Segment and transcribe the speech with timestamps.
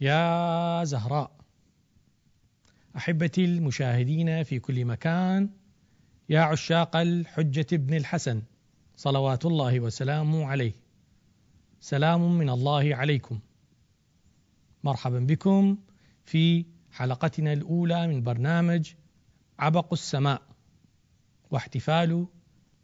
[0.00, 1.30] يا زهراء
[2.96, 5.50] أحبتي المشاهدين في كل مكان
[6.28, 8.42] يا عشاق الحجة ابن الحسن
[8.96, 10.72] صلوات الله وسلامه عليه.
[11.80, 13.40] سلام من الله عليكم.
[14.84, 15.78] مرحبا بكم
[16.24, 18.92] في حلقتنا الأولى من برنامج
[19.58, 20.42] عبق السماء
[21.50, 22.26] واحتفال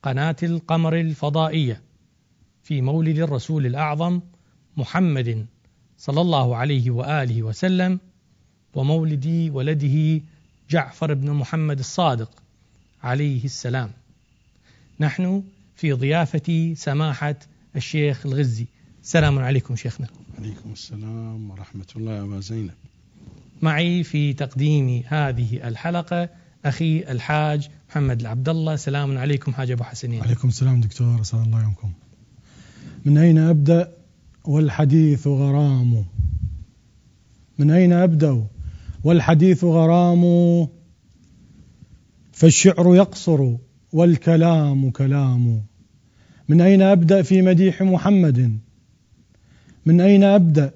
[0.02, 1.82] قناة القمر الفضائية
[2.62, 4.20] في مولد الرسول الأعظم
[4.76, 5.46] محمد
[6.03, 8.00] صلى الله عليه وآله وسلم
[8.75, 10.21] ومولد ولده
[10.71, 12.31] جعفر بن محمد الصادق
[13.03, 13.90] عليه السلام.
[15.00, 15.43] نحن
[15.76, 17.35] في ضيافة سماحة
[17.76, 18.67] الشيخ الغزي.
[19.03, 20.07] السلام عليكم شيخنا.
[20.39, 22.75] عليكم السلام ورحمة الله أبا زينب.
[23.62, 26.29] معي في تقديم هذه الحلقة
[26.64, 31.62] أخي الحاج محمد العبد الله سلام عليكم حاج أبو حسنين عليكم السلام دكتور أسأل الله
[31.62, 31.93] يومكم
[33.05, 34.02] من أين أبدأ
[34.45, 36.05] والحديث غرام.
[37.59, 38.47] من أين أبدأ؟
[39.05, 40.23] والحديث غرام
[42.33, 43.57] فالشعر يقصر
[43.93, 45.62] والكلام كلام.
[46.49, 48.59] من أين أبدأ في مديح محمد؟
[49.87, 50.75] من أين أبدأ؟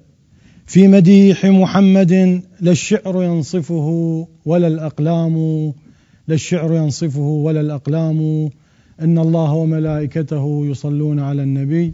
[0.65, 5.35] في مديح محمد لا الشعر ينصفه ولا الأقلام
[6.27, 8.49] لا الشعر ينصفه ولا الأقلام.
[9.01, 11.93] إن الله وملائكته يصلون على النبي.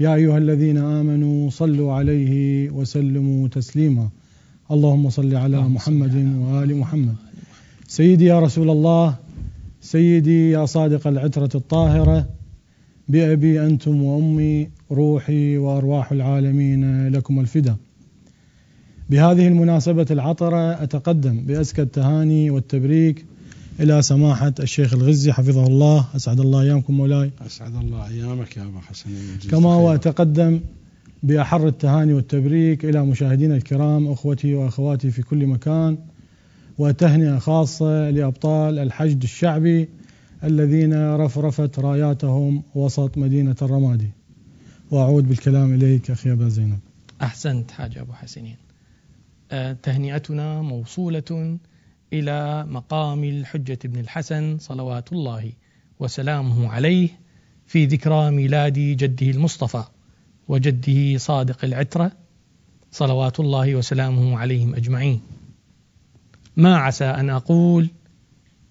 [0.00, 4.08] يا أيها الذين آمنوا صلوا عليه وسلموا تسليما.
[4.70, 7.14] اللهم صل على محمد وآل محمد.
[7.88, 9.16] سيدي يا رسول الله
[9.80, 12.28] سيدي يا صادق العترة الطاهرة
[13.08, 17.76] بأبي أنتم وأمي روحي وأرواح العالمين لكم الفدا
[19.10, 23.24] بهذه المناسبة العطرة أتقدم بأزكى التهاني والتبريك
[23.80, 26.06] إلى سماحة الشيخ الغزي حفظه الله.
[26.16, 27.30] أسعد الله أيامكم مولاي.
[27.46, 29.10] أسعد الله أيامك يا أبا حسن.
[29.50, 30.60] كما وأتقدم
[31.22, 35.98] بأحر التهاني والتبريك إلى مشاهدينا الكرام أخوتي وأخواتي في كل مكان
[36.78, 39.88] وتهنئة خاصة لأبطال الحشد الشعبي
[40.44, 44.10] الذين رفرفت راياتهم وسط مدينة الرمادي.
[44.90, 46.78] وأعود بالكلام إليك أخي أبا زينب.
[47.22, 48.56] أحسنت حاج أبو حسنين.
[49.50, 51.58] أه تهنئتنا موصولة
[52.12, 55.52] إلى مقام الحجة بن الحسن صلوات الله
[56.00, 57.08] وسلامه عليه
[57.66, 59.84] في ذكرى ميلاد جده المصطفى
[60.48, 62.12] وجده صادق العترة
[62.90, 65.20] صلوات الله وسلامه عليهم أجمعين.
[66.56, 67.88] ما عسى أن أقول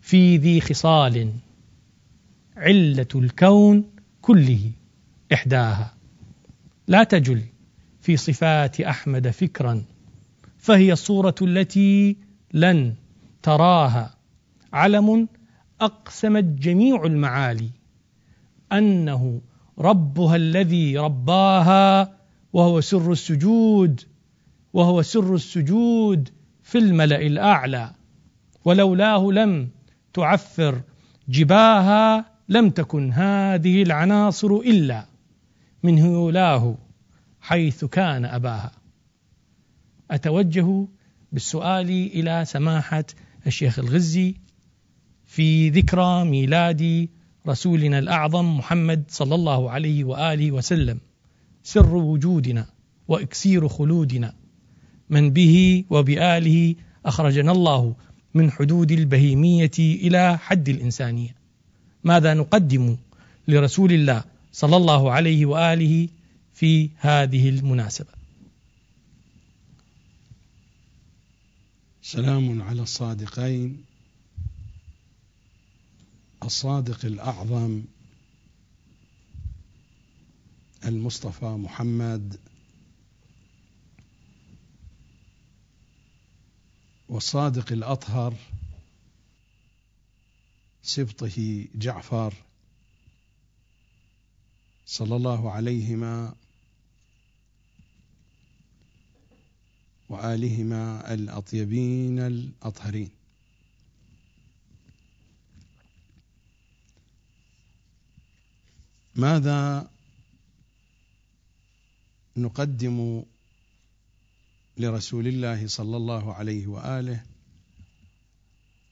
[0.01, 1.33] في ذي خصال
[2.57, 3.85] علة الكون
[4.21, 4.71] كله
[5.33, 5.93] إحداها.
[6.87, 7.41] لا تجل
[8.01, 9.83] في صفات أحمد فكرا
[10.57, 12.17] فهي الصورة التي
[12.53, 12.95] لن
[13.43, 14.15] تراها
[14.73, 15.27] علم
[15.81, 17.69] أقسمت جميع المعالي
[18.71, 19.41] أنه
[19.79, 22.17] ربها الذي رباها
[22.53, 24.01] وهو سر السجود
[24.73, 26.29] وهو سر السجود
[26.63, 27.91] في الملأ الأعلى.
[28.65, 29.69] ولولاه لم
[30.13, 30.81] تعفر
[31.29, 35.05] جباها لم تكن هذه العناصر إلا
[35.83, 36.77] من هيولاه
[37.41, 38.71] حيث كان أباها.
[40.11, 40.87] أتوجه
[41.31, 43.05] بالسؤال إلى سماحة
[43.47, 44.35] الشيخ الغزي
[45.25, 47.09] في ذكرى ميلاد
[47.47, 50.99] رسولنا الأعظم محمد صلى الله عليه وآله وسلم.
[51.63, 52.65] سر وجودنا
[53.07, 54.33] وإكسير خلودنا.
[55.09, 56.75] من به وبآله
[57.05, 57.95] أخرجنا الله
[58.33, 61.35] من حدود البهيمية إلى حد الإنسانية.
[62.03, 62.97] ماذا نقدم
[63.47, 66.07] لرسول الله صلى الله عليه وآله
[66.53, 68.20] في هذه المناسبة؟
[72.03, 73.85] سلام على الصادقين.
[76.43, 77.83] الصادق الأعظم
[80.85, 82.39] المصطفى محمد.
[87.09, 88.35] والصادق الأطهر
[90.83, 92.33] سبطه جعفر
[94.85, 96.35] صلى الله عليهما
[100.21, 103.09] وآلهما الأطيبين الأطهرين.
[109.15, 109.89] ماذا
[112.37, 113.23] نقدم
[114.77, 117.23] لرسول الله صلى الله عليه وآله؟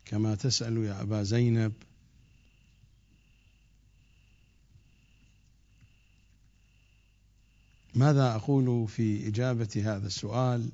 [0.05, 1.73] كما تسأل يا أبا زينب.
[7.95, 10.69] ماذا أقول في إجابة هذا السؤال؟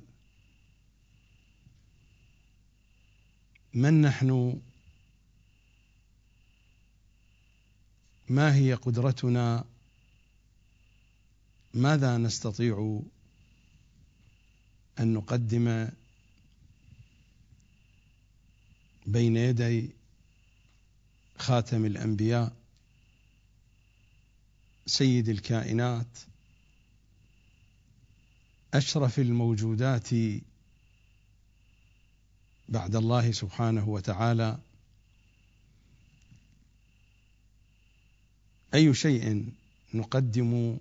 [3.76, 4.60] من نحن؟
[8.28, 9.64] ما هي قدرتنا؟
[11.74, 13.02] ماذا نستطيع
[15.00, 15.88] أن نقدم
[19.06, 19.90] بين يدي
[21.38, 22.56] خاتم الأنبياء
[24.86, 26.18] سيد الكائنات
[28.74, 30.08] أشرف الموجودات
[32.68, 34.58] بعد الله سبحانه وتعالى.
[38.74, 39.52] أي شيء
[39.94, 40.78] نقدم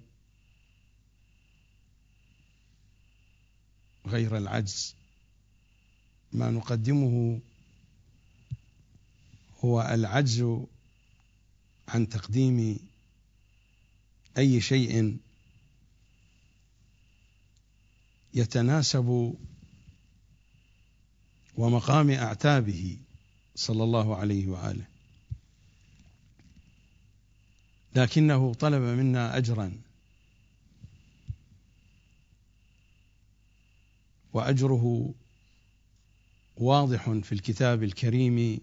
[4.08, 4.96] غير العجز؟
[6.34, 7.40] ما نقدمه
[9.66, 10.66] هو العجز
[11.88, 12.80] عن تقديم
[14.38, 15.18] أي شيء
[18.34, 19.36] يتناسب
[21.57, 22.98] ومقام أعتابه
[23.56, 24.86] صلى الله عليه وآله.
[27.96, 29.81] لكنه طلب منا أجرا.
[34.34, 35.13] وأجره
[36.57, 38.60] واضح في الكتاب الكريم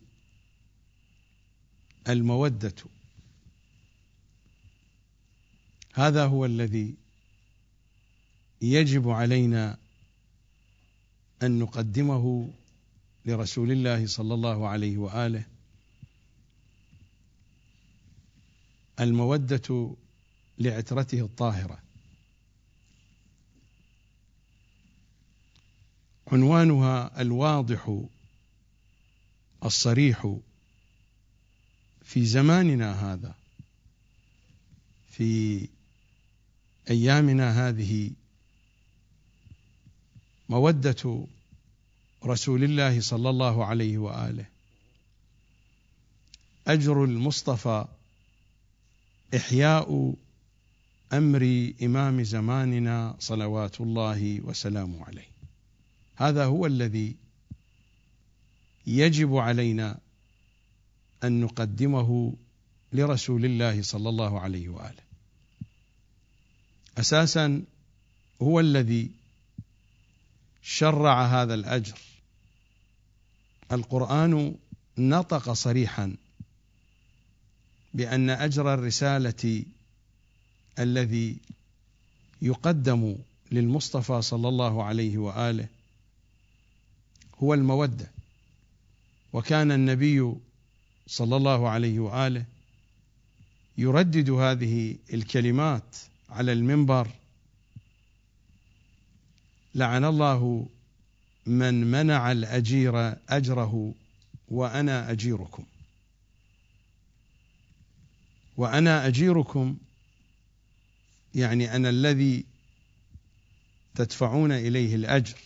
[2.09, 2.75] المودة.
[5.95, 6.95] هذا هو الذي
[8.62, 9.79] يجب علينا
[11.43, 12.50] أن نقدمه
[13.27, 15.45] لرسول الله صلى الله عليه وآله.
[19.01, 19.97] المودة
[20.59, 21.83] لعترته الطاهرة.
[26.33, 28.01] عنوانها الواضح
[29.65, 30.37] الصريح
[32.05, 33.35] في زماننا هذا
[35.11, 35.69] في
[36.91, 38.11] أيامنا هذه.
[40.49, 41.27] مودة
[42.25, 44.45] رسول الله صلى الله عليه وآله.
[46.67, 47.85] أجر المصطفى
[49.37, 50.15] إحياء
[51.13, 55.29] أمر إمام زماننا صلوات الله وسلامه عليه.
[56.17, 57.17] هذا هو الذي
[58.87, 59.99] يجب علينا
[61.25, 62.35] أن نقدمه
[62.93, 65.03] لرسول الله صلى الله عليه وآله.
[66.99, 67.63] أساسا
[68.43, 69.11] هو الذي
[70.63, 71.99] شرع هذا الأجر.
[73.73, 74.55] القرآن
[74.99, 76.17] نطق صريحا
[77.95, 79.65] بأن أجر الرسالة
[80.79, 81.37] الذي
[82.43, 83.17] يقدم
[83.53, 85.69] للمصطفى صلى الله عليه وآله
[87.43, 88.11] هو المودة.
[89.33, 90.35] وكان النبي
[91.07, 92.45] صلى الله عليه وآله
[93.79, 95.97] يردد هذه الكلمات
[96.31, 97.09] على المنبر
[99.75, 100.67] لعن الله
[101.47, 103.94] من منع الأجير أجره
[104.49, 105.65] وأنا أجيركم.
[108.56, 109.77] وأنا أجيركم
[111.35, 112.44] يعني أنا الذي
[113.94, 115.39] تدفعون إليه الأجر.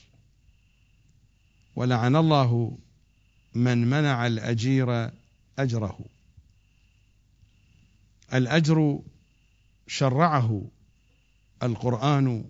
[1.76, 2.78] ولعن الله
[3.54, 5.10] من منع الأجير
[5.58, 6.04] أجره.
[8.34, 9.00] الأجر
[9.86, 10.62] شرعه
[11.62, 12.44] القرآن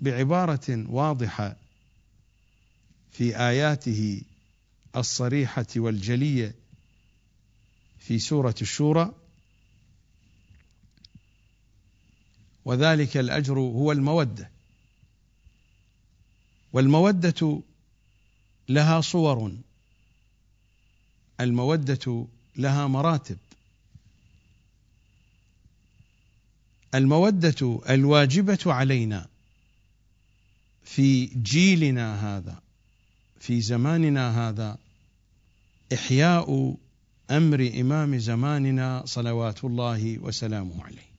[0.00, 1.61] بعبارة واضحة
[3.12, 4.22] في آياته
[4.96, 6.54] الصريحة والجلية
[7.98, 9.14] في سورة الشورى
[12.64, 14.50] وذلك الأجر هو المودة.
[16.72, 17.62] والمودة
[18.68, 19.56] لها صور
[21.40, 23.38] المودة لها مراتب.
[26.94, 29.28] المودة الواجبة علينا
[30.84, 32.61] في جيلنا هذا.
[33.42, 34.78] في زماننا هذا
[35.92, 36.76] إحياء
[37.30, 41.12] أمر إمام زماننا صلوات الله وسلامه عليه.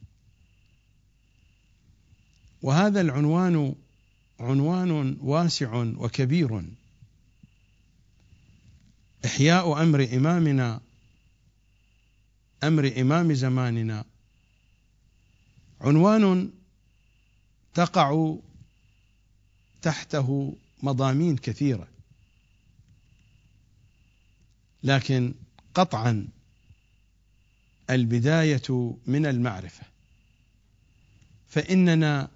[2.62, 3.76] وهذا العنوان
[4.40, 6.64] عنوان واسع وكبير.
[9.26, 10.82] إحياء أمر إمامنا
[12.64, 14.06] أمر إمام زماننا.
[15.82, 16.52] عنوان
[17.74, 18.36] تقع
[19.82, 21.93] تحته مضامين كثيرة.
[24.84, 25.34] لكن
[25.74, 26.28] قطعا
[27.90, 29.84] البداية من المعرفة.
[31.50, 32.30] فإننا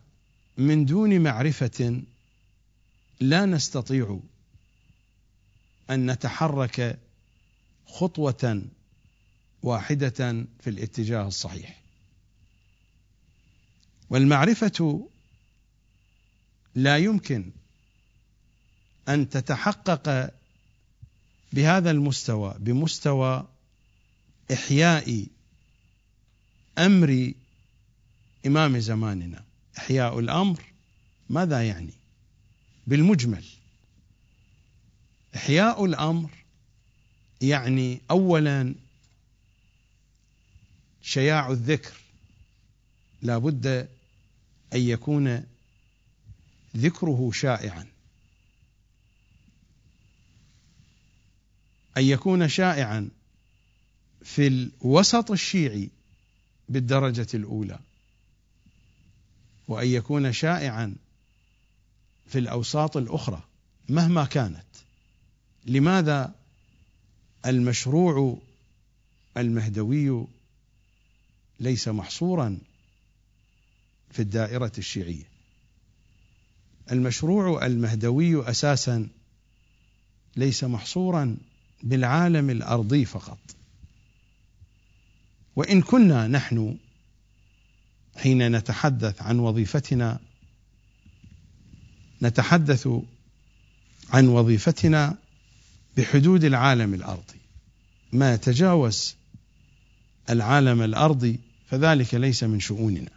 [0.58, 2.02] من دون معرفة
[3.20, 4.20] لا نستطيع
[5.90, 7.00] أن نتحرك
[7.88, 8.62] خطوة
[9.64, 11.82] واحدة في الاتجاه الصحيح.
[14.10, 15.10] والمعرفة
[16.76, 17.52] لا يمكن
[19.10, 20.37] أن تتحقق
[21.54, 23.48] بهذا المستوى بمستوى
[24.54, 25.26] إحياء
[26.78, 27.34] أمر
[28.46, 29.44] إمام زماننا.
[29.78, 30.64] إحياء الأمر
[31.30, 31.94] ماذا يعني؟
[32.88, 33.44] بالمجمل.
[35.36, 36.30] إحياء الأمر
[37.42, 38.76] يعني أولا
[41.02, 41.94] شياع الذكر.
[43.22, 43.68] لا بد
[44.74, 45.44] أن يكون
[46.78, 47.88] ذكره شائعا.
[51.98, 53.10] أن يكون شائعا
[54.24, 55.90] في الوسط الشيعي
[56.70, 57.80] بالدرجة الأولى
[59.68, 60.96] وأن يكون شائعا
[62.28, 63.44] في الأوساط الأخرى
[63.90, 64.66] مهما كانت.
[65.66, 66.36] لماذا
[67.46, 68.38] المشروع
[69.38, 70.28] المهدوي
[71.60, 72.58] ليس محصورا
[74.12, 75.30] في الدائرة الشيعية؟
[76.92, 79.08] المشروع المهدوي أساسا
[80.36, 81.38] ليس محصورا
[81.84, 83.40] بالعالم الأرضي فقط.
[85.56, 86.78] وإن كنا نحن
[88.18, 90.20] حين نتحدث عن وظيفتنا
[92.22, 92.90] نتحدث
[94.10, 95.18] عن وظيفتنا
[95.98, 97.40] بحدود العالم الأرضي.
[98.14, 99.16] ما يتجاوز
[100.30, 103.12] العالم الأرضي فذلك ليس من شؤوننا.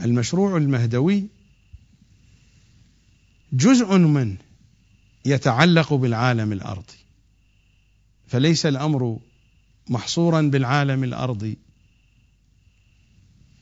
[0.00, 1.26] المشروع المهدوي
[3.52, 4.45] جزء منه
[5.26, 6.98] يتعلق بالعالم الارضي
[8.26, 9.18] فليس الأمر
[9.88, 11.58] محصورا بالعالم الارضي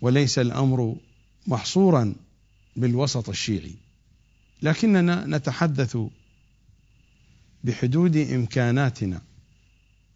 [0.00, 0.96] وليس الأمر
[1.46, 2.14] محصورا
[2.76, 3.74] بالوسط الشيعي.
[4.62, 5.98] لكننا نتحدث
[7.64, 9.22] بحدود إمكاناتنا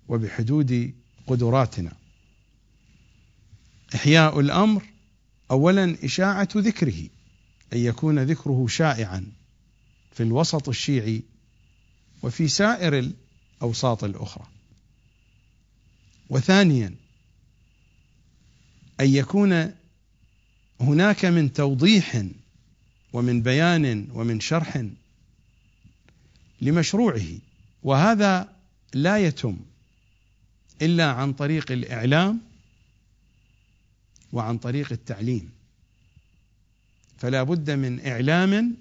[0.09, 0.95] وبحدود
[1.27, 1.93] قدراتنا.
[3.95, 4.83] إحياء الأمر
[5.51, 7.09] اولا إشاعة ذكره
[7.73, 9.33] أن يكون ذكره شائعا
[10.13, 11.23] في الوسط الشيعي
[12.23, 12.99] وفي سائر
[13.63, 14.47] الأوساط الأخرى.
[16.31, 16.95] وثانيا
[19.01, 19.73] أن يكون
[20.81, 22.25] هناك من توضيح
[23.13, 24.85] ومن بيان ومن شرح
[26.61, 27.39] لمشروعه
[27.83, 28.53] وهذا
[28.95, 29.57] لا يتم
[30.83, 32.41] إلا عن طريق الإعلام
[34.33, 35.51] وعن طريق التعليم.
[37.19, 38.77] فلا بد من إعلام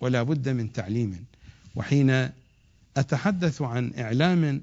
[0.00, 1.24] ولا بد من تعليم.
[1.74, 2.30] وحين
[2.96, 4.62] أتحدث عن إعلام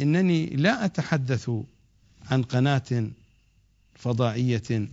[0.00, 1.50] إنني لا أتحدث
[2.30, 3.10] عن قناة
[3.94, 4.88] فضائية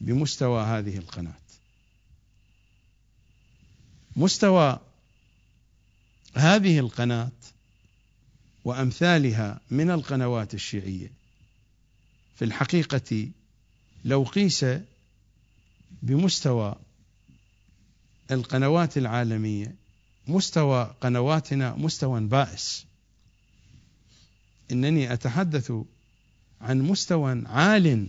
[0.00, 1.42] بمستوى هذه القناة.
[4.16, 4.80] مستوى
[6.34, 7.32] هذه القناة
[8.64, 11.10] وأمثالها من القنوات الشيعية.
[12.36, 13.28] في الحقيقة
[14.04, 14.66] لو قيس
[16.02, 16.76] بمستوى
[18.30, 19.81] القنوات العالمية
[20.26, 22.84] مستوى قنواتنا مستوى بائس.
[24.72, 25.72] إنني أتحدث
[26.60, 28.08] عن مستوى عال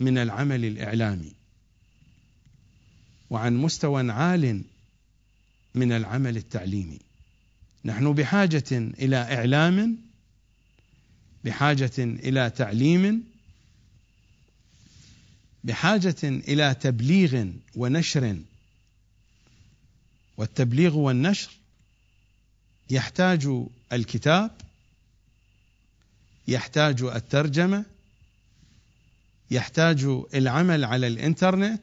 [0.00, 1.32] من العمل الإعلامي
[3.30, 4.62] وعن مستوى عال
[5.74, 6.98] من العمل التعليمي.
[7.84, 9.98] نحن بحاجة إلى إعلام
[11.44, 13.24] بحاجة إلى تعليم
[15.64, 18.38] بحاجة إلى تبليغ ونشر.
[20.40, 21.50] والتبليغ والنشر
[22.90, 23.48] يحتاج
[23.92, 24.50] الكتاب
[26.48, 27.84] يحتاج الترجمة
[29.50, 30.04] يحتاج
[30.34, 31.82] العمل على الإنترنت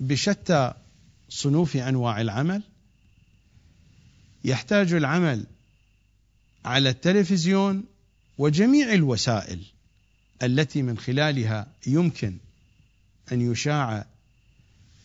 [0.00, 0.72] بشتى
[1.28, 2.62] صنوف أنواع العمل
[4.44, 5.46] يحتاج العمل
[6.64, 7.84] على التلفزيون
[8.38, 9.64] وجميع الوسائل
[10.42, 12.36] التي من خلالها يمكن
[13.32, 14.06] أن يشاع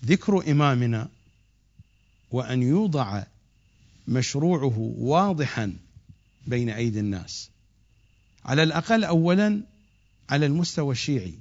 [0.05, 1.09] ذكر إمامنا
[2.31, 3.23] وأن يوضع
[4.07, 5.75] مشروعه واضحا
[6.47, 7.49] بين أيدي الناس.
[8.45, 9.61] على الأقل اولا
[10.29, 11.33] على المستوى الشيعي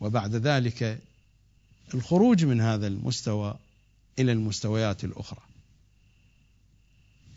[0.00, 0.98] وبعد ذلك
[1.94, 3.58] الخروج من هذا المستوى
[4.18, 5.42] إلى المستويات الأخرى.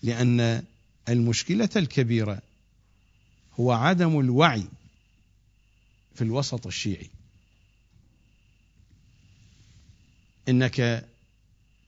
[0.04, 0.64] لأن
[1.10, 2.42] المشكلة الكبيرة
[3.60, 4.68] هو عدم الوعي
[6.16, 7.10] في الوسط الشيعي.
[10.50, 11.08] إنك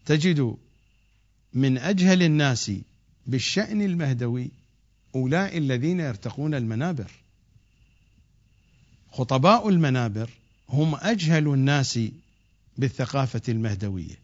[0.06, 0.58] تجد
[1.54, 2.72] من أجهل الناس
[3.28, 4.52] بالشأن المهدوي
[5.16, 7.12] اولئك الذين يرتقون المنابر.
[9.12, 10.30] خطباء المنابر
[10.70, 12.00] هم أجهل الناس
[12.78, 14.20] بالثقافة المهدوية.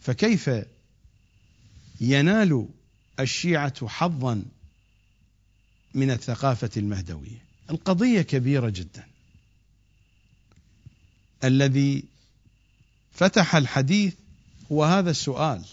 [0.00, 0.50] فكيف
[2.00, 2.68] ينال
[3.20, 4.42] الشيعة حظا
[5.94, 9.06] من الثقافة المهدوية؟ القضية كبيرة جدا.
[11.44, 12.04] الذي
[13.12, 14.14] فتح الحديث
[14.72, 15.64] هو هذا السؤال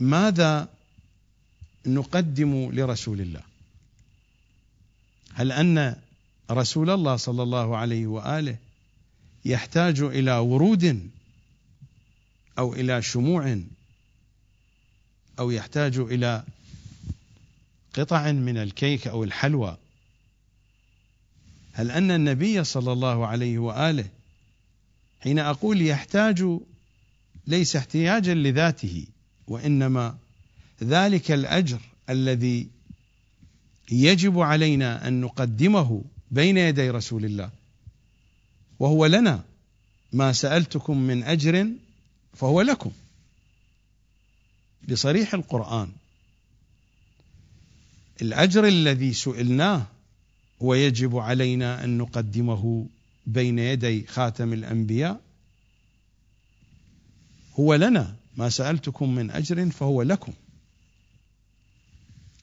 [0.00, 0.68] ماذا
[1.86, 3.42] نقدم لرسول الله؟
[5.34, 5.96] هل أن
[6.50, 8.56] رسول الله صلى الله عليه وآله
[9.44, 11.10] يحتاج إلى ورود
[12.58, 13.60] أو إلى شموع
[15.38, 16.44] أو يحتاج إلى
[17.94, 19.76] قطع من الكيك أو الحلوى؟
[21.72, 24.08] هل أن النبي صلى الله عليه وآله
[25.20, 26.44] حين أقول يحتاج
[27.50, 29.06] ليس احتياجا لذاته
[29.46, 30.16] وإنما
[30.82, 31.80] ذلك الأجر
[32.10, 32.68] الذي
[33.90, 37.50] يجب علينا أن نقدمه بين يدي رسول الله.
[38.78, 39.44] وهو لنا
[40.12, 41.68] ما سألتكم من أجر
[42.34, 42.90] فهو لكم.
[44.88, 45.88] بصريح القرآن
[48.22, 49.86] الأجر الذي سئلناه
[50.60, 52.86] ويجب علينا أن نقدمه
[53.26, 55.20] بين يدي خاتم الأنبياء
[57.60, 60.32] هو لنا ما سألتكم من أجر فهو لكم.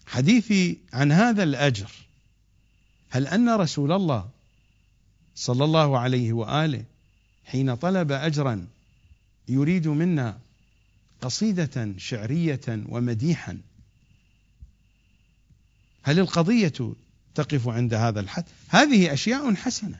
[0.06, 1.92] حديثي عن هذا الأجر
[3.10, 4.30] هل أن رسول الله
[5.36, 6.84] صلى الله عليه وآله
[7.46, 8.68] حين طلب أجرا
[9.48, 10.40] يريد منا
[11.22, 13.62] قصيدة شعرية ومديحا؟
[16.04, 16.94] هل القضية
[17.36, 20.00] تقف عند هذا الحد؟ هذه أشياء حسنة.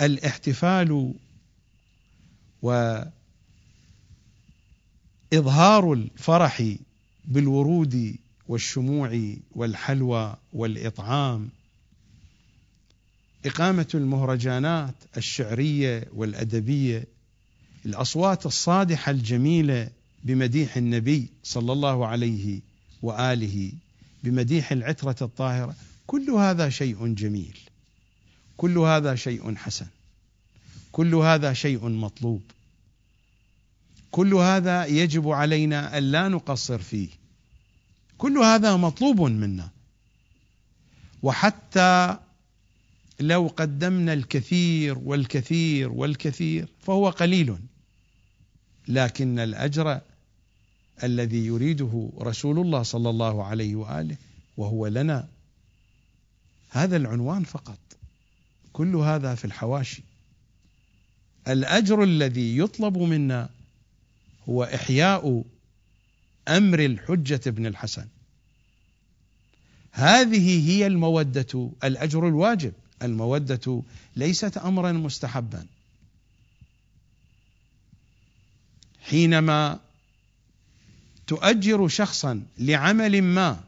[0.00, 1.14] الاحتفال
[5.32, 6.74] واظهار الفرح
[7.24, 8.16] بالورود
[8.48, 11.48] والشموع والحلوى والإطعام.
[13.46, 17.04] إقامة المهرجانات الشعرية والأدبية
[17.86, 19.90] الأصوات الصادحة الجميلة
[20.24, 22.60] بمديح النبي صلى الله عليه
[23.02, 23.72] وآله
[24.24, 25.74] بمديح العترة الطاهرة.
[26.06, 27.58] كل هذا شيء جميل.
[28.56, 29.86] كل هذا شيء حسن.
[30.92, 32.42] كل هذا شيء مطلوب.
[34.10, 37.08] كل هذا يجب علينا أن لا نقصر فيه.
[38.18, 39.70] كل هذا مطلوب منا.
[41.22, 42.16] وحتى
[43.20, 47.56] لو قدمنا الكثير والكثير والكثير فهو قليل.
[48.88, 50.00] لكن الأجر
[51.02, 54.16] الذي يريده رسول الله صلى الله عليه وآله
[54.56, 55.28] وهو لنا
[56.70, 57.78] هذا العنوان فقط.
[58.72, 60.02] كل هذا في الحواشي.
[61.48, 63.50] الأجر الذي يطلب منا
[64.48, 65.44] هو إحياء
[66.48, 68.06] أمر الحجة ابن الحسن.
[69.92, 72.72] هذه هي المودة الأجر الواجب.
[73.02, 73.82] المودة
[74.16, 75.66] ليست امرا مستحبا.
[79.00, 79.80] حينما
[81.26, 83.60] تؤجر شخصا لعمل ما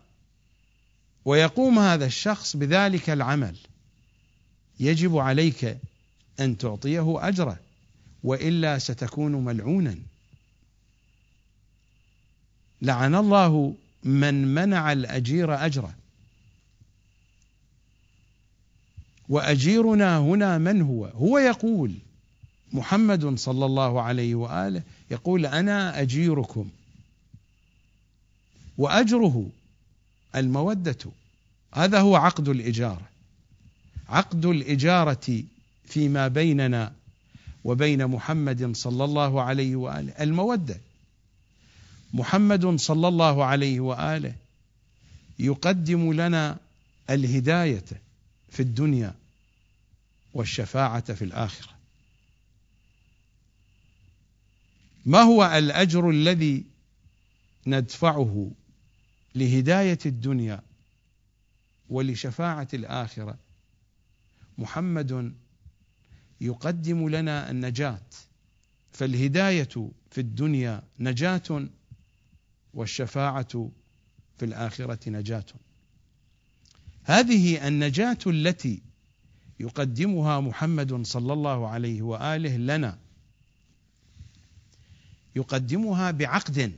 [1.25, 3.57] ويقوم هذا الشخص بذلك العمل
[4.81, 5.79] يجب عليك
[6.41, 7.59] أن تعطيه أجره
[8.25, 9.99] وإلا ستكون ملعونا.
[12.83, 15.95] لعن الله من منع الأجير أجره.
[19.29, 21.93] وأجيرنا هنا من هو؟ هو يقول
[22.73, 26.71] محمد صلى الله عليه وآله يقول أنا أجيركم.
[28.79, 29.47] وأجره
[30.37, 30.99] المودة.
[31.75, 33.09] هذا هو عقد الإجارة.
[34.09, 35.43] عقد الإجارة
[35.85, 36.93] فيما بيننا
[37.65, 40.13] وبين محمد صلى الله عليه وآله.
[40.21, 40.77] المودة.
[42.13, 44.35] محمد صلى الله عليه وآله
[45.39, 46.59] يقدم لنا
[47.11, 47.85] الهداية
[48.51, 49.15] في الدنيا
[50.35, 51.73] والشفاعة في الآخرة.
[55.07, 56.65] ما هو الأجر الذي
[57.67, 58.51] ندفعه
[59.35, 60.63] لهداية الدنيا
[61.89, 63.37] ولشفاعة الآخرة؟
[64.59, 65.33] محمد
[66.41, 68.03] يقدم لنا النجاة
[68.93, 71.69] فالهداية في الدنيا نجاة
[72.75, 73.71] والشفاعة
[74.39, 75.45] في الآخرة نجاة.
[77.05, 78.83] هذه النجاة التي
[79.61, 82.99] يقدمها محمد صلى الله عليه وآله لنا
[85.37, 86.73] يقدمها بعقد.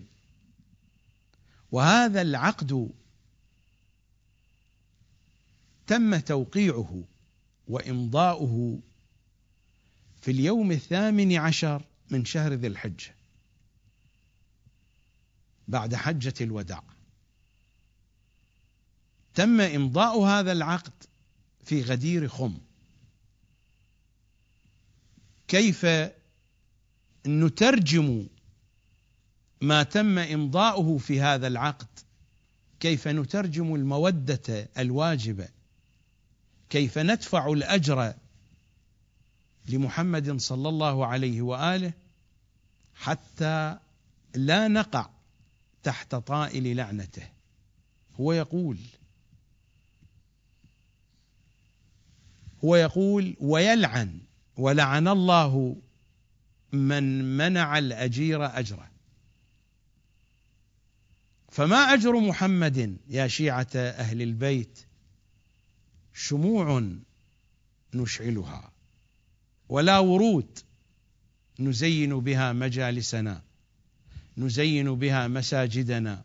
[1.73, 2.91] وهذا العقد
[5.87, 7.05] تم توقيعه
[7.69, 8.81] وإمضاؤه
[10.21, 13.15] في اليوم الثامن عشر من شهر ذي الحجه
[15.69, 16.83] بعد حجة الوداع.
[19.35, 20.93] تم إمضاء هذا العقد
[21.65, 22.59] في غدير خم.
[25.49, 25.87] كيف
[27.27, 28.27] نترجم
[29.61, 31.89] ما تم إمضاؤه في هذا العقد؟
[32.81, 35.49] كيف نترجم المودة الواجبة؟
[36.71, 38.15] كيف ندفع الأجر
[39.69, 41.93] لمحمد صلى الله عليه وآله
[42.95, 43.79] حتى
[44.35, 45.11] لا نقع
[45.85, 47.29] تحت طائل لعنته.
[48.21, 48.79] هو يقول
[52.65, 54.21] هو يقول ويلعن
[54.57, 55.77] ولعن الله
[56.73, 58.91] من منع الأجير أجره.
[61.49, 64.79] فما أجر محمد يا شيعة أهل البيت؟
[66.13, 66.93] شموع
[67.95, 68.73] نشعلها
[69.69, 70.59] ولا ورود
[71.61, 73.43] نزين بها مجالسنا.
[74.37, 76.25] نزين بها مساجدنا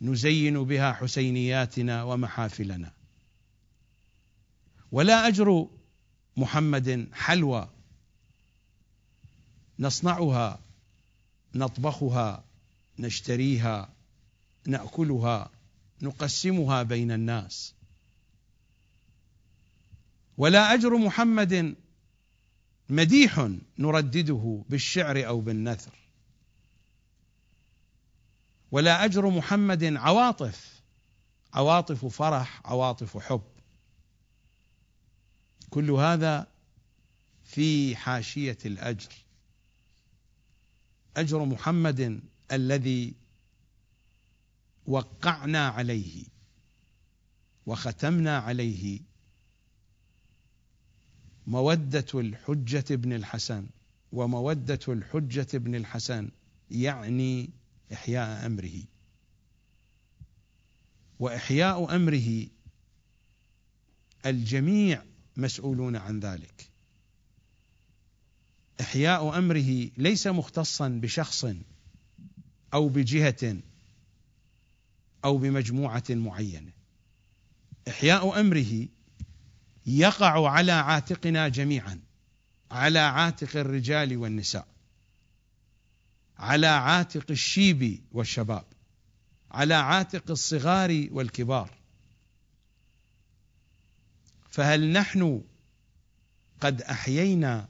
[0.00, 2.92] نزين بها حسينياتنا ومحافلنا.
[4.92, 5.68] ولا أجر
[6.36, 7.70] محمد حلوى.
[9.78, 10.60] نصنعها
[11.54, 12.44] نطبخها
[12.98, 13.92] نشتريها
[14.66, 15.50] نأكلها
[16.02, 17.74] نقسمها بين الناس.
[20.36, 21.76] ولا أجر محمد
[22.88, 25.94] مديح نردده بالشعر أو بالنثر.
[28.72, 30.82] ولا أجر محمد عواطف.
[31.54, 33.42] عواطف فرح عواطف حب.
[35.70, 36.46] كل هذا
[37.44, 39.12] في حاشية الأجر.
[41.16, 42.20] أجر محمد
[42.52, 43.14] الذي
[44.86, 46.24] وقعنا عليه
[47.66, 49.00] وختمنا عليه
[51.46, 53.66] مودة الحجة ابن الحسن.
[54.12, 56.30] ومودة الحجة ابن الحسن
[56.70, 57.50] يعني
[57.92, 58.82] إحياء أمره.
[61.18, 62.46] وإحياء أمره
[64.26, 65.02] الجميع
[65.36, 66.70] مسؤولون عن ذلك.
[68.80, 71.46] إحياء أمره ليس مختصا بشخص
[72.74, 73.56] أو بجهة
[75.24, 76.72] أو بمجموعة معينة.
[77.88, 78.88] إحياء أمره
[79.86, 82.00] يقع على عاتقنا جميعا
[82.70, 84.69] على عاتق الرجال والنساء.
[86.40, 88.64] على عاتق الشيب والشباب
[89.50, 91.70] على عاتق الصغار والكبار.
[94.50, 95.42] فهل نحن
[96.60, 97.68] قد أحيينا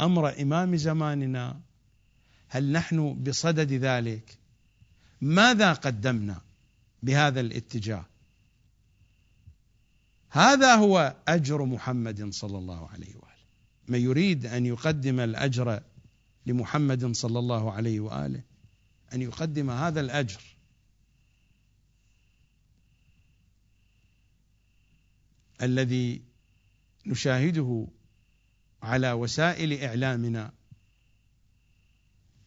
[0.00, 1.60] أمر إمام زماننا؟
[2.48, 4.38] هل نحن بصدد ذلك؟
[5.20, 6.40] ماذا قدمنا
[7.02, 8.06] بهذا الاتجاه؟
[10.30, 13.32] هذا هو أجر محمد صلى الله عليه وآله.
[13.88, 15.82] من يريد أن يقدم الأجر
[16.46, 18.42] لمحمد صلى الله عليه وآله
[19.12, 20.42] أن يقدم هذا الأجر.
[25.62, 26.22] الذي
[27.06, 27.86] نشاهده
[28.82, 30.52] على وسائل إعلامنا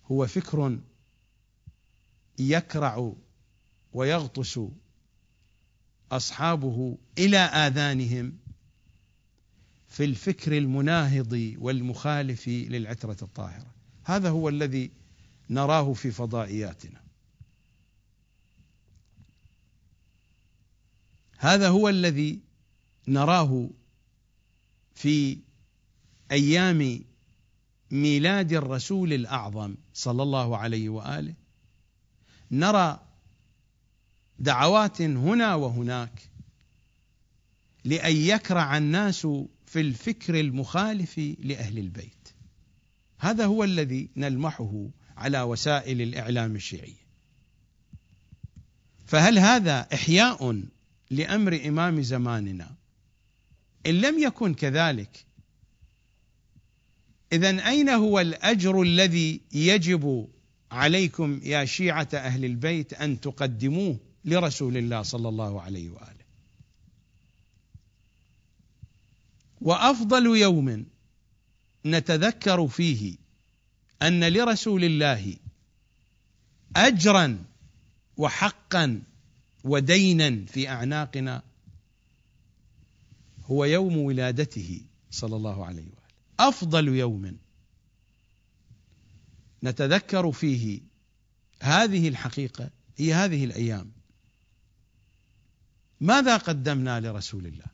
[0.06, 0.80] هو فكر
[2.40, 3.14] يكرع
[3.94, 4.60] ويغطس
[6.12, 8.38] أصحابه إلى آذانهم
[9.88, 13.75] في الفكر المناهض والمخالف للعترة الطاهرة.
[14.06, 14.92] هذا هو الذي
[15.50, 17.02] نراه في فضائياتنا.
[21.38, 22.40] هذا هو الذي
[23.08, 23.70] نراه
[24.96, 25.38] في
[26.32, 27.04] أيام
[27.92, 31.34] ميلاد الرسول الأعظم صلى الله عليه وآله.
[32.52, 33.00] نرى
[34.40, 36.30] دعوات هنا وهناك
[37.84, 39.28] لأن يكرع الناس
[39.66, 42.25] في الفكر المخالف لأهل البيت.
[43.20, 47.06] هذا هو الذي نلمحه على وسائل الإعلام الشيعيه
[49.06, 50.64] فهل هذا إحياء
[51.10, 52.76] لأمر إمام زماننا؟
[53.86, 55.26] إن لم يكن كذلك
[57.34, 60.28] اذا أين هو الأجر الذي يجب
[60.72, 66.26] عليكم يا شيعة أهل البيت أن تقدموه لرسول الله صلى الله عليه وآله؟
[69.62, 70.86] وأفضل يوم
[71.86, 73.18] نتذكر فيه
[74.02, 75.36] أن لرسول الله
[76.76, 77.44] اجرا
[78.18, 79.02] وحقا
[79.64, 81.44] ودينا في أعناقنا
[83.46, 86.06] هو يوم ولادته صلى الله عليه وآله.
[86.40, 87.38] أفضل يوم
[89.64, 90.82] نتذكر فيه
[91.62, 93.92] هذه الحقيقة هي هذه الأيام.
[96.02, 97.66] ماذا قدمنا لرسول الله؟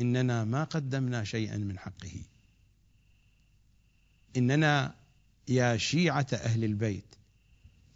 [0.00, 2.22] إننا ما قدمنا شيئا من حقه.
[4.36, 4.94] إننا
[5.48, 7.14] يا شيعة أهل البيت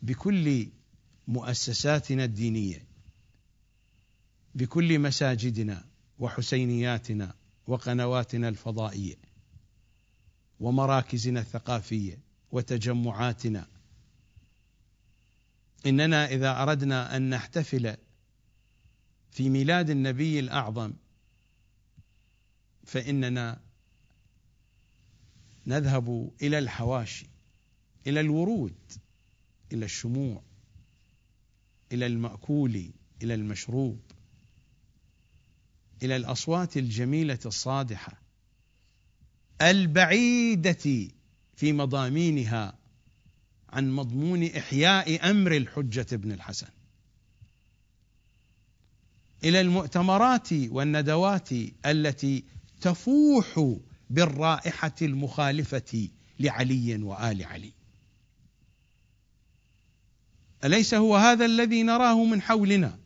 [0.02, 0.68] بكل
[1.28, 2.86] مؤسساتنا الدينية
[4.54, 5.84] بكل مساجدنا
[6.18, 7.34] وحسينياتنا
[7.66, 9.16] وقنواتنا الفضائية
[10.60, 12.18] ومراكزنا الثقافية
[12.52, 13.66] وتجمعاتنا.
[15.86, 17.96] إننا إذا أردنا أن نحتفل
[19.30, 20.92] في ميلاد النبي الأعظم
[22.84, 23.60] فإننا
[25.66, 27.26] نذهب إلى الحواشي
[28.06, 28.74] إلى الورود
[29.72, 30.42] إلى الشموع
[31.92, 32.90] إلى المأكول
[33.22, 34.00] إلى المشروب
[36.02, 38.22] إلى الأصوات الجميلة الصادحة
[39.62, 41.08] البعيدة
[41.56, 42.78] في مضامينها
[43.68, 46.68] عن مضمون إحياء أمر الحجة بن الحسن
[49.44, 51.48] إلى المؤتمرات والندوات
[51.86, 52.44] التي
[52.80, 53.76] تفوح
[54.10, 56.08] بالرائحة المخالفة
[56.40, 57.72] لعلي وآل علي.
[60.64, 62.98] أليس هو هذا الذي نراه من حولنا؟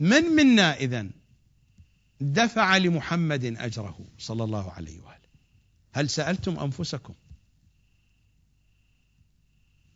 [0.00, 1.10] من منا إذن
[2.20, 5.28] دفع لمحمد أجره صلى الله عليه وآله؟
[5.92, 7.14] هل سألتم أنفسكم؟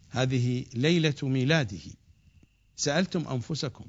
[0.09, 1.93] هذه ليلة ميلاده.
[2.77, 3.85] سألتم أنفسكم.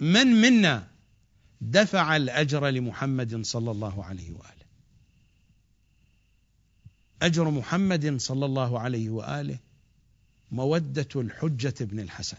[0.00, 0.91] من منا
[1.62, 4.66] دفع الأجر لمحمد صلى الله عليه وآله.
[7.22, 9.58] أجر محمد صلى الله عليه وآله
[10.50, 12.38] مودة الحجة بن الحسن.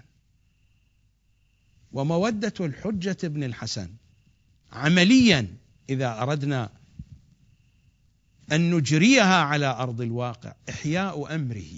[1.91, 3.89] ومودة الحجة بن الحسن
[4.71, 5.57] عمليا
[5.89, 6.69] إذا أردنا
[8.51, 11.71] أن نجريها على أرض الواقع إحياء أمره.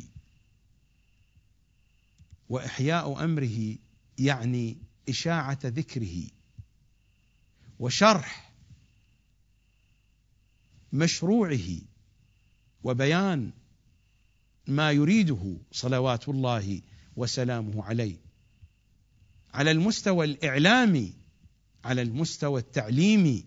[2.50, 3.76] وإحياء أمره
[4.18, 4.78] يعني
[5.10, 6.24] إشاعة ذكره.
[7.80, 8.54] وشرح
[10.94, 11.82] مشروعه
[12.84, 13.52] وبيان
[14.68, 16.82] ما يريده صلوات الله
[17.16, 18.18] وسلامه عليه.
[19.54, 21.14] على المستوى الإعلامي
[21.84, 23.46] على المستوى التعليمي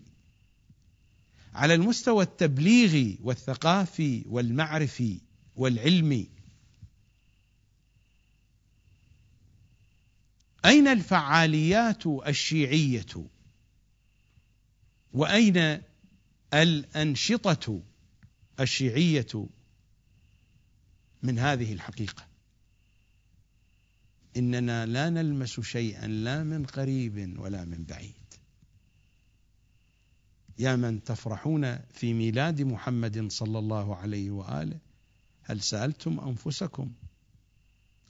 [1.53, 5.21] على المستوى التبليغي والثقافي والمعرفي
[5.55, 6.29] والعلمي.
[10.65, 13.05] أين الفعاليات الشيعية؟
[15.13, 15.81] وأين
[16.53, 17.81] الأنشطة
[18.59, 19.47] الشيعية
[21.23, 22.27] من هذه الحقيقة؟
[24.37, 28.13] إننا لا نلمس شيئا لا من قريب ولا من بعيد.
[30.59, 34.79] يا من تفرحون في ميلاد محمد صلى الله عليه وآله
[35.43, 36.91] هل سألتم أنفسكم؟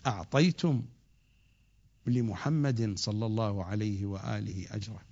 [0.08, 0.86] أعطيتم
[2.06, 5.09] لمحمد صلى الله عليه وآله اجره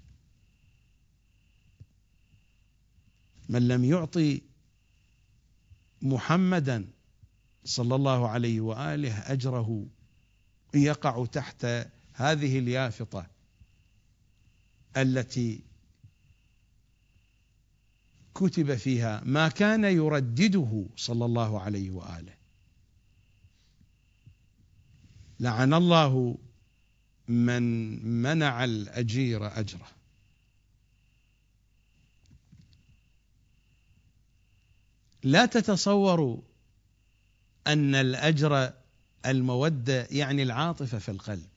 [3.49, 4.41] من لم يعطي
[6.01, 6.87] محمدا
[7.65, 9.85] صلى الله عليه وآله أجره
[10.73, 11.65] يقع تحت
[12.13, 13.27] هذه اليافطة
[14.97, 15.63] التي
[18.35, 22.33] كتب فيها ما كان يردده صلى الله عليه وآله.
[25.39, 26.37] لعن الله
[27.27, 27.63] من
[28.21, 29.96] منع الأجير أجره.
[35.27, 36.41] لا تتصوروا
[37.67, 38.73] أن الأجر
[39.25, 41.49] المودة يعني العاطفة في القلب.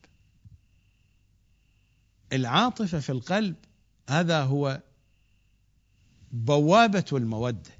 [2.32, 3.56] العاطفة في القلب
[4.08, 4.82] هذا هو
[6.32, 7.70] بوابة المودة.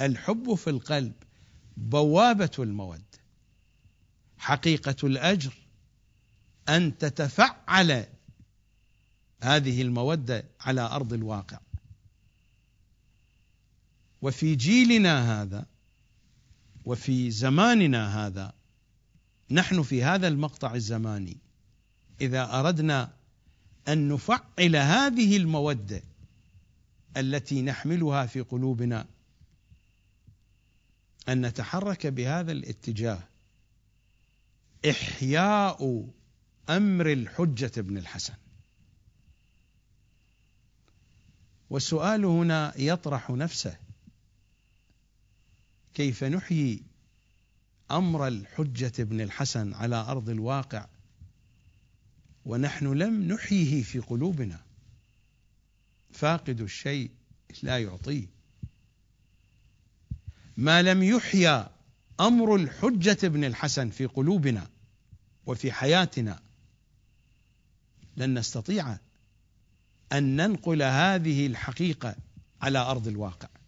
[0.00, 1.12] الحب في القلب
[1.76, 3.04] بوابة المودة.
[4.38, 5.54] حقيقة الأجر
[6.68, 8.06] أن تتفعل
[9.42, 11.58] هذه المودة على أرض الواقع.
[14.22, 15.66] وفي جيلنا هذا
[16.84, 18.52] وفي زماننا هذا
[19.50, 21.36] نحن في هذا المقطع الزماني.
[22.20, 23.12] إذا أردنا
[23.88, 26.02] أن نفعل هذه المودة
[27.16, 29.06] التي نحملها في قلوبنا
[31.28, 33.22] أن نتحرك بهذا الاتجاه.
[34.90, 36.08] إحياء
[36.70, 38.34] أمر الحجة بن الحسن.
[41.70, 43.76] والسؤال هنا يطرح نفسه.
[46.00, 46.82] كيف نحيي
[47.90, 50.86] أمر الحجة بن الحسن على أرض الواقع
[52.44, 54.60] ونحن لم نحيه في قلوبنا.
[56.10, 57.10] فاقد الشيء
[57.62, 58.26] لا يعطيه.
[60.56, 61.68] ما لم يحيى
[62.20, 64.70] أمر الحجة بن الحسن في قلوبنا
[65.46, 66.42] وفي حياتنا
[68.16, 68.98] لن نستطيع
[70.12, 72.16] أن ننقل هذه الحقيقة
[72.62, 73.59] على أرض الواقع.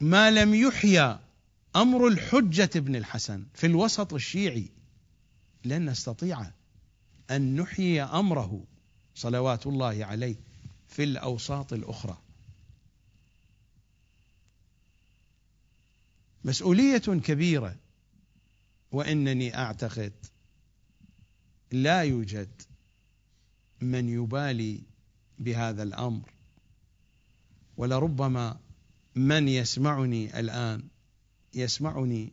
[0.00, 1.18] ما لم يحيى
[1.76, 4.70] أمر الحجة بن الحسن في الوسط الشيعي
[5.64, 6.50] لن نستطيع
[7.30, 8.64] أن نحيي أمره
[9.14, 10.36] صلوات الله عليه
[10.88, 12.18] في الأوساط الأخرى.
[16.44, 17.76] مسؤولية كبيرة
[18.92, 20.12] وإنني أعتقد
[21.72, 22.62] لا يوجد
[23.80, 24.82] من يبالي
[25.38, 26.32] بهذا الأمر
[27.76, 28.60] ولربما
[29.16, 30.88] من يسمعني الآن؟
[31.54, 32.32] يسمعني.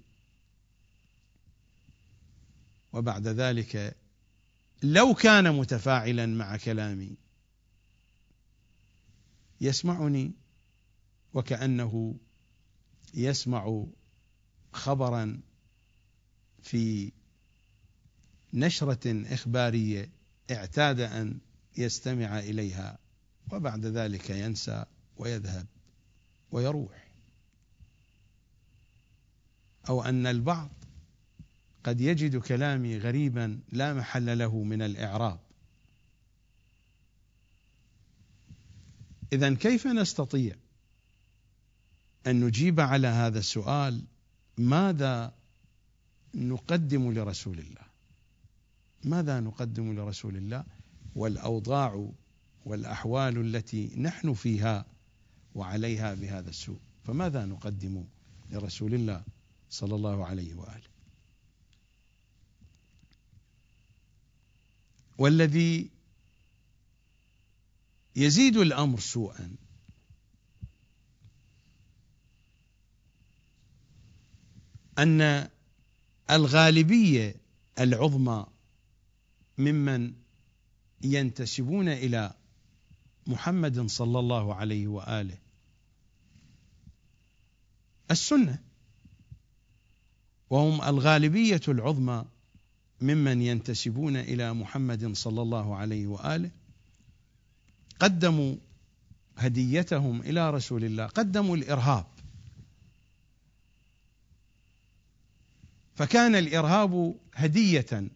[2.94, 3.98] وبعد ذلك
[4.84, 7.18] لو كان متفاعلا مع كلامي
[9.62, 10.32] يسمعني
[11.34, 12.16] وكأنه
[13.14, 13.86] يسمع
[14.74, 15.42] خبرا
[16.62, 17.12] في
[18.54, 20.12] نشرة إخبارية
[20.52, 21.40] اعتاد أن
[21.78, 22.98] يستمع إليها
[23.52, 24.86] وبعد ذلك ينسى
[25.18, 25.68] ويذهب.
[26.54, 27.08] ويروح.
[29.90, 30.70] أو أن البعض
[31.84, 35.40] قد يجد كلامي غريبا لا محل له من الإعراب.
[39.34, 40.56] إذا كيف نستطيع
[42.28, 44.04] أن نجيب على هذا السؤال
[44.58, 45.34] ماذا
[46.36, 47.86] نقدم لرسول الله؟
[49.04, 50.64] ماذا نقدم لرسول الله؟
[51.16, 52.10] والأوضاع
[52.66, 54.93] والأحوال التي نحن فيها
[55.56, 56.80] وعليها بهذا السوء.
[57.04, 58.04] فماذا نقدم
[58.52, 59.24] لرسول الله
[59.70, 60.94] صلى الله عليه وآله؟
[65.18, 65.90] والذي
[68.16, 69.56] يزيد الأمر سوءا
[75.00, 75.50] أن
[76.32, 77.36] الغالبية
[77.80, 78.46] العظمى
[79.58, 80.14] ممن
[81.02, 82.34] ينتسبون إلى
[83.28, 85.43] محمد صلى الله عليه وآله
[88.14, 88.60] السنة.
[90.50, 92.26] وهم الغالبية العظمى
[93.02, 96.52] ممن ينتسبون إلى محمد صلى الله عليه وآله.
[98.00, 98.56] قدموا
[99.38, 102.06] هديتهم إلى رسول الله قدموا الإرهاب.
[105.96, 108.10] فكان الإرهاب هدية.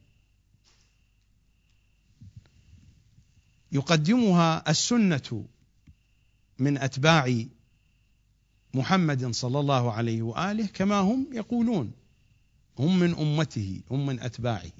[3.71, 5.45] يقدمها السنة
[6.59, 7.43] من أتباع
[8.73, 11.91] محمد صلى الله عليه وآله كما هم يقولون.
[12.79, 14.71] هم من أمته هم من أتباعه.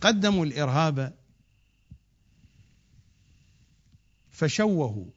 [0.00, 1.18] قدموا الإرهاب
[4.30, 5.10] فشوهوا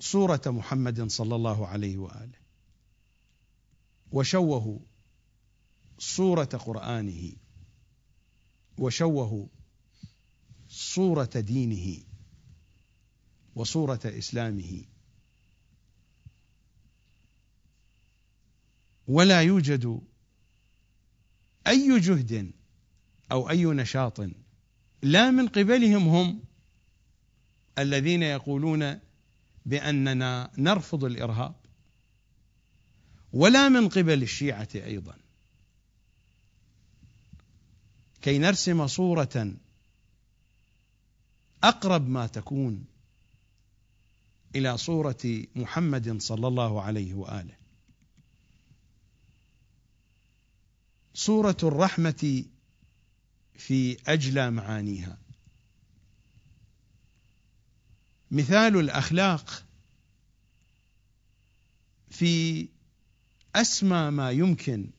[0.00, 2.38] صورة محمد صلى الله عليه وآله
[4.12, 4.78] وشوهوا
[5.98, 7.32] صورة قرآنه
[8.78, 9.46] وشوهوا
[10.68, 12.11] صورة دينه.
[13.54, 14.84] وصورة إسلامه.
[19.08, 20.00] ولا يوجد
[21.66, 22.52] أي جهد
[23.32, 24.20] أو أي نشاط
[25.02, 26.42] لا من قبلهم هم
[27.78, 29.00] الذين يقولون
[29.66, 31.54] بأننا نرفض الإرهاب
[33.32, 35.16] ولا من قبل الشيعة أيضا.
[38.22, 39.54] كي نرسم صورة
[41.64, 42.91] أقرب ما تكون
[44.54, 47.56] إلى صورة محمد صلى الله عليه وآله.
[51.14, 52.44] صورة الرحمة
[53.54, 55.18] في أجلى معانيها.
[58.30, 59.64] مثال الأخلاق
[62.10, 62.68] في
[63.54, 64.90] أسمى ما يمكن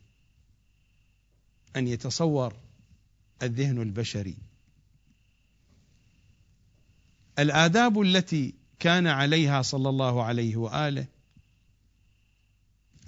[1.75, 2.55] أن يتصور
[3.43, 4.37] الذهن البشري.
[7.39, 11.05] الآداب التي كان عليها صلى الله عليه وآله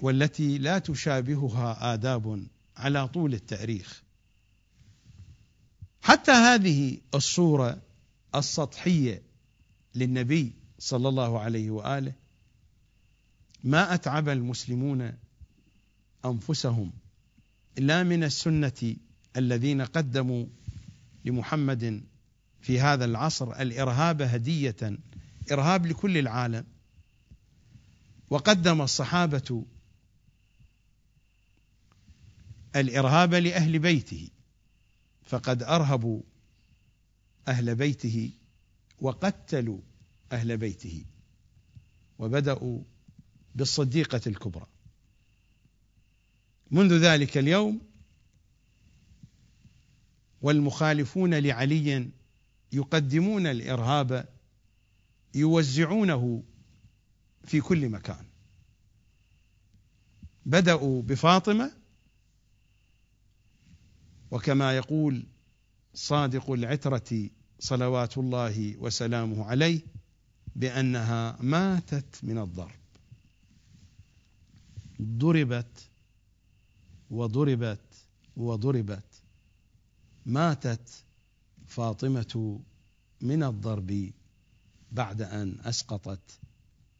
[0.00, 4.02] والتي لا تشابهها آداب على طول التاريخ.
[6.02, 7.82] حتى هذه الصورة
[8.34, 9.22] السطحية
[9.94, 12.12] للنبي صلى الله عليه وآله
[13.64, 15.12] ما أتعب المسلمون
[16.24, 16.92] أنفسهم
[17.78, 18.96] لا من السنة
[19.36, 20.46] الذين قدموا
[21.24, 22.02] لمحمد
[22.60, 24.98] في هذا العصر الإرهاب هدية
[25.52, 26.64] إرهاب لكل العالم.
[28.30, 29.64] وقدم الصحابة
[32.76, 34.28] الإرهاب لأهل بيته
[35.24, 36.22] فقد أرهبوا
[37.48, 38.30] أهل بيته
[39.00, 39.80] وقتلوا
[40.32, 41.04] أهل بيته
[42.18, 42.82] وبدأوا
[43.54, 44.66] بالصديقة الكبرى.
[46.70, 47.80] منذ ذلك اليوم
[50.42, 52.10] والمخالفون لعلي
[52.72, 54.28] يقدمون الإرهاب
[55.36, 56.42] يوزعونه
[57.44, 58.24] في كل مكان.
[60.46, 61.72] بدأوا بفاطمة
[64.30, 65.26] وكما يقول
[65.94, 69.80] صادق العترة صلوات الله وسلامه عليه
[70.56, 72.80] بأنها ماتت من الضرب.
[75.02, 75.90] ضربت
[77.10, 77.80] وضربت
[78.36, 79.22] وضربت
[80.26, 81.04] ماتت
[81.66, 82.60] فاطمة
[83.20, 84.12] من الضرب.
[84.96, 86.38] بعد أن أسقطت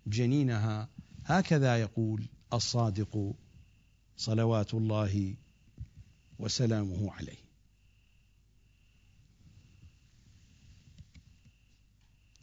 [0.06, 0.88] جنينها
[1.24, 3.34] هكذا يقول الصادق
[4.16, 5.34] صلوات الله
[6.38, 7.46] وسلامه عليه.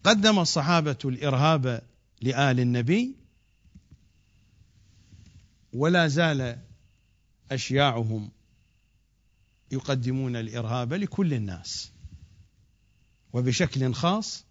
[0.03, 1.81] قدم الصحابة الإرهاب
[2.21, 3.15] لآل النبي
[5.73, 6.59] ولا زال
[7.51, 8.31] أشياعهم
[9.71, 11.91] يقدمون الإرهاب لكل الناس
[13.33, 14.45] وبشكل خاص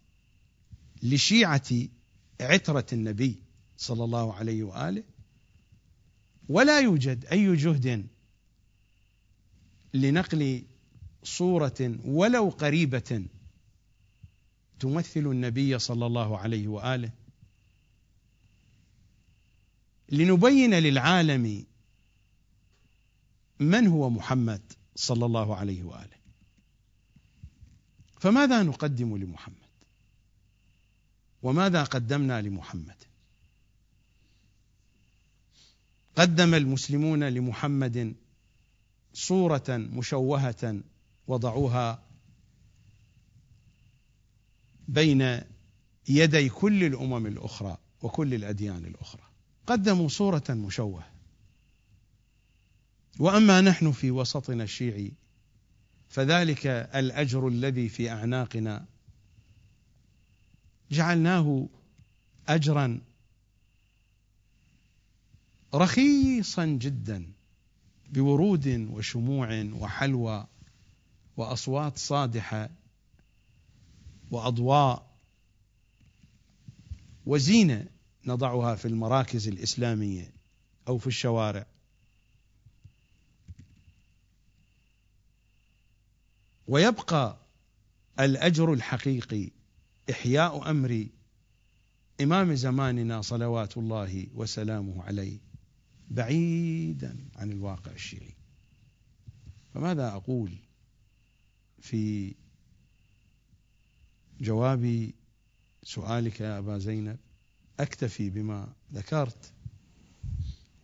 [1.03, 1.69] لشيعة
[2.41, 3.43] عترة النبي
[3.77, 5.05] صلى الله عليه وآله
[6.49, 8.07] ولا يوجد أي جهد
[9.95, 10.65] لنقل
[11.25, 13.27] صورة ولو قريبة
[14.81, 17.13] تمثل النبي صلى الله عليه وآله.
[20.09, 21.67] لنبين للعالم
[23.61, 26.17] من هو محمد صلى الله عليه وآله.
[28.21, 29.62] فماذا نقدم لمحمد؟
[31.43, 32.95] وماذا قدمنا لمحمد؟
[36.17, 38.15] قدم المسلمون لمحمد
[39.15, 40.81] صورة مشوهة
[41.27, 42.03] وضعوها
[44.89, 45.41] بين
[46.09, 49.23] يدي كل الأمم الأخرى وكل الأديان الأخرى.
[49.67, 51.13] قدموا صورة مشوهة.
[53.19, 55.13] وأما نحن في وسطنا الشيعي
[56.09, 58.87] فذلك الأجر الذي في أعناقنا
[60.93, 61.69] جعلناه
[62.49, 63.01] اجرا
[65.75, 67.33] رخيصا جدا
[68.11, 70.47] بورود وشموع وحلوى
[71.37, 72.71] وأصوات صادحة
[74.31, 75.13] وأضواء
[77.27, 77.87] وزينة
[78.27, 80.33] نضعها في المراكز الإسلامية
[80.89, 81.67] أو في الشوارع.
[86.69, 87.39] ويبقى
[88.21, 89.51] الأجر الحقيقي
[90.11, 91.07] إحياء أمر
[92.21, 95.39] إمام زماننا صلوات الله وسلامه عليه
[96.11, 98.35] بعيدا عن الواقع الشيعي.
[99.75, 100.53] فماذا أقول
[101.81, 102.35] في
[104.41, 105.11] جواب
[105.83, 107.19] سؤالك يا أبا زينب؟
[107.81, 109.53] أكتفي بما ذكرت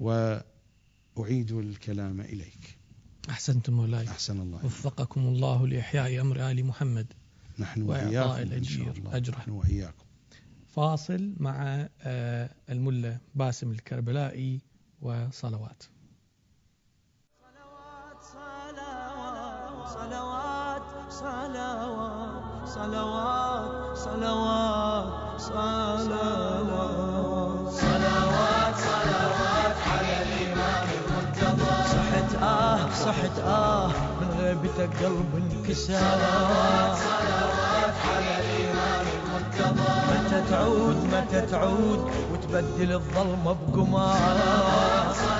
[0.00, 2.78] وأعيد الكلام إليك.
[3.30, 7.12] أحسنتم مولاي أحسن الله وفقكم الله لإحياء أمر آل محمد.
[7.58, 9.16] نحن وإعطاء وإياكم إن شاء الأجير الله.
[9.16, 9.34] أجره.
[9.36, 10.04] نحن وإياكم.
[10.66, 14.60] فاصل مع آه، الملا باسم الكربلائي
[15.02, 15.82] وصلوات.
[17.40, 22.68] صلوات صلوات صلوات صلوات
[23.96, 25.98] صلوات صلوات.
[27.72, 33.92] صلوات صلوات على الإمام المرتضى صحت آه صحت آه.
[34.62, 44.16] غيبتك قلب انكسر صلوات صلوات على الإمام المرتضى متى تعود متى تعود وتبدل الظلمة بقمار.
[44.18, 45.37] صلوات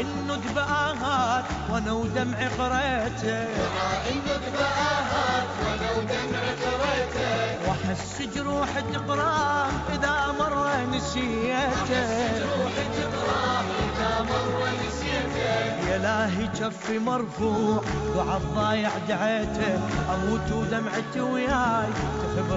[0.00, 3.44] المرتضى دعاء الندبة آهات وأنا ودمعي قريته.
[3.44, 10.56] دعاء الندبة آهات وأنا ودمعي قريته واحس جروح تقرام إذا مر
[10.96, 12.38] نسيته.
[12.38, 17.82] جروح تقرام اذا مر نسيته يا لاهي جفي مرفوع
[18.14, 19.80] دعاء الضايع دعيته
[20.14, 21.92] أموت ودمعتي وياي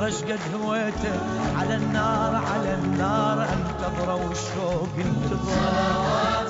[0.05, 1.19] إيش قد هويته.
[1.57, 6.40] على النار على النار انتظره والشوق انتظر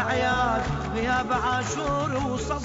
[0.00, 0.62] والاعياد
[0.94, 2.60] غياب عاشور وصفات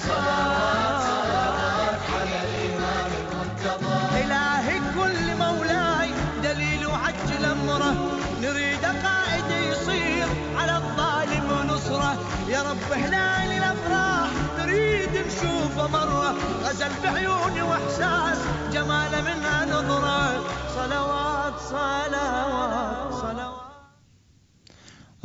[1.01, 6.09] صلوات على الامام المرتضى إلهي كل مولاي
[6.43, 7.95] دليل وعجل أمره.
[8.41, 10.27] نريد قائد يصير
[10.57, 12.17] على الظالم نصره.
[12.47, 14.29] يا رب هلال الأفراح
[14.59, 16.35] نريد نشوفه مرة.
[16.63, 18.37] غزل بعيوني وإحساس
[18.71, 20.43] جماله منها نظرة.
[20.75, 23.64] صلوات صلوات صلوات.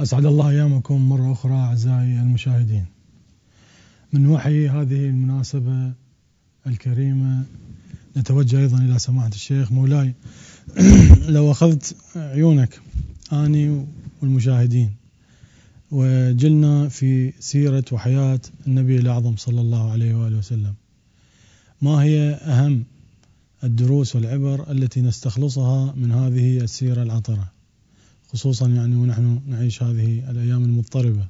[0.02, 2.84] أسعد الله أيامكم مرة أخرى أعزائي المشاهدين.
[4.12, 5.92] من وحي هذه المناسبة
[6.66, 7.44] الكريمة
[8.16, 10.14] نتوجه أيضا إلى سماحة الشيخ مولاي.
[11.28, 12.80] لو أخذت عيونك
[13.32, 13.86] أني
[14.22, 14.90] والمشاهدين
[15.90, 20.74] وجلنا في سيرة وحياة النبي الأعظم صلى الله عليه وآله وسلم.
[21.82, 22.84] ما هي أهم
[23.64, 27.59] الدروس والعبر التي نستخلصها من هذه السيرة العطرة؟
[28.32, 31.26] خصوصا يعني ونحن نعيش هذه الأيام المضطربة.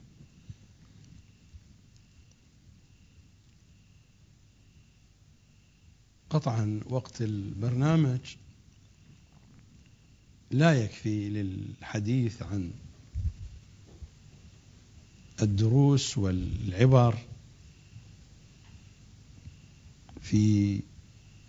[6.30, 8.20] قطعا وقت البرنامج
[10.50, 12.70] لا يكفي للحديث عن
[15.42, 17.18] الدروس والعبر
[20.20, 20.80] في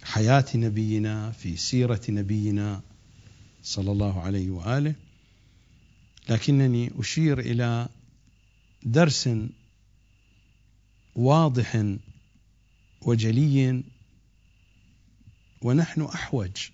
[0.04, 2.82] حياة نبينا في سيرة نبينا
[3.64, 4.96] صلى الله عليه وآله.
[6.30, 7.90] لكنني أشير إلى
[8.84, 9.30] درس
[11.16, 11.86] واضح
[13.02, 13.84] وجلي
[15.62, 16.70] ونحن أحوج.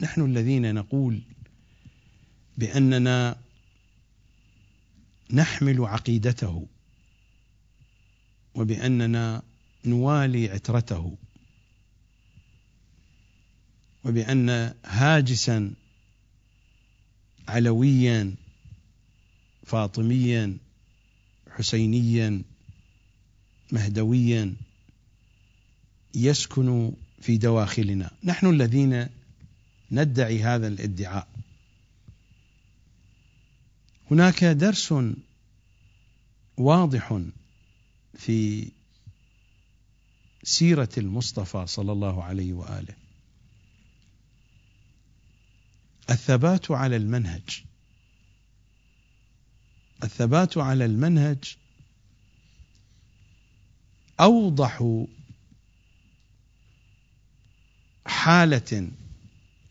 [0.00, 1.22] نحن الذين نقول
[2.58, 3.36] بأننا
[5.30, 6.66] نحمل عقيدته
[8.54, 9.42] وبأننا
[9.84, 11.18] نوالي عترته
[14.04, 15.74] وبأن هاجسا
[17.48, 18.34] علويا
[19.66, 20.56] فاطميا
[21.50, 22.42] حسينيا
[23.72, 24.54] مهدويا
[26.14, 28.10] يسكن في دواخلنا.
[28.24, 29.08] نحن الذين
[29.90, 31.28] ندعي هذا الادعاء.
[34.10, 34.94] هناك درس
[36.56, 37.22] واضح
[38.14, 38.68] في
[40.42, 43.05] سيرة المصطفى صلى الله عليه وآله.
[46.10, 47.64] الثبات على المنهج.
[50.04, 51.56] الثبات على المنهج
[54.20, 55.04] أوضح
[58.06, 58.90] حالة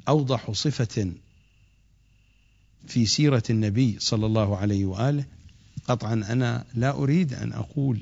[0.08, 1.14] أوضح صفة
[2.88, 5.26] في سيرة النبي صلى الله عليه وآله.
[5.88, 8.02] قطعا أنا لا أريد أن أقول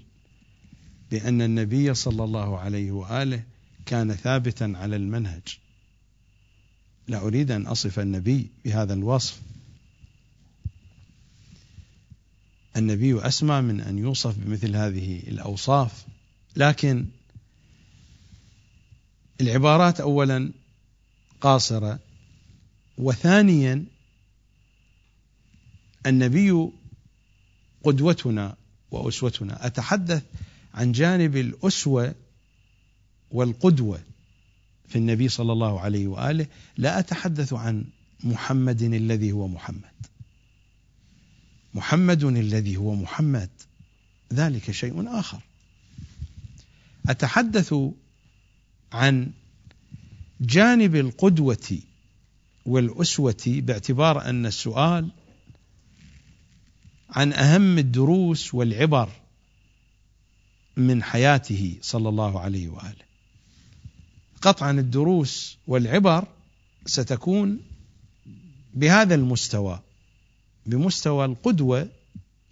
[1.12, 3.44] بأن النبي صلى الله عليه وآله
[3.86, 5.60] كان ثابتا على المنهج.
[7.08, 9.42] لا أريد أن أصف النبي بهذا الوصف.
[12.78, 16.06] النبي أسمى من أن يوصف بمثل هذه الأوصاف
[16.56, 17.06] لكن
[19.42, 20.52] العبارات اولا
[21.42, 22.00] قاصرة
[22.98, 23.86] وثانيا
[26.06, 26.70] النبي
[27.84, 28.56] قدوتنا
[28.92, 29.66] وأسوتنا.
[29.66, 30.24] أتحدث
[30.74, 32.16] عن جانب الأسوة
[33.32, 34.04] والقدوة.
[34.88, 37.86] في النبي صلى الله عليه وآله لا أتحدث عن
[38.24, 39.94] محمد الذي هو محمد.
[41.74, 43.50] محمد الذي هو محمد.
[44.34, 45.42] ذلك شيء آخر.
[47.10, 47.76] أتحدث
[48.92, 49.32] عن
[50.42, 51.80] جانب القدوة
[52.66, 55.12] والأسوة باعتبار أن السؤال
[57.10, 59.10] عن أهم الدروس والعبر
[60.78, 63.13] من حياته صلى الله عليه وآله.
[64.44, 66.28] قطعا الدروس والعبر
[66.86, 67.60] ستكون
[68.74, 69.80] بهذا المستوى
[70.66, 71.90] بمستوى القدوة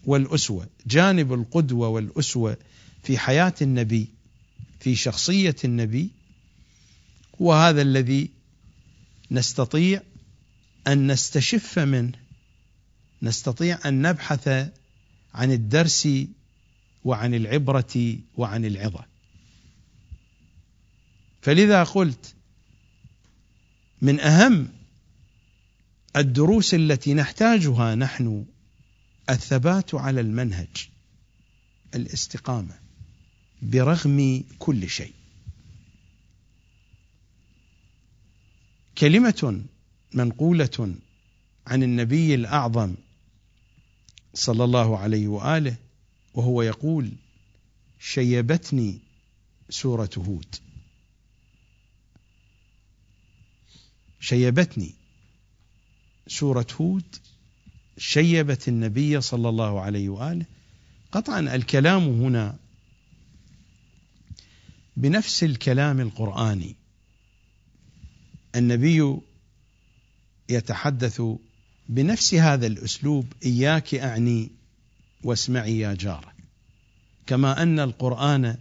[0.06, 2.58] والأسوة، جانب القدوة والأسوة
[3.04, 4.08] في حياة النبي
[4.80, 6.10] في شخصية النبي
[7.42, 8.30] هو هذا الذي
[9.32, 10.02] نستطيع
[10.88, 12.12] أن نستشف منه
[13.22, 14.48] نستطيع أن نبحث
[15.34, 16.10] عن الدرس
[17.04, 19.11] وعن العبرة وعن العظة.
[21.42, 22.36] فلذا قلت
[24.02, 24.70] من أهم
[26.16, 28.46] الدروس التي نحتاجها نحن
[29.30, 30.90] الثبات على المنهج
[31.96, 32.80] الاستقامة
[33.62, 35.14] برغم كل شيء.
[38.98, 39.62] كلمة
[40.14, 40.96] منقولة
[41.68, 42.96] عن النبي الأعظم
[44.34, 45.76] صلى الله عليه وآله
[46.34, 47.12] وهو يقول
[48.00, 49.00] شيبتني
[49.70, 50.56] سورة هود.
[54.22, 54.94] شيبتني.
[56.28, 57.16] سورة هود
[57.98, 60.46] شيبت النبي صلى الله عليه وآله.
[61.12, 62.56] قطعا الكلام هنا
[64.98, 66.76] بنفس الكلام القرآني.
[68.56, 69.18] النبي
[70.50, 71.22] يتحدث
[71.90, 74.52] بنفس هذا الأسلوب إياك أعني
[75.24, 76.34] واسمعي يا جاره
[77.28, 78.58] كما أن القرآن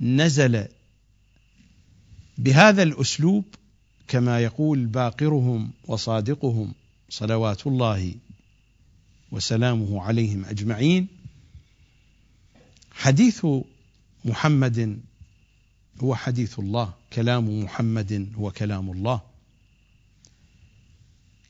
[0.00, 0.68] نزل
[2.38, 3.44] بهذا الأسلوب
[4.08, 6.74] كما يقول باقرهم وصادقهم
[7.10, 8.14] صلوات الله
[9.32, 11.06] وسلامه عليهم أجمعين.
[12.92, 13.46] حديث
[14.24, 14.98] محمد
[16.00, 19.20] هو حديث الله كلام محمد هو كلام الله.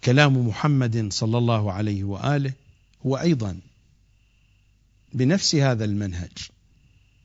[0.04, 2.52] كلام محمد صلى الله عليه وآله
[3.06, 3.60] هو أيضا
[5.12, 6.38] بنفس هذا المنهج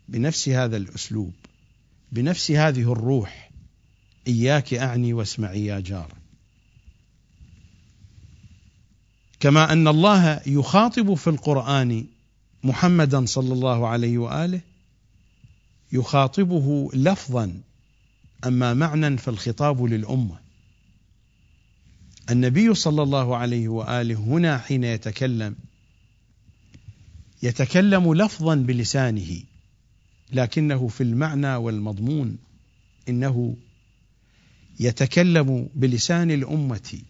[0.09, 1.33] بنفس هذا الأسلوب
[2.11, 3.50] بنفس هذه الروح
[4.27, 6.13] إياك أعني واسمعي يا جار.
[9.39, 12.05] كما أن الله يخاطب في القرآن
[12.63, 14.61] محمدا صلى الله عليه وآله
[15.91, 17.61] يخاطبه لفظا
[18.45, 20.39] أما معنى فالخطاب للأمة.
[22.29, 25.55] النبي صلى الله عليه وآله هنا حين يتكلم
[27.43, 29.43] يتكلم لفظا بلسانه
[30.33, 32.37] لكنه في المعنى والمضمون
[33.09, 33.55] إنه
[34.79, 37.01] يتكلم بلسان الأمة.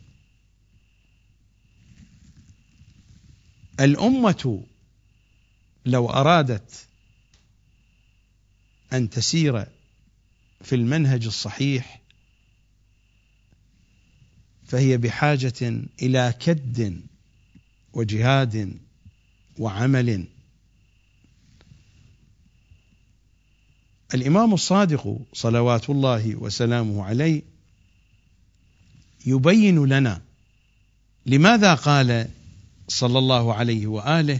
[3.79, 4.63] الأمة
[5.85, 6.87] لو أرادت
[8.93, 9.65] أن تسير
[10.61, 12.01] في المنهج الصحيح
[14.67, 17.01] فهي بحاجة إلى كد
[17.93, 18.79] وجهاد
[19.57, 20.27] وعمل.
[24.13, 27.50] الإمام الصادق صلوات الله وسلامه عليه
[29.25, 30.21] يبين لنا
[31.25, 32.29] لماذا قال
[32.87, 34.39] صلى الله عليه وآله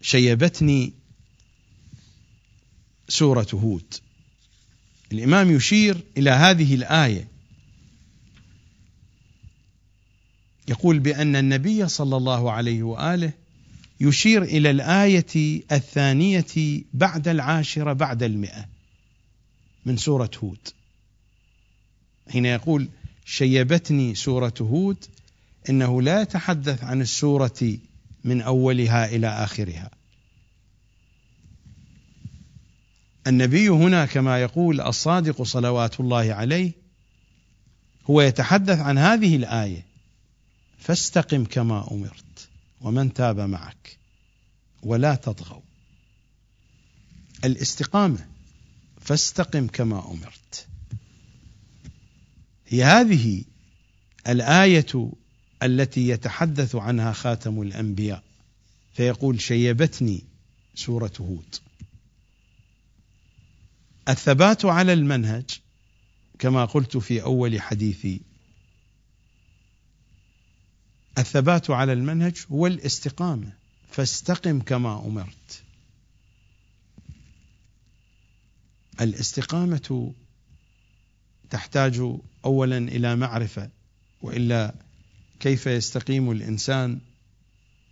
[0.00, 0.92] شيبتني
[3.08, 3.94] سورة هود.
[5.12, 7.28] الإمام يشير إلى هذه الآية.
[10.68, 13.32] يقول بأن النبي صلى الله عليه وآله
[14.00, 18.68] يشير إلى الآية الثانية بعد العاشرة بعد المئة
[19.86, 20.68] من سورة هود.
[22.30, 22.88] حين يقول
[23.24, 25.04] شيبتني سورة هود
[25.68, 27.78] إنه لا يتحدث عن السورة
[28.24, 29.90] من أولها إلى آخرها.
[33.26, 36.72] النبي هنا كما يقول الصادق صلوات الله عليه
[38.10, 39.86] هو يتحدث عن هذه الآية
[40.78, 42.48] فاستقم كما أمرت
[42.80, 43.98] ومن تاب معك
[44.82, 45.62] ولا تطغوا
[47.44, 48.26] الاستقامة
[49.00, 50.66] فاستقم كما أمرت
[52.72, 53.44] هذه
[54.28, 55.12] الآية
[55.62, 58.22] التي يتحدث عنها خاتم الأنبياء.
[58.92, 60.24] فيقول شيبتني
[60.74, 61.54] سورة هود.
[64.08, 65.50] الثبات على المنهج
[66.38, 68.20] كما قلت في أول حديثي
[71.18, 73.52] الثبات على المنهج هو الاستقامة.
[73.90, 75.62] فاستقم كما أمرت.
[79.00, 80.14] الاستقامة
[81.54, 82.02] تحتاج
[82.44, 83.70] اولا إلى معرفة
[84.22, 84.74] وإلا
[85.40, 86.98] كيف يستقيم الإنسان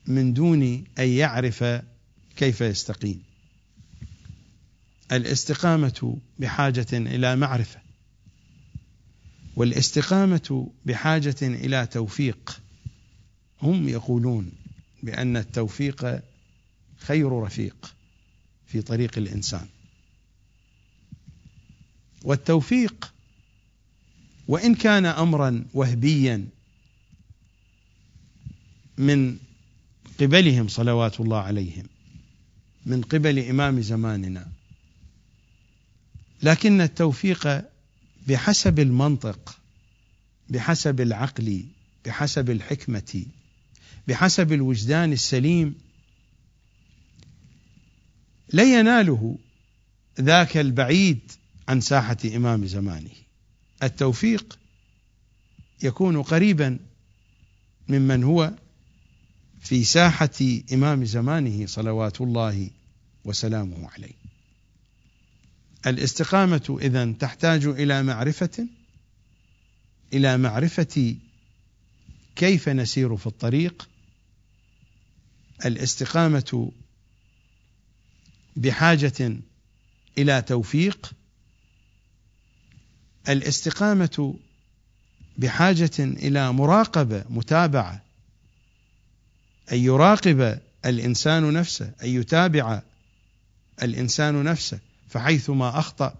[0.07, 1.65] من دون أن يعرف
[2.37, 3.23] كيف يستقيم؟
[5.13, 7.81] الاستقامة بحاجة إلى معرفة
[9.57, 12.61] والاستقامة بحاجة إلى توفيق.
[13.63, 14.53] هم يقولون
[15.03, 16.23] بأن التوفيق
[16.97, 17.95] خير رفيق
[18.67, 19.67] في طريق الإنسان.
[22.25, 23.12] والتوفيق
[24.49, 26.49] وإن كان امرا وهبيا
[28.99, 29.39] من
[30.21, 31.87] قبلهم صلوات الله عليهم
[32.87, 34.49] من قبل إمام زماننا.
[36.43, 37.65] لكن التوفيق
[38.29, 39.59] بحسب المنطق
[40.49, 41.65] بحسب العقل
[42.05, 43.25] بحسب الحكمة
[44.09, 45.75] بحسب الوجدان السليم
[48.53, 49.39] لا يناله
[50.21, 51.33] ذاك البعيد
[51.69, 53.11] عن ساحة إمام زمانه.
[53.83, 54.59] التوفيق
[55.83, 56.79] يكون قريبا
[57.89, 58.53] ممن هو
[59.61, 60.31] في ساحة
[60.73, 62.71] إمام زمانه صلوات الله
[63.25, 64.15] وسلامه عليه.
[65.87, 68.69] الاستقامة إذا تحتاج إلى معرفة
[70.13, 71.17] إلى معرفة
[72.37, 73.89] كيف نسير في الطريق.
[75.65, 76.73] الاستقامة
[78.57, 79.37] بحاجة
[80.19, 81.13] إلى توفيق.
[83.29, 84.35] الاستقامة
[85.39, 88.03] بحاجة إلى مراقبة متابعة
[89.73, 92.83] أن يراقب الإنسان نفسه أن يتابع
[93.83, 96.15] الإنسان نفسه فحيثما أخطأ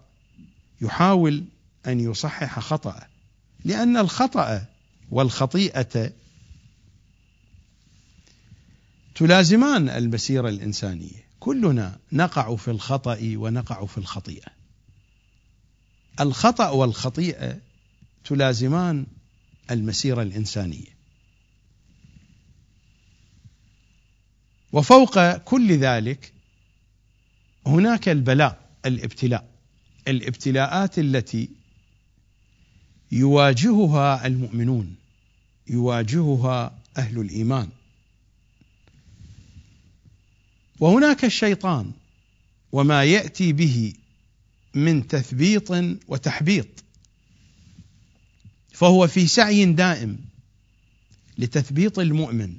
[0.81, 1.43] يحاول
[1.87, 3.07] أن يصحح خطأه.
[3.65, 4.65] لأن الخطأ
[5.11, 6.11] والخطيئة
[9.15, 11.23] تلازمان المسيرة الإنسانية.
[11.39, 14.62] كلنا نقع في الخطأ ونقع في الخطيئة.
[16.19, 17.59] الخطأ والخطيئة
[18.23, 19.05] تلازمان
[19.71, 20.93] المسيرة الإنسانية.
[24.73, 26.33] وفوق كل ذلك
[27.67, 29.49] هناك البلاء الابتلاء.
[30.07, 31.49] الابتلاءات التي
[33.11, 34.95] يواجهها المؤمنون
[35.67, 37.69] يواجهها أهل الإيمان.
[40.79, 41.91] وهناك الشيطان
[42.71, 43.93] وما يأتي به
[44.73, 45.71] من تثبيط
[46.07, 46.83] وتحبيط
[48.73, 50.25] فهو في سعي دائم
[51.37, 52.57] لتثبيط المؤمن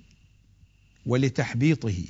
[1.06, 2.04] ولتحبيطه.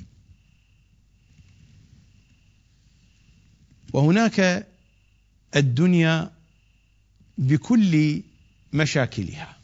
[3.93, 4.67] وهناك
[5.55, 6.31] الدنيا
[7.37, 8.23] بكل
[8.73, 9.57] مشاكلها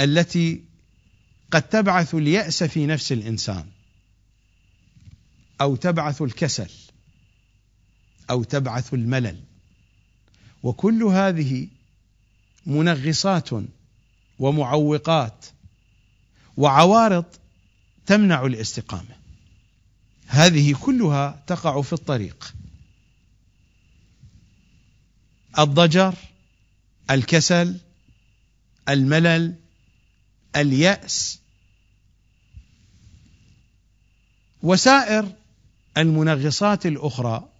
[0.00, 0.64] التي
[1.50, 3.66] قد تبعث اليأس في نفس الإنسان
[5.60, 6.70] أو تبعث الكسل.
[8.30, 9.40] أو تبعث الملل.
[10.62, 11.68] وكل هذه
[12.66, 13.50] منغصات
[14.38, 15.46] ومعوقات
[16.56, 17.24] وعوارض
[18.06, 19.16] تمنع الاستقامة.
[20.26, 22.54] هذه كلها تقع في الطريق.
[25.58, 26.14] الضجر
[27.10, 27.80] الكسل
[28.88, 29.54] الملل
[30.56, 31.38] اليأس.
[34.62, 35.32] وسائر
[35.98, 37.53] المنغصات الأخرى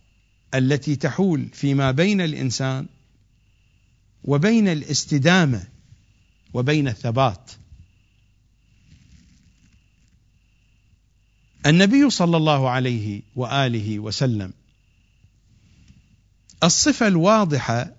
[0.54, 2.86] التي تحول فيما بين الإنسان
[4.24, 5.64] وبين الاستدامة
[6.54, 7.50] وبين الثبات.
[11.66, 14.52] النبي صلى الله عليه وآله وسلم
[16.62, 17.92] الصفة الواضحة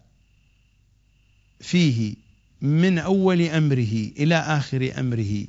[1.59, 2.15] فيه
[2.61, 5.47] من أول أمره إلى آخر أمره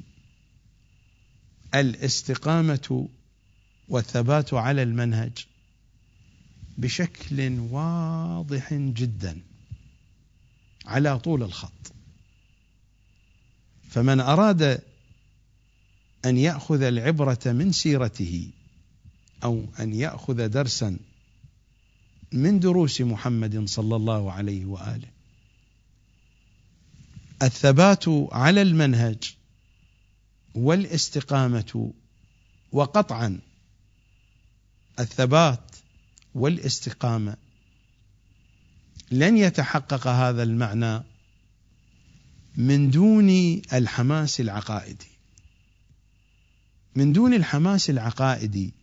[1.74, 3.09] الاستقامة
[3.88, 5.46] والثبات على المنهج.
[6.79, 9.41] بشكل واضح جدا
[10.87, 11.93] على طول الخط.
[13.91, 14.83] فمن أراد
[16.24, 18.51] أن يأخذ العبرة من سيرته
[19.45, 20.99] أو أن يأخذ درسا
[22.33, 25.09] من دروس محمد صلى الله عليه وآله
[27.43, 29.37] الثبات على المنهج
[30.55, 31.93] والاستقامة
[32.72, 33.41] وقطعا
[34.99, 35.77] الثبات
[36.37, 37.37] والاستقامة.
[39.11, 41.03] لن يتحقق هذا المعنى
[42.57, 43.30] من دون
[43.72, 45.11] الحماس العقائدي.
[46.95, 48.74] من دون الحماس العقائدي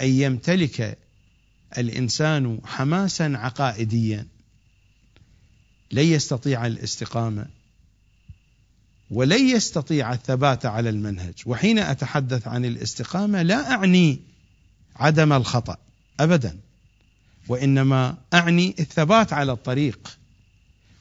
[0.00, 0.98] أن يمتلك
[1.78, 4.26] الإنسان حماسا عقائديا
[5.92, 7.46] لن يستطيع الاستقامة
[9.10, 11.34] ولن يستطيع الثبات على المنهج.
[11.46, 14.20] وحين أتحدث عن الاستقامة لا أعني
[14.96, 15.76] عدم الخطأ
[16.20, 16.65] ابدا.
[17.48, 20.18] وإنما أعني الثبات على الطريق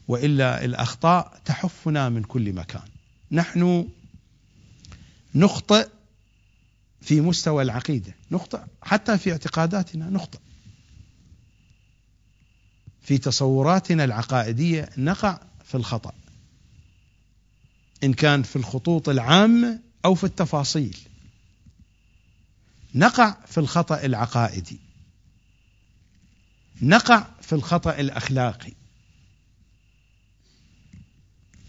[0.07, 2.83] وإلا الأخطاء تحفنا من كل مكان.
[3.31, 3.89] نحن
[5.35, 5.87] نخطئ
[7.01, 10.39] في مستوى العقيدة نخطئ حتى في اعتقاداتنا نخطئ.
[13.01, 16.13] في تصوراتنا العقائدية نقع في الخطأ
[18.03, 20.97] إن كان في الخطوط العامة أو في التفاصيل.
[22.95, 24.84] نقع في الخطأ العقائدي.
[26.81, 28.73] نقع في الخطأ الأخلاقي.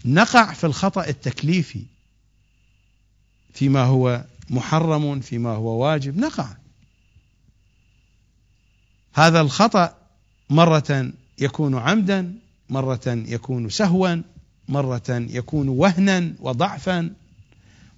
[0.05, 1.83] نقع في الخطأ التكليفي.
[3.53, 6.55] فيما هو محرم فيما هو واجب نقع.
[9.13, 9.95] هذا الخطأ
[10.49, 12.33] مرة يكون عمدا
[12.69, 14.21] مرة يكون سهوا
[14.69, 17.13] مرة يكون وهنا وضعفا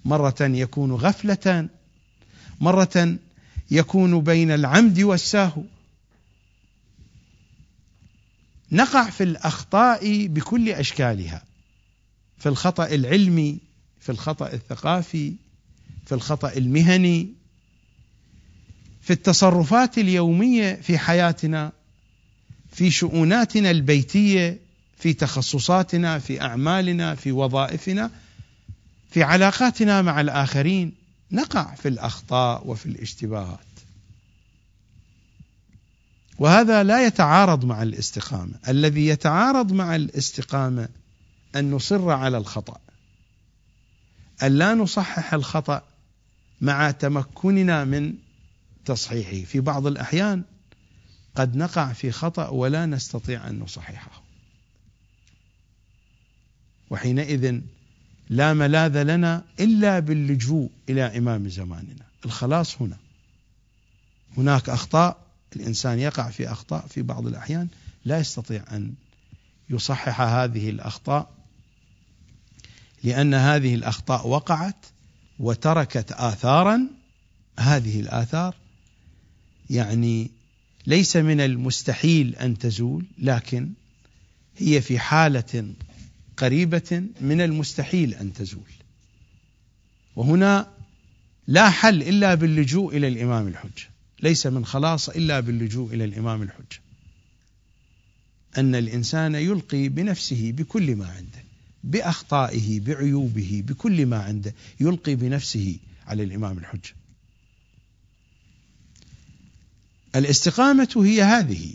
[0.04, 1.68] مرة يكون غفلة
[2.60, 3.16] مرة
[3.70, 5.62] يكون بين العمد والساهو
[8.72, 11.42] نقع في الأخطاء بكل أشكالها.
[12.38, 13.58] في الخطأ العلمي
[14.00, 15.34] في الخطأ الثقافي
[16.06, 17.28] في الخطأ المهني
[19.02, 21.72] في التصرفات اليومية في حياتنا
[22.72, 24.58] في شؤوناتنا البيتية
[24.96, 28.10] في تخصصاتنا في أعمالنا في وظائفنا
[29.10, 30.92] في علاقاتنا مع الآخرين.
[31.32, 33.69] نقع في الأخطاء وفي الاشتباهات.
[36.40, 38.54] وهذا لا يتعارض مع الاستقامة.
[38.68, 40.88] الذي يتعارض مع الاستقامة
[41.56, 42.80] أن نصر على الخطأ.
[44.42, 45.82] أن لا نصحح الخطأ
[46.60, 48.14] مع تمكننا من
[48.84, 49.46] تصحيحه.
[49.46, 50.42] في بعض الأحيان
[51.34, 54.22] قد نقع في خطأ ولا نستطيع أن نصححه.
[56.90, 57.60] وحينئذ
[58.30, 62.04] لا ملاذ لنا إلا باللجوء إلى إمام زماننا.
[62.24, 62.96] الخلاص هنا.
[64.36, 67.68] هناك أخطاء الإنسان يقع في أخطاء في بعض الأحيان
[68.04, 68.94] لا يستطيع أن
[69.70, 71.30] يصحح هذه الأخطاء
[73.04, 74.86] لأن هذه الأخطاء وقعت
[75.38, 76.88] وتركت اثارا.
[77.58, 78.54] هذه الآثار
[79.70, 80.30] يعني
[80.86, 83.72] ليس من المستحيل أن تزول لكن
[84.56, 85.74] هي في حالة
[86.36, 88.70] قريبة من المستحيل أن تزول.
[90.16, 90.68] وهنا
[91.46, 93.89] لا حل إلا باللجوء إلى الإمام الحجة.
[94.22, 96.80] ليس من خلاص إلا باللجوء إلى الإمام الحجة.
[98.58, 101.44] أن الإنسان يلقي بنفسه بكل ما عنده
[101.84, 106.94] بأخطائه بعيوبه بكل ما عنده يلقي بنفسه على الإمام الحجة.
[110.16, 111.74] الاستقامة هي هذه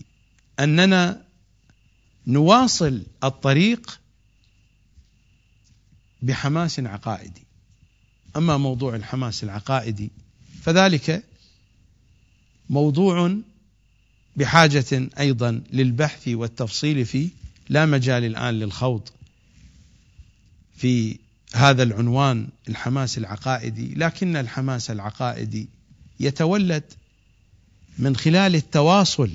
[0.60, 1.26] أننا
[2.28, 4.00] نواصل الطريق
[6.22, 7.44] بحماس عقائدي.
[8.36, 10.12] أما موضوع الحماس العقائدي
[10.62, 11.24] فذلك
[12.70, 13.38] موضوع
[14.36, 17.30] بحاجة أيضا للبحث والتفصيل فيه
[17.70, 19.10] لا مجال الآن للخوض
[20.78, 21.20] في
[21.54, 25.68] هذا العنوان الحماس العقائدي لكن الحماس العقائدي
[26.20, 26.84] يتولد
[27.98, 29.32] من خلال التواصل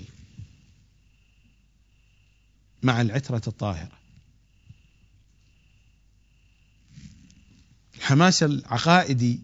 [2.83, 4.01] مع العترة الطاهرة.
[7.97, 9.41] الحماس العقائدي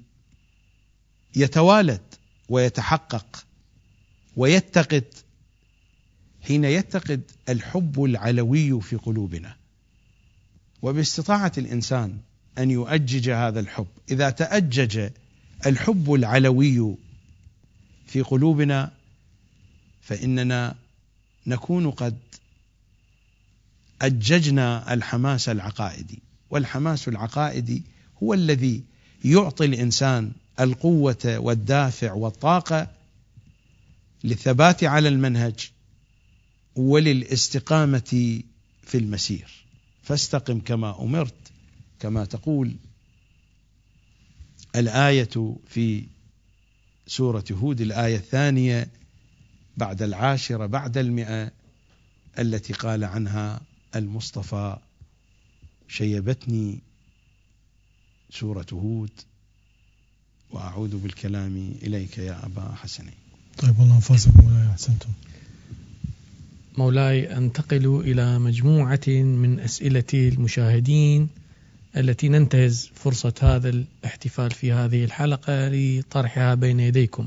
[1.37, 2.15] يتوالد
[2.49, 3.46] ويتحقق
[4.37, 5.05] ويتقد
[6.43, 9.57] حين يتقد الحب العلوي في قلوبنا.
[10.83, 12.19] وباستطاعة الإنسان
[12.59, 15.11] أن يؤجج هذا الحب إذا تأجج
[15.67, 16.97] الحب العلوي
[18.07, 18.93] في قلوبنا
[20.01, 20.75] فإننا
[21.47, 22.19] نكون قد
[24.03, 26.19] أججنا الحماس العقائدي.
[26.51, 27.83] والحماس العقائدي
[28.23, 28.83] هو الذي
[29.25, 32.96] يعطي الإنسان القوة والدافع والطاقة
[34.27, 35.71] للثبات على المنهج
[36.77, 38.43] وللاستقامة
[38.83, 39.65] في المسير.
[40.03, 41.53] فاستقم كما أمرت
[42.01, 42.77] كما تقول
[44.77, 46.07] الآية في
[47.07, 48.89] سورة هود الآية الثانية
[49.77, 51.53] بعد العاشرة بعد المئة
[52.39, 53.61] التي قال عنها
[53.97, 54.79] المصطفى
[55.89, 56.79] شيبتني
[58.31, 59.11] سورة هود.
[60.51, 63.26] وأعوذ بالكلام إليك يا أبا حسنين.
[63.59, 65.09] طيب والله أنفاسكم مولاي أحسنتم
[66.79, 71.29] مولاي أنتقل إلى مجموعة من أسئلة المشاهدين
[71.97, 77.27] التي ننتهز فرصة هذا الاحتفال في هذه الحلقة لطرحها بين يديكم.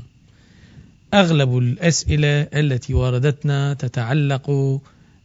[1.14, 4.80] أغلب الأسئلة التي وردتنا تتعلق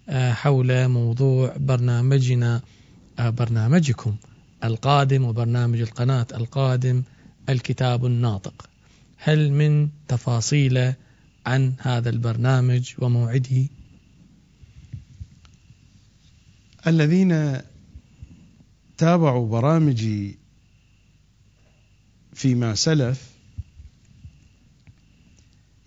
[0.09, 2.61] آه، حول موضوع برنامجنا
[3.19, 4.15] آه، برنامجكم
[4.63, 7.03] القادم وبرنامج القناة القادم
[7.49, 8.69] الكتاب الناطق.
[9.17, 10.93] هل من تفاصيل
[11.45, 13.67] عن هذا البرنامج وموعده؟
[16.87, 17.61] الذين
[18.97, 20.37] تابعوا برامجي
[22.33, 23.31] فيما سلف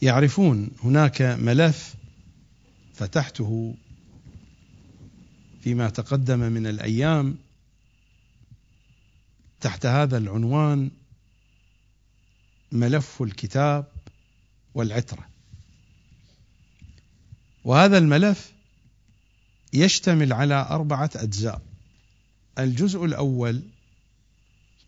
[0.03, 1.95] يعرفون هناك ملف
[2.95, 3.75] فتحته
[5.61, 7.37] فيما تقدم من الأيام
[9.61, 10.91] تحت هذا العنوان
[12.73, 13.87] ملف الكتاب
[14.75, 15.29] والعترة.
[17.65, 18.53] وهذا الملف
[19.73, 21.63] يشتمل على أربعة أجزاء.
[22.59, 23.63] الجزء الأول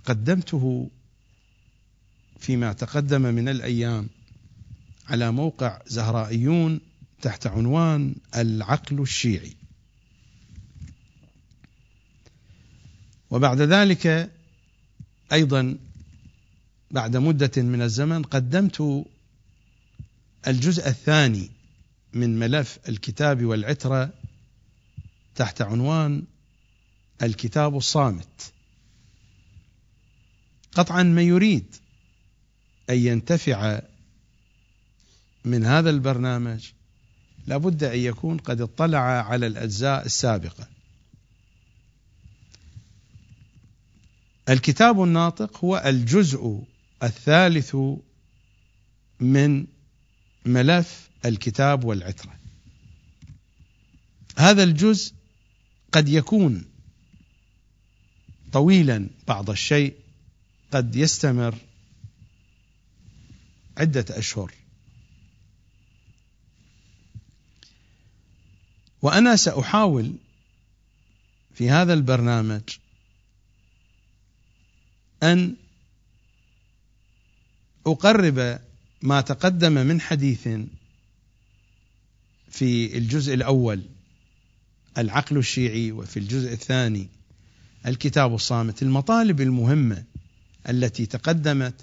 [0.05, 0.91] قدمته
[2.39, 4.09] فيما تقدم من الأيام
[5.09, 6.81] على موقع زهرائيون
[7.22, 9.57] تحت عنوان العقل الشيعي.
[13.31, 14.31] وبعد ذلك
[15.33, 15.78] أيضا
[16.91, 19.07] بعد مدة من الزمن قدمت
[20.47, 21.51] الجزء الثاني
[22.12, 24.12] من ملف الكتاب والعترة
[25.34, 26.24] تحت عنوان
[27.22, 28.53] الكتاب الصامت.
[30.72, 31.76] قطعا من يريد
[32.91, 33.80] أن ينتفع
[35.45, 36.70] من هذا البرنامج
[37.47, 40.68] لابد أن يكون قد اطلع على الأجزاء السابقة.
[44.49, 46.62] الكتاب الناطق هو الجزء
[47.03, 47.76] الثالث
[49.20, 49.66] من
[50.46, 52.36] ملف الكتاب والعترة.
[54.36, 55.12] هذا الجزء
[55.92, 56.64] قد يكون
[58.53, 59.94] طويلا بعض الشيء
[60.72, 61.55] قد يستمر
[63.76, 64.55] عدة أشهر.
[69.03, 70.14] وأنا سأحاول
[71.55, 72.62] في هذا البرنامج
[75.22, 75.57] أن
[77.87, 78.59] أقرب
[79.03, 80.49] ما تقدم من حديث
[82.51, 83.83] في الجزء الأول
[84.99, 87.09] العقل الشيعي وفي الجزء الثاني
[87.87, 90.05] الكتاب الصامت المطالب المهمة
[90.68, 91.74] التي تقدمت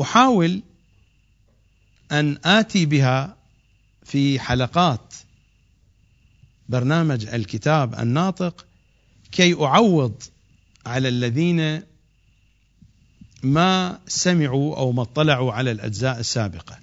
[0.00, 0.62] أحاول
[2.12, 3.36] أن آتي بها
[4.04, 5.14] في حلقات
[6.68, 8.66] برنامج الكتاب الناطق
[9.32, 10.22] كي أعوض
[10.86, 11.82] على الذين
[13.42, 16.78] ما سمعوا أو ما اطلعوا على الأجزاء السابقة.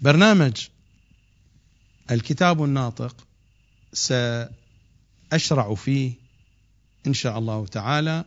[0.00, 0.68] برنامج
[2.10, 3.26] الكتاب الناطق
[5.32, 6.12] أشرع فيه
[7.06, 8.24] إن شاء الله تعالى.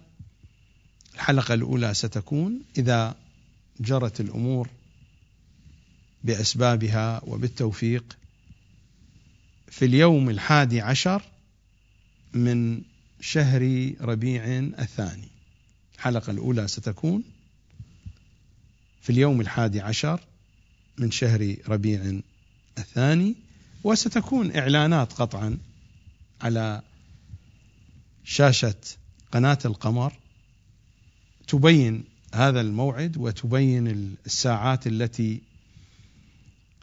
[1.14, 3.16] الحلقة الأولى ستكون إذا
[3.80, 4.70] جرت الأمور
[6.24, 8.18] بأسبابها وبالتوفيق.
[9.68, 11.24] في اليوم الحادي عشر
[12.34, 12.82] من
[13.22, 14.44] شهر ربيع
[14.80, 15.28] الثاني.
[16.02, 17.24] الحلقة الأولى ستكون
[19.02, 20.20] في اليوم الحادي عشر
[20.98, 22.20] من شهر ربيع
[22.78, 23.36] الثاني
[23.84, 25.58] وستكون إعلانات قطعا
[26.42, 26.82] على
[28.24, 28.76] شاشة
[29.32, 30.14] قناة القمر
[31.48, 35.42] تبين هذا الموعد وتبين الساعات التي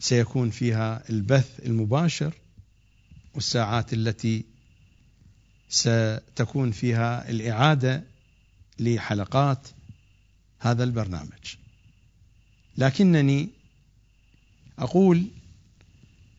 [0.00, 2.34] سيكون فيها البث المباشر
[3.34, 4.44] والساعات التي
[5.68, 8.17] ستكون فيها الإعادة
[8.80, 9.68] لحلقات
[10.58, 11.56] هذا البرنامج.
[12.78, 13.48] لكنني
[14.78, 15.26] أقول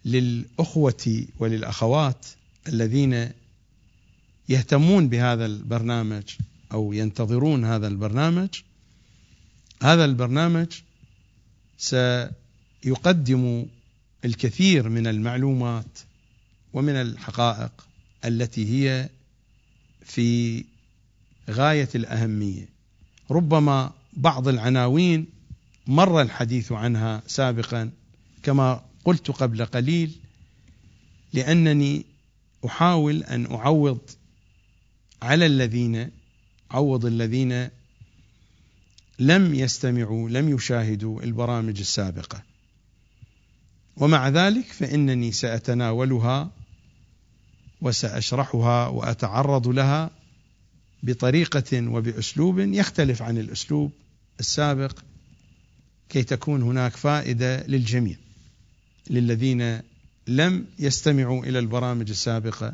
[0.05, 2.25] للأخوة وللأخوات
[2.67, 3.31] الذين
[4.49, 6.23] يهتمون بهذا البرنامج
[6.71, 8.49] أو ينتظرون هذا البرنامج
[9.81, 10.67] هذا البرنامج
[11.77, 13.65] سيقدم
[14.25, 15.99] الكثير من المعلومات
[16.73, 17.87] ومن الحقائق
[18.25, 19.09] التي هي
[20.05, 20.65] في
[21.49, 22.69] غاية الأهمية.
[23.31, 25.25] ربما بعض العناوين
[25.87, 27.91] مر الحديث عنها سابقا
[28.43, 30.15] كما قلت قبل قليل
[31.33, 32.05] لأنني
[32.65, 33.99] أحاول أن أعوض
[35.21, 36.11] على الذين
[36.71, 37.69] عوض الذين
[39.19, 42.43] لم يستمعوا لم يشاهدوا البرامج السابقة.
[43.97, 46.51] ومع ذلك فإنني سأتناولها
[47.81, 50.18] وسأشرحها وأتعرض لها
[51.03, 53.91] بطريقة وبأسلوب يختلف عن الأسلوب
[54.39, 54.99] السابق
[56.09, 58.17] كي تكون هناك فائدة للجميع
[59.09, 59.79] للذين
[60.27, 62.73] لم يستمعوا إلى البرامج السابقة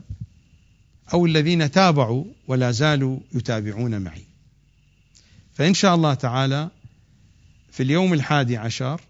[1.14, 4.26] أو الذين تابعوا ولا زالوا يتابعون معي.
[5.54, 6.70] فإن شاء الله تعالى
[7.72, 9.02] في اليوم الحادي عشر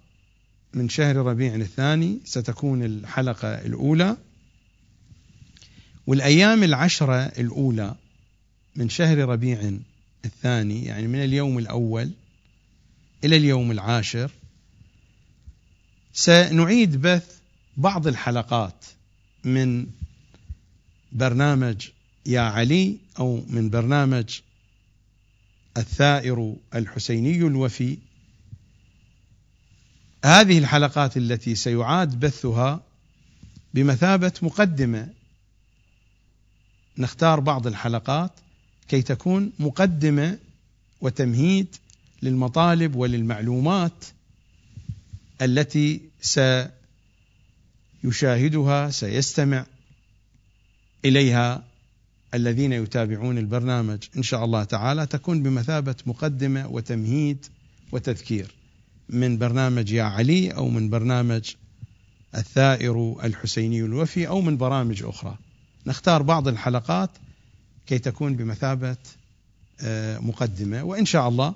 [0.73, 4.17] من شهر ربيع الثاني ستكون الحلقة الأولى
[6.07, 7.95] والأيام العشرة الأولى
[8.75, 9.71] من شهر ربيع
[10.25, 12.11] الثاني يعني من اليوم الأول
[13.23, 14.31] إلى اليوم العاشر
[16.13, 17.39] سنعيد بث
[17.77, 18.85] بعض الحلقات
[19.43, 19.87] من
[21.11, 21.89] برنامج
[22.25, 24.39] يا علي أو من برنامج
[25.77, 27.97] الثائر الحسيني الوفي.
[30.25, 32.83] هذه الحلقات التي سيعاد بثها
[33.73, 35.09] بمثابة مقدمة.
[36.97, 38.31] نختار بعض الحلقات
[38.87, 40.37] كي تكون مقدمة
[41.01, 41.75] وتمهيد
[42.21, 44.05] للمطالب وللمعلومات
[45.41, 46.01] التي
[48.03, 49.65] سيشاهدها سيستمع
[51.05, 51.63] إليها
[52.33, 57.45] الذين يتابعون البرنامج إن شاء الله تعالى تكون بمثابة مقدمة وتمهيد
[57.91, 58.55] وتذكير
[59.09, 61.53] من برنامج يا علي أو من برنامج
[62.35, 65.37] الثائر الحسيني الوفي أو من برامج أخرى.
[65.85, 67.09] نختار بعض الحلقات
[67.87, 68.97] كي تكون بمثابة
[69.81, 70.83] آه، مقدمة.
[70.83, 71.55] وإن شاء الله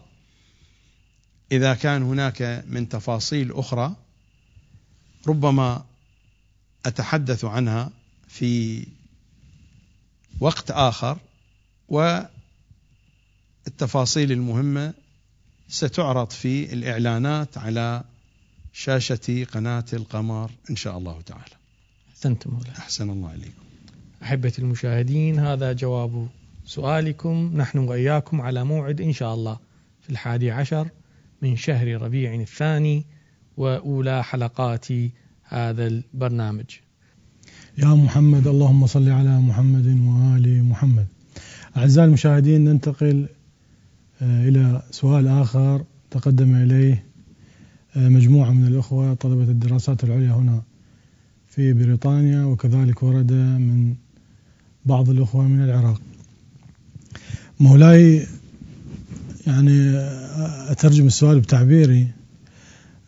[1.51, 3.95] إذا كان هناك من تفاصيل أخرى
[5.27, 5.85] ربما
[6.85, 7.91] أتحدث عنها
[8.27, 8.85] في
[10.39, 11.17] وقت آخر
[13.67, 14.93] والتفاصيل المهمة
[15.69, 18.03] ستعرض في الإعلانات على
[18.73, 21.55] شاشة قناة القمر إن شاء الله تعالى.
[22.09, 22.59] أحسنتم.
[22.77, 23.68] أحسن الله إليكم.
[24.23, 26.27] أحبتي المشاهدين هذا جواب
[26.65, 27.51] سؤالكم.
[27.55, 29.59] نحن وإياكم على موعد إن شاء الله
[30.01, 30.87] في الحادي عشر
[31.41, 33.05] من شهر ربيع الثاني
[33.57, 34.87] وأولى حلقات
[35.43, 36.65] هذا البرنامج.
[37.77, 41.07] يا محمد اللهم صل على محمد وآل محمد.
[41.77, 43.27] أعزائي المشاهدين ننتقل
[44.21, 47.05] آه، إلى سؤال آخر تقدم إليه
[47.95, 50.61] آه، مجموعة من الأخوة طلبة الدراسات العليا هنا
[51.47, 53.95] في بريطانيا وكذلك ورد من
[54.89, 56.01] بعض الأخوة من العراق.
[57.59, 58.27] مولاي
[59.47, 62.07] يعني آه، أترجم السؤال بتعبيري.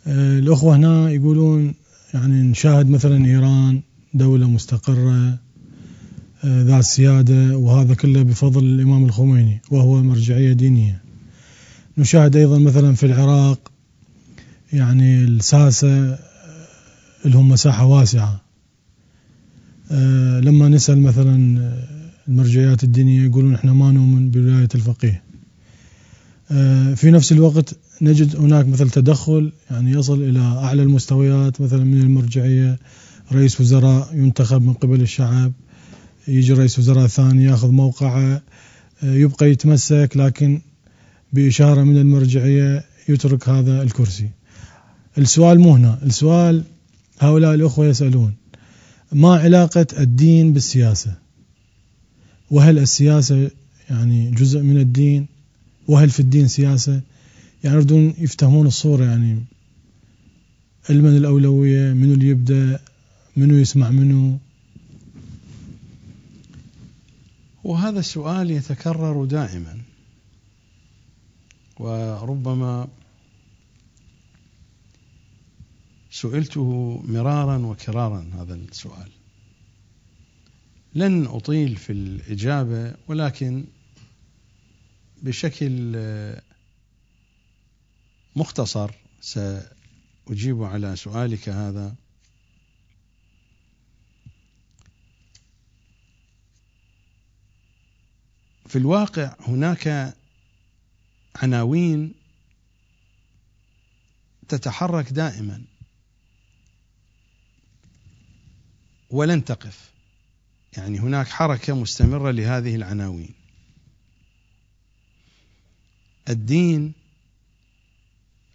[0.07, 1.73] الأخوة هنا يقولون
[2.13, 3.81] يعني نشاهد مثلا إيران
[4.13, 5.37] دولة مستقرة
[6.43, 11.01] آه، ذات سيادة وهذا كله بفضل الإمام الخميني وهو مرجعية دينية.
[11.97, 13.71] نشاهد أيضا مثلا في العراق
[14.73, 16.17] يعني الساسة آه،
[17.25, 18.33] لهم مساحة واسعة.
[18.33, 18.41] آه،
[20.41, 21.61] لما نسأل مثلا
[22.27, 25.23] المرجعيات الدينية يقولون إحنا ما نؤمن بولاية الفقيه.
[26.95, 32.79] في نفس الوقت نجد هناك مثل تدخل يعني يصل إلى أعلى المستويات مثلا من المرجعية
[33.31, 35.51] رئيس وزراء ينتخب من قبل الشعب
[36.27, 38.41] يجي رئيس وزراء ثاني يأخذ موقعه
[39.03, 40.61] يبقى يتمسك لكن
[41.33, 44.29] بإشارة من المرجعية يترك هذا الكرسي.
[45.17, 45.99] السؤال مو هنا.
[46.03, 46.63] السؤال
[47.19, 48.33] هؤلاء الأخوة يسألون
[49.11, 51.13] ما علاقة الدين بالسياسة؟
[52.51, 53.51] وهل السياسة
[53.89, 55.27] يعني جزء من الدين؟
[55.87, 57.01] وهل في الدين سياسة؟
[57.63, 59.43] يعني يريدون يفتهمون الصورة يعني
[60.89, 62.79] المن الأولوية من اللي يبدأ
[63.37, 64.37] منو يسمع منو؟
[67.63, 69.77] وهذا السؤال يتكرر دائما
[71.79, 72.87] وربما
[76.11, 79.11] سئلته مرارا وكرارا هذا السؤال.
[80.95, 83.65] لن أطيل في الإجابة ولكن
[85.23, 85.95] بشكل
[88.35, 88.91] مختصر
[89.21, 91.95] سأجيب على سؤالك هذا.
[98.67, 100.15] في الواقع هناك
[101.35, 102.13] عناوين
[104.47, 105.70] تتحرك دائما.
[109.11, 109.91] ولن تقف.
[110.77, 113.33] يعني هناك حركة مستمرة لهذه العناوين.
[116.29, 116.93] الدين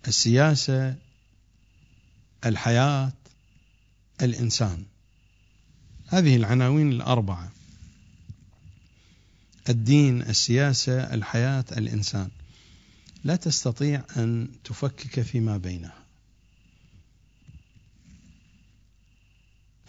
[0.09, 0.97] السياسة
[2.45, 3.13] الحياة
[4.23, 4.85] الإنسان.
[6.07, 7.53] هذه العناوين الأربعة.
[9.69, 12.31] الدين السياسة الحياة الإنسان.
[13.25, 16.06] لا تستطيع أن تفكك فيما بينها.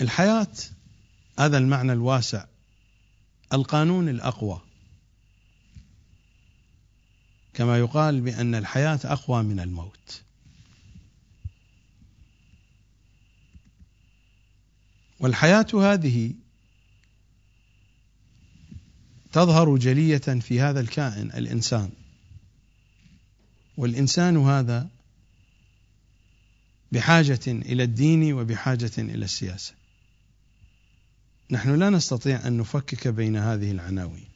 [0.02, 0.54] الحياة
[1.39, 2.45] هذا المعنى الواسع
[3.54, 4.62] القانون الأقوى.
[7.54, 10.22] كما يقال بأن الحياة أقوى من الموت.
[15.20, 16.34] والحياة هذه
[19.32, 21.89] تظهر جلية في هذا الكائن الإنسان.
[23.78, 24.89] والإنسان هذا
[26.91, 29.74] بحاجة إلى الدين وبحاجة إلى السياسة.
[31.52, 34.28] نحن لا نستطيع أن نفكك بين هذه العناوين.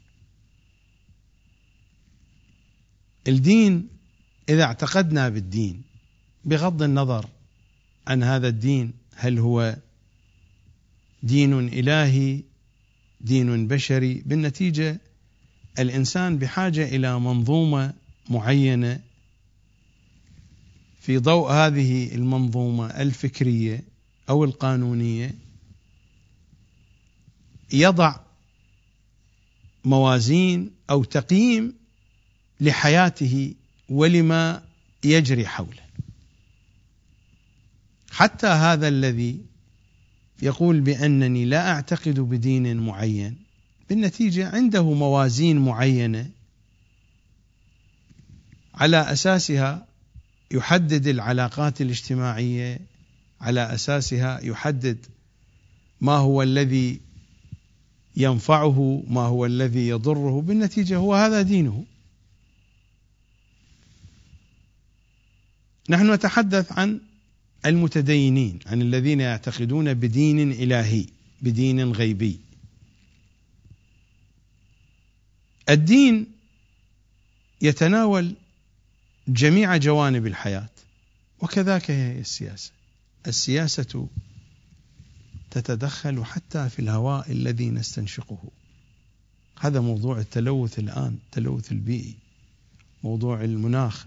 [3.27, 3.87] الدين
[4.49, 5.81] إذا اعتقدنا بالدين
[6.45, 7.29] بغض النظر
[8.07, 9.77] عن هذا الدين هل هو
[11.23, 12.43] دين إلهي
[13.21, 14.99] دين بشري؟ بالنتيجة
[15.79, 17.93] الإنسان بحاجة إلى منظومة
[18.29, 18.99] معينة
[21.01, 23.83] في ضوء هذه المنظومة الفكرية
[24.29, 25.35] أو القانونية
[27.73, 28.15] يضع
[29.85, 31.73] موازين أو تقييم
[32.59, 33.53] لحياته
[33.89, 34.63] ولما
[35.03, 35.81] يجري حوله.
[38.11, 39.41] حتى هذا الذي
[40.41, 43.37] يقول بأنني لا أعتقد بدين معين
[43.89, 46.29] بالنتيجة عنده موازين معينة
[48.73, 49.87] على أساسها
[50.51, 52.79] يحدد العلاقات الاجتماعية
[53.41, 55.05] على أساسها يحدد
[56.01, 57.01] ما هو الذي
[58.15, 61.85] ينفعه ما هو الذي يضره بالنتيجة هو هذا دينه.
[65.89, 67.01] نحن نتحدث عن
[67.65, 71.05] المتدينين عن الذين يعتقدون بدين إلهي
[71.41, 72.39] بدين غيبي.
[75.69, 76.27] الدين
[77.61, 78.35] يتناول
[79.27, 80.69] جميع جوانب الحياة
[81.39, 82.71] وكذاك هي السياسة.
[83.27, 84.07] السياسة
[85.51, 88.39] تتدخل حتى في الهواء الذي نستنشقه.
[89.59, 92.15] هذا موضوع التلوث الآن التلوث البيئي.
[93.03, 94.05] موضوع المناخ.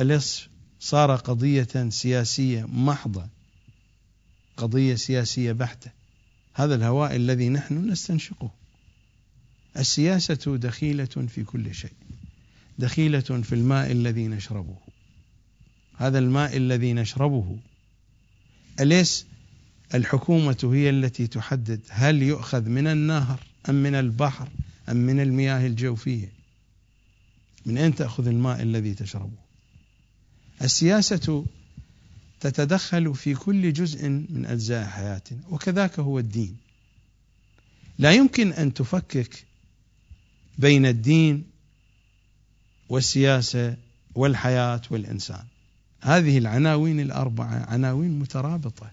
[0.00, 0.48] أليس
[0.80, 3.28] صار قضية سياسية محضة؟
[4.56, 5.90] قضية سياسية بحتة.
[6.54, 8.50] هذا الهواء الذي نحن نستنشقه.
[9.76, 11.92] السياسة دخيلة في كل شيء.
[12.78, 14.76] دخيلة في الماء الذي نشربه.
[15.96, 17.58] هذا الماء الذي نشربه.
[18.80, 19.26] أليس
[19.94, 24.48] الحكومة هي التي تحدد هل يؤخذ من النهر أم من البحر
[24.88, 26.32] أم من المياه الجوفية.
[27.66, 29.38] من أين تأخذ الماء الذي تشربه؟
[30.62, 31.44] السياسة
[32.40, 36.56] تتدخل في كل جزء من أجزاء حياتنا وكذاك هو الدين.
[37.98, 39.44] لا يمكن أن تفكك
[40.58, 41.44] بين الدين
[42.88, 43.76] والسياسة
[44.14, 45.44] والحياة والإنسان.
[46.00, 48.90] هذه العناوين الأربعة عناوين مترابطة.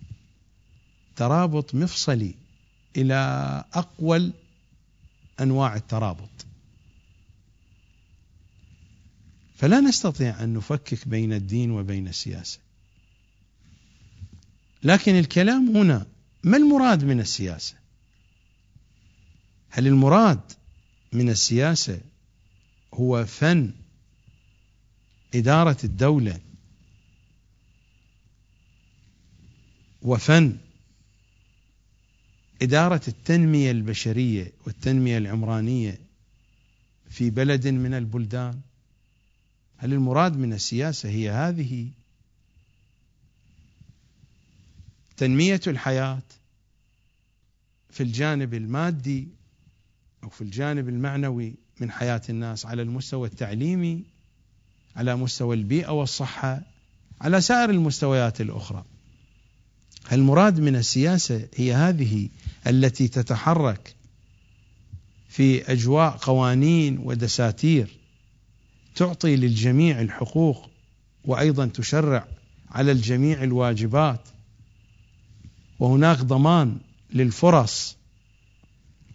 [1.17, 2.35] ترابط مفصلي
[2.97, 3.15] إلى
[3.73, 4.33] أقوى
[5.39, 6.45] أنواع الترابط
[9.55, 12.59] فلا نستطيع أن نفكك بين الدين وبين السياسة.
[14.83, 16.05] لكن الكلام هنا
[16.43, 17.75] ما المراد من السياسة؟
[19.69, 20.41] هل المراد
[21.13, 22.01] من السياسة
[22.93, 23.73] هو فن
[25.35, 26.39] إدارة الدولة
[30.01, 30.57] وفن
[32.61, 35.99] إدارة التنمية البشرية والتنمية العمرانية
[37.09, 38.61] في بلد من البلدان
[39.77, 41.89] هل المراد من السياسة هي هذه؟
[45.17, 46.21] تنمية الحياة
[47.89, 49.27] في الجانب المادي
[50.23, 54.03] أو في الجانب المعنوي من حياة الناس على المستوى التعليمي
[54.95, 56.61] على مستوى البيئة والصحة
[57.21, 58.85] على سائر المستويات الأخرى.
[60.11, 62.29] المراد من السياسة هي هذه
[62.67, 63.95] التي تتحرك
[65.29, 67.97] في أجواء قوانين ودساتير
[68.95, 70.69] تعطي للجميع الحقوق
[71.25, 72.27] وأيضا تشرع
[72.69, 74.21] على الجميع الواجبات.
[75.79, 76.77] وهناك ضمان
[77.13, 77.97] للفرص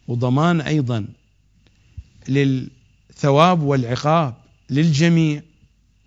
[0.08, 1.06] وضمان أيضا
[2.28, 4.34] للثواب والعقاب
[4.70, 5.42] للجميع.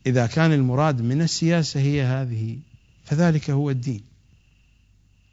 [0.05, 2.59] إذا كان المراد من السياسة هي هذه
[3.05, 4.14] فذلك هو الدين.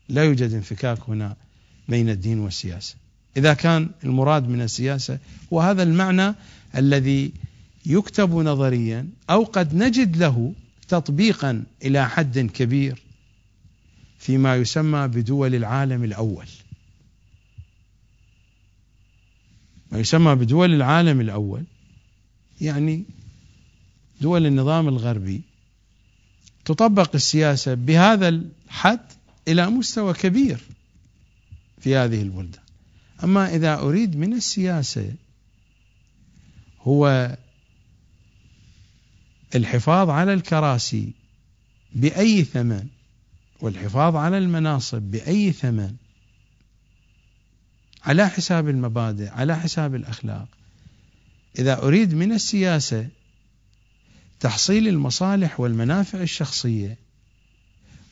[0.09, 1.37] لا يوجد انفكاك هنا
[1.89, 2.97] بين الدين والسياسة
[3.37, 5.19] إذا كان المراد من السياسة
[5.51, 6.35] وهذا المعنى
[6.77, 7.33] الذي
[7.87, 10.55] يكتب نظريا أو قد نجد له
[10.89, 13.03] تطبيقا إلى حد كبير
[14.19, 16.47] فيما يسمى بدول العالم الأول.
[19.93, 21.65] ما يسمى بدول العالم الأول
[22.61, 23.05] يعني
[24.21, 25.43] دول النظام الغربي
[26.65, 29.01] تطبق السياسة بهذا الحد
[29.49, 30.61] إلى مستوى كبير
[31.81, 32.63] في هذه البلدان.
[33.25, 35.15] أما إذا أريد من السياسة
[36.81, 37.37] هو
[39.55, 41.13] الحفاظ على الكراسي
[41.93, 42.87] بأي ثمن
[43.61, 45.97] والحفاظ على المناصب بأي ثمن
[48.05, 50.49] على حساب المبادئ على حساب الأخلاق
[51.59, 53.09] إذا أريد من السياسة
[54.41, 56.99] تحصيل المصالح والمنافع الشخصية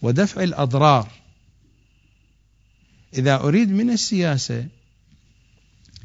[0.03, 1.09] ودفع الأضرار
[3.15, 4.69] إذا أريد من السياسة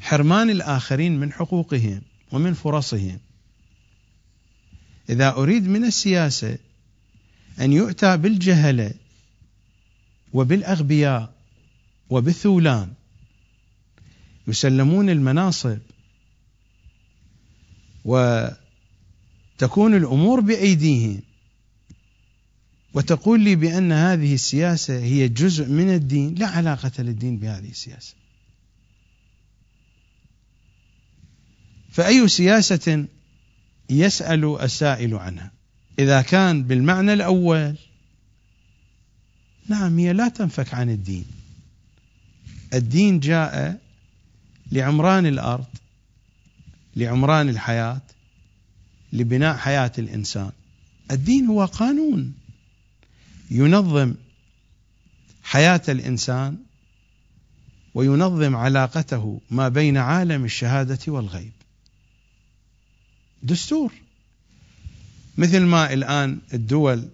[0.00, 2.02] حرمان الآخرين من حقوقهم
[2.32, 3.18] ومن فرصهم.
[5.10, 6.58] إذا أريد من السياسة
[7.60, 8.94] أن يؤتى بالجهله
[10.32, 11.34] وبالأغبياء
[12.10, 12.92] وبالثولان
[14.48, 15.78] يسلمون المناصب
[18.04, 21.22] وتكون الأمور بأيديهم
[22.96, 28.14] وتقول لي بأن هذه السياسة هي جزء من الدين لا علاقة للدين بهذه السياسة.
[31.90, 33.06] فأي سياسة
[33.90, 35.52] يسأل السائل عنها؟
[35.98, 37.76] إذا كان بالمعنى الأول
[39.68, 41.24] نعم هي لا تنفك عن الدين.
[42.74, 43.80] الدين جاء
[44.72, 45.66] لعمران الأرض
[46.96, 48.02] لعمران الحياة
[49.12, 50.50] لبناء حياة الإنسان.
[51.10, 52.45] الدين هو قانون.
[53.50, 54.14] ينظم
[55.42, 56.56] حياة الإنسان
[57.94, 61.52] وينظم علاقته ما بين عالم الشهادة والغيب.
[63.42, 63.92] دستور.
[65.38, 67.08] مثل ما الآن الدول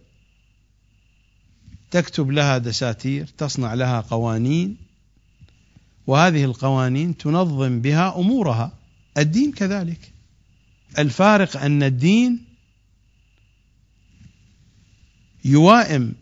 [1.91, 4.77] تكتب لها دساتير تصنع لها قوانين
[6.07, 8.73] وهذه القوانين تنظم بها أمورها.
[9.19, 10.13] الدين كذلك.
[10.99, 12.45] الفارق أن الدين
[15.45, 16.15] يوائم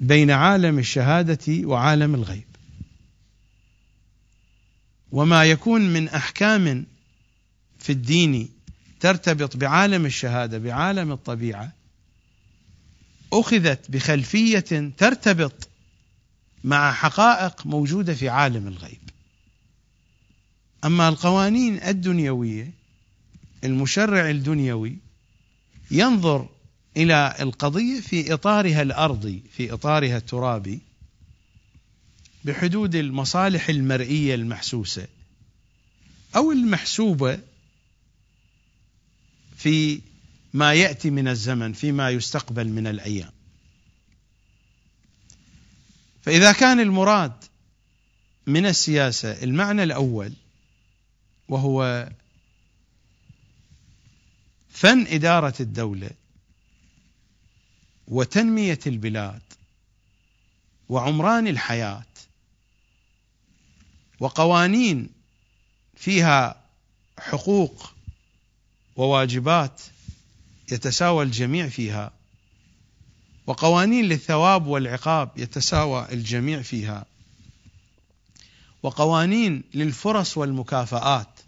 [0.00, 2.44] بين عالم الشهادة وعالم الغيب
[5.12, 6.86] وما يكون من أحكام
[7.78, 8.48] في الدين
[9.00, 11.72] ترتبط بعالم الشهادة بعالم الطبيعة
[13.32, 15.68] أخذت بخلفية ترتبط
[16.64, 19.00] مع حقائق موجودة في عالم الغيب.
[20.84, 22.70] أما القوانين الدنيوية
[23.64, 24.96] المشرع الدنيوي
[25.90, 26.48] ينظر
[26.96, 30.80] إلى القضية في إطارها الأرضي، في إطارها الترابي
[32.44, 35.06] بحدود المصالح المرئية المحسوسة
[36.36, 37.38] أو المحسوبة
[39.56, 40.00] في
[40.54, 43.30] ما يأتي من الزمن فيما يستقبل من الأيام.
[46.22, 47.32] فإذا كان المراد
[48.46, 50.32] من السياسة المعنى الأول
[51.48, 52.08] وهو
[54.70, 56.10] فن إدارة الدولة
[58.08, 59.42] وتنمية البلاد
[60.88, 62.04] وعمران الحياة
[64.20, 65.08] وقوانين
[65.96, 66.62] فيها
[67.18, 67.92] حقوق
[68.96, 69.82] وواجبات
[70.72, 72.12] يتساوى الجميع فيها
[73.46, 77.06] وقوانين للثواب والعقاب يتساوى الجميع فيها
[78.82, 81.40] وقوانين للفرص والمكافآت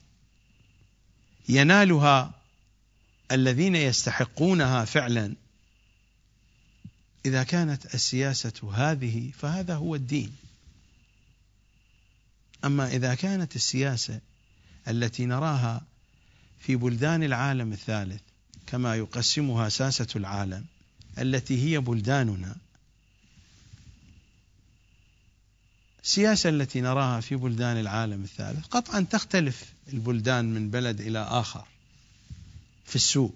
[1.49, 2.31] ينالها
[3.33, 5.35] الذين يستحقونها فعلا
[7.29, 10.37] إذا كانت السياسة هذه فهذا هو الدين.
[12.65, 14.21] أما إذا كانت السياسة
[14.89, 15.83] التي نراها
[16.61, 18.21] في بلدان العالم الثالث
[18.67, 20.65] كما يقسمها ساسة العالم
[21.19, 22.57] التي هي بلداننا
[26.05, 31.67] السياسة التي نراها في بلدان العالم الثالث قطعا تختلف البلدان من بلد إلى آخر
[32.85, 33.35] في السوء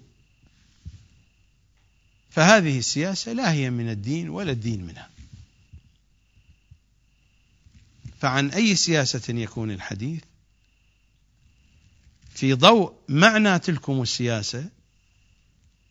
[2.35, 5.09] فهذه السياسة لا هي من الدين ولا الدين منها.
[8.19, 10.23] فعن أي سياسة يكون الحديث؟
[12.33, 14.69] في ضوء معنى تلكم السياسة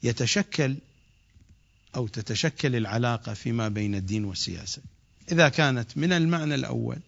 [0.02, 0.76] يتشكل
[1.96, 4.82] أو تتشكل العلاقة فيما بين الدين والسياسة.
[5.32, 6.98] إذا كانت من المعنى الأول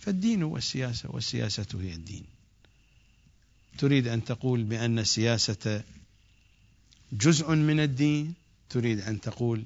[0.00, 2.24] فالدين هو السياسة والسياسة هي الدين.
[3.78, 5.82] تريد أن تقول بأن السياسة
[7.12, 8.34] جزء من الدين؟
[8.70, 9.64] تريد أن تقول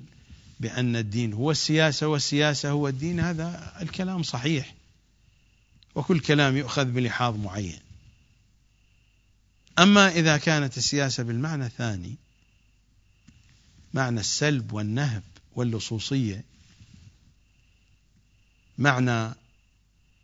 [0.61, 4.75] بأن الدين هو السياسة والسياسة هو الدين هذا الكلام صحيح.
[5.95, 7.81] وكل كلام يؤخذ بلحاظ معين.
[9.79, 12.17] أما إذا كانت السياسة بالمعنى الثاني
[13.95, 15.23] معنى السلب والنهب
[15.55, 16.45] واللصوصية
[18.79, 19.35] معنى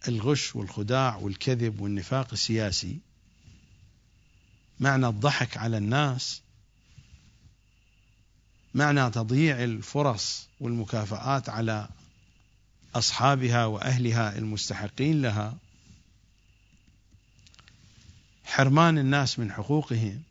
[0.09, 2.99] الغش والخداع والكذب والنفاق السياسي
[4.81, 6.43] معنى الضحك على الناس
[8.75, 11.89] معنى تضييع الفرص والمكافآت على
[12.95, 15.57] أصحابها وأهلها المستحقين لها.
[18.45, 20.23] حرمان الناس من حقوقهم.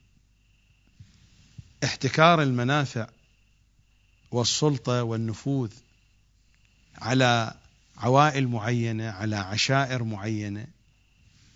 [1.83, 3.07] احتكار المنافع
[4.31, 5.71] والسلطة والنفوذ
[6.97, 7.53] على
[7.97, 10.67] عوائل معينة على عشائر معينة.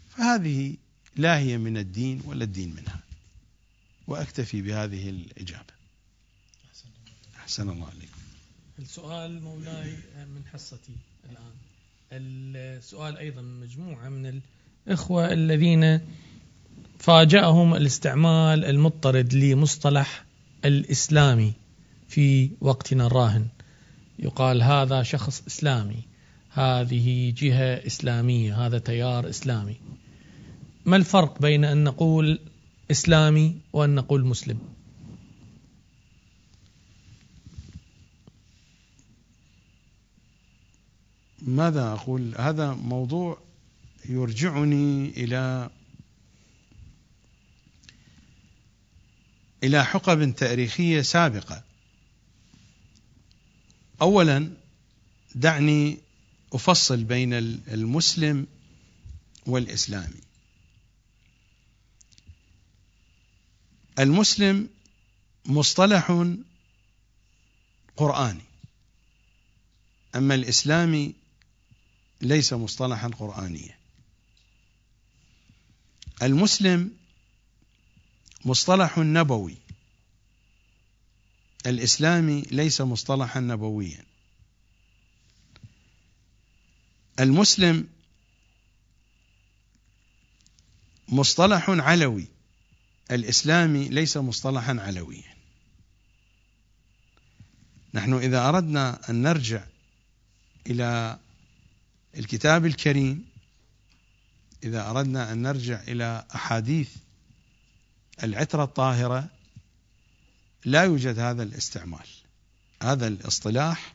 [0.09, 0.75] فهذه
[1.15, 2.99] لا هي من الدين ولا الدين منها.
[4.07, 5.80] وأكتفي بهذه الإجابة.
[7.51, 8.21] أحسن الله عليكم
[8.79, 9.91] السؤال مولاي
[10.35, 10.95] من حصتي
[11.31, 11.53] الآن.
[12.11, 14.41] السؤال أيضا مجموعة من
[14.87, 15.99] الإخوة الذين
[16.99, 20.25] فاجأهم الاستعمال المضطرد لمصطلح
[20.65, 21.53] الإسلامي
[22.07, 23.47] في وقتنا الراهن.
[24.19, 26.03] يقال هذا شخص إسلامي.
[26.49, 28.65] هذه جهة إسلامية.
[28.65, 29.75] هذا تيار إسلامي.
[30.85, 32.39] ما الفرق بين أن نقول
[32.91, 34.59] إسلامي وأن نقول مسلم؟
[41.41, 43.41] ماذا أقول؟ هذا موضوع
[44.05, 45.69] يرجعني إلى
[49.63, 51.63] إلى حقب تاريخية سابقة.
[54.01, 54.53] أولا
[55.35, 55.97] دعني
[56.53, 58.47] أفصل بين المسلم
[59.45, 60.21] والإسلامي.
[63.99, 64.69] المسلم
[65.45, 66.25] مصطلح
[67.97, 68.41] قرآني
[70.15, 71.20] أما الإسلامي
[72.21, 73.77] ليس مصطلحا قرآنيا.
[76.21, 76.91] المسلم
[78.45, 79.57] مصطلح نبوي.
[81.65, 84.05] الإسلامي ليس مصطلحا نبويا.
[87.19, 87.87] المسلم
[91.07, 92.27] مصطلح علوي.
[93.11, 95.35] الإسلامي ليس مصطلحا علويا.
[97.93, 99.63] نحن إذا أردنا أن نرجع
[100.67, 101.19] إلى
[102.17, 103.25] الكتاب الكريم.
[104.63, 106.89] إذا أردنا أن نرجع إلى أحاديث
[108.23, 109.29] العترة الطاهرة
[110.65, 112.07] لا يوجد هذا الاستعمال.
[112.83, 113.93] هذا الاصطلاح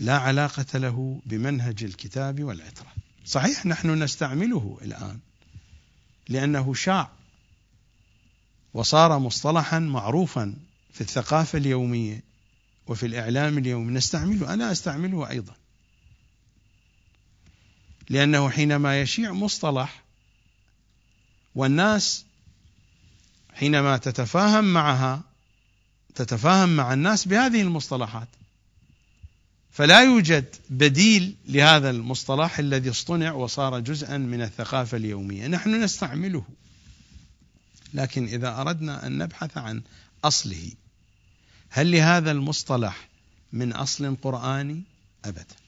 [0.00, 2.92] لا علاقة له بمنهج الكتاب والعترة.
[3.24, 5.18] صحيح نحن نستعمله الآن
[6.28, 7.10] لأنه شاع
[8.74, 10.54] وصار مصطلحا معروفا
[10.92, 12.22] في الثقافة اليومية
[12.86, 13.92] وفي الإعلام اليومي.
[13.92, 15.54] نستعمله أنا أستعمله أيضا.
[18.12, 20.02] لأنه حينما يشيع مصطلح
[21.54, 22.24] والناس
[23.54, 25.22] حينما تتفاهم معها
[26.14, 28.28] تتفاهم مع الناس بهذه المصطلحات
[29.70, 35.46] فلا يوجد بديل لهذا المصطلح الذي اصطنع وصار جزءا من الثقافة اليومية.
[35.46, 36.44] نحن نستعمله
[37.94, 39.82] لكن إذا أردنا أن نبحث عن
[40.24, 40.70] أصله
[41.70, 43.08] هل لهذا المصطلح
[43.52, 44.82] من أصل قرآني؟
[45.24, 45.61] أبدا.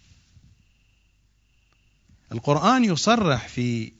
[2.35, 3.93] القرآن يصرح في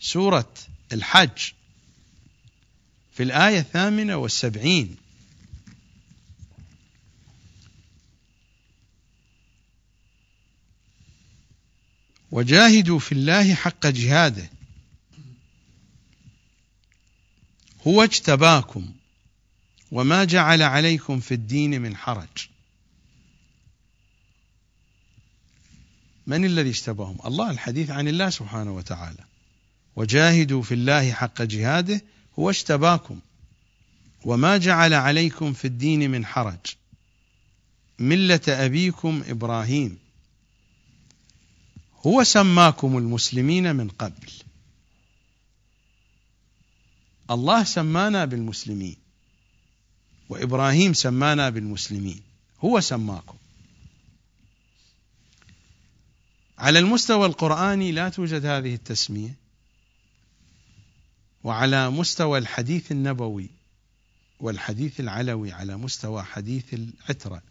[0.00, 0.54] سورة
[0.92, 1.52] الحج
[3.12, 4.96] في الآية الثامنة والسبعين.
[12.30, 14.50] وجاهدوا في الله حق جهاده.
[17.86, 18.92] هو اجتباكم
[19.92, 22.55] وما جعل عليكم في الدين من حرج.
[26.26, 29.24] من الذي اجتباهم؟ الله الحديث عن الله سبحانه وتعالى.
[29.96, 32.02] وجاهدوا في الله حق جهاده
[32.38, 33.20] هو اجتباكم.
[34.24, 36.58] وما جعل عليكم في الدين من حرج.
[37.98, 39.98] ملة أبيكم إبراهيم.
[42.06, 44.30] هو سماكم المسلمين من قبل.
[47.30, 48.96] الله سمانا بالمسلمين.
[50.28, 52.20] وإبراهيم سمانا بالمسلمين.
[52.64, 53.36] هو سماكم.
[56.58, 59.34] على المستوى القرآني لا توجد هذه التسمية.
[61.44, 63.50] وعلى مستوى الحديث النبوي
[64.40, 67.42] والحديث العلوي على مستوى حديث العترة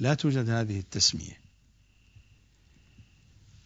[0.00, 1.40] لا توجد هذه التسمية.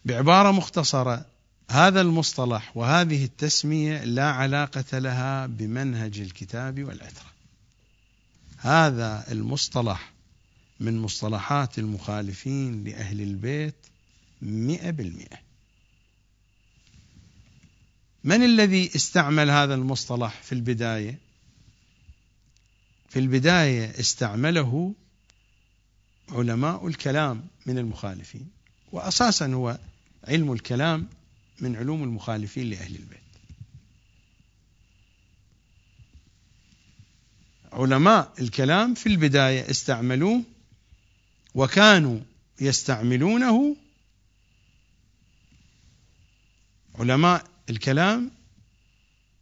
[0.04, 1.26] بعبارة مختصرة
[1.70, 7.32] هذا المصطلح وهذه التسمية لا علاقة لها بمنهج الكتاب والعترة.
[8.56, 10.12] هذا المصطلح
[10.80, 13.74] من مصطلحات المخالفين لأهل البيت
[14.42, 15.38] مئة بالمئة.
[18.24, 21.18] من الذي استعمل هذا المصطلح في البداية؟
[23.08, 24.94] في البداية استعمله
[26.28, 28.48] علماء الكلام من المخالفين
[28.92, 29.78] وأساسا هو
[30.24, 31.08] علم الكلام
[31.60, 33.18] من علوم المخالفين لأهل البيت.
[37.72, 40.42] علماء الكلام في البداية استعملوه
[41.58, 42.20] وكانوا
[42.60, 43.76] يستعملونه
[46.94, 48.30] علماء الكلام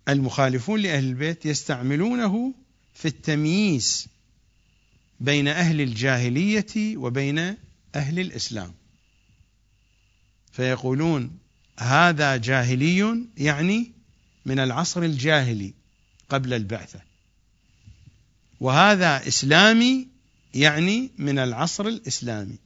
[0.09, 2.55] المخالفون لأهل البيت يستعملونه
[2.95, 4.09] في التمييز
[5.21, 7.39] بين أهل الجاهلية وبين
[7.95, 8.75] أهل الإسلام.
[10.53, 11.39] فيقولون
[11.79, 13.93] هذا جاهلي يعني
[14.47, 15.75] من العصر الجاهلي
[16.29, 17.01] قبل البعثة.
[18.61, 20.16] وهذا إسلامي
[20.57, 22.59] يعني من العصر الإسلامي.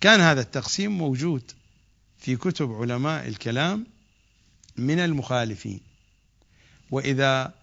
[0.00, 1.42] كان هذا التقسيم موجود
[2.18, 3.86] في كتب علماء الكلام
[4.76, 5.80] من المخالفين.
[6.90, 7.54] وإذا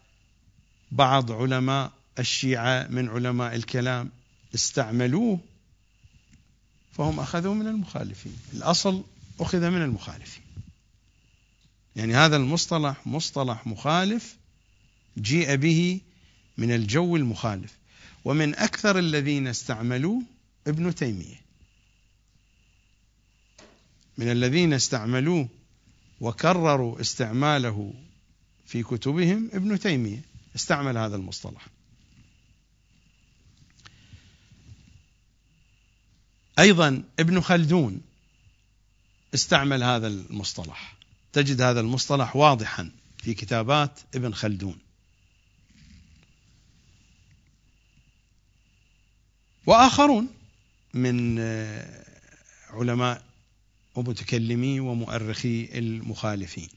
[0.92, 4.12] بعض علماء الشيعة من علماء الكلام
[4.56, 5.40] استعملوه
[6.92, 8.38] فهم أخذوا من المخالفين.
[8.54, 9.04] الأصل
[9.40, 10.44] أخذ من المخالفين.
[11.96, 14.36] يعني هذا المصطلح مصطلح مخالف
[15.18, 16.02] جيء به
[16.58, 17.78] من الجو المخالف.
[18.26, 20.22] ومن أكثر الذين استعملوه
[20.68, 21.41] ابن تيمية.
[24.18, 25.49] من الذين استعملوه
[26.22, 27.93] وكرروا استعماله
[28.65, 30.22] في كتبهم ابن تيمية.
[30.56, 31.68] استعمل هذا المصطلح.
[36.60, 38.02] أيضا ابن خلدون
[39.34, 40.95] استعمل هذا المصطلح.
[41.34, 44.85] تجد هذا المصطلح واضحا في كتابات ابن خلدون.
[49.66, 50.28] وآخرون
[50.94, 51.40] من
[52.70, 53.24] علماء
[53.96, 56.70] ومتكلمي ومؤرخي المخالفين.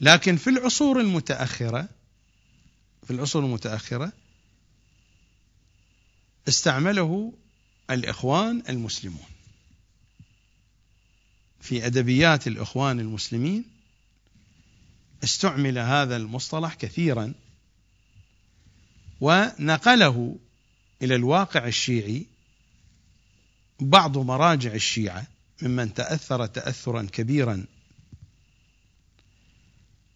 [0.00, 1.88] لكن في العصور المتأخرة
[3.06, 4.12] في العصور المتأخرة
[6.48, 7.32] استعمله
[7.90, 9.26] الإخوان المسلمون.
[11.60, 13.64] في أدبيات الإخوان المسلمين
[15.24, 17.34] استعمل هذا المصطلح كثيرا
[19.20, 20.36] ونقله
[21.02, 22.26] إلى الواقع الشيعي
[23.80, 25.26] بعض مراجع الشيعة
[25.62, 27.64] ممن تأثر تأثرا كبيرا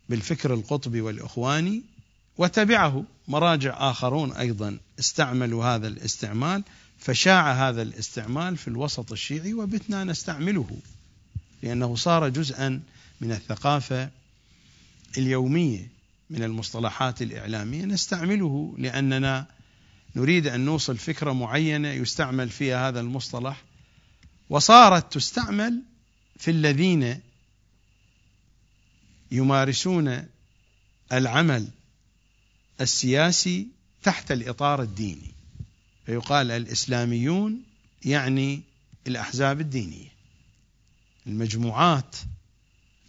[0.09, 1.83] بالفكر القطبي والإخواني
[2.39, 6.63] وتبعه مراجع آخرون أيضا استعملوا هذا الاستعمال
[6.99, 10.79] فشاع هذا الاستعمال في الوسط الشيعي وبتنا نستعمله
[11.63, 12.83] لأنه صار جزءا
[13.21, 14.11] من الثقافة
[15.19, 15.89] اليومية
[16.31, 17.85] من المصطلحات الإعلامية.
[17.85, 19.47] نستعمله لأننا
[20.17, 23.65] نريد أن نوصل فكرة معينة يستعمل فيها هذا المصطلح
[24.51, 25.83] وصارت تستعمل
[26.39, 27.21] في الذين
[29.31, 30.27] يمارسون
[31.13, 31.69] العمل
[32.81, 33.67] السياسي
[34.03, 35.35] تحت الإطار الديني.
[36.07, 37.63] فيقال الإسلاميون
[38.05, 38.63] يعني
[39.07, 40.09] الأحزاب الدينية
[41.27, 42.17] المجموعات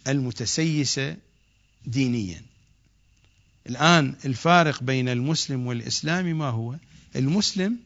[0.08, 1.16] المتسيسة
[1.86, 2.42] دينيا.
[3.68, 6.76] الآن الفارق بين المسلم والإسلامي ما هو؟
[7.18, 7.78] المسلم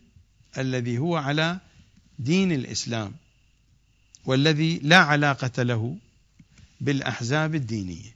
[0.59, 1.61] الذي هو على
[2.19, 3.15] دين الإسلام
[4.25, 5.97] والذي لا علاقة له
[6.81, 8.15] بالأحزاب الدينية.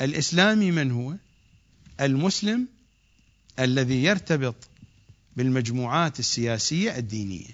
[0.00, 1.14] الإسلامي من هو؟
[2.00, 2.66] المسلم
[3.58, 4.56] الذي يرتبط
[5.36, 7.50] بالمجموعات السياسية الدينية.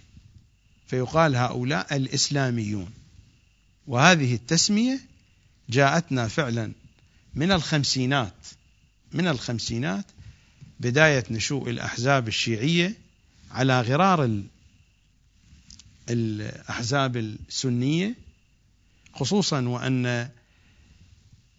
[0.87, 2.91] فيقال هؤلاء الإسلاميون.
[3.87, 5.01] وهذه التسمية
[5.69, 6.73] جاءتنا فعلا
[7.35, 8.35] من الخمسينات
[9.13, 10.05] من الخمسينات
[10.83, 12.95] بداية نشوء الأحزاب الشيعية
[13.51, 14.41] على غرار
[16.11, 18.15] الأحزاب السنية
[19.15, 20.29] خصوصا وأن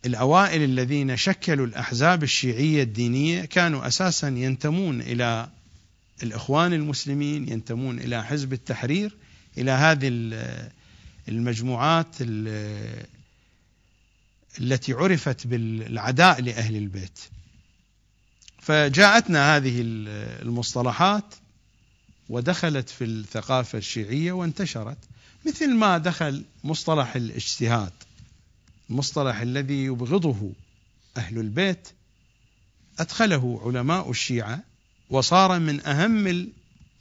[0.06, 5.50] الأوائل الذين شكلوا الأحزاب الشيعية الدينية كانوا أساسا ينتمون إلى
[6.24, 9.16] الإخوان المسلمين ينتمون إلى حزب التحرير
[9.58, 10.08] إلى هذه
[11.28, 12.16] المجموعات
[14.60, 17.20] التي عرفت بالعداء لأهل البيت.
[18.66, 19.82] فجاءتنا هذه
[20.42, 21.36] المصطلحات
[22.30, 24.98] ودخلت في الثقافة الشيعية وانتشرت.
[25.46, 27.92] مثل ما دخل مصطلح الاجتهاد
[28.90, 30.52] المصطلح الذي يبغضه
[31.18, 31.88] أهل البيت
[33.00, 34.64] أدخله علماء الشيعة
[35.10, 36.50] وصار من أهم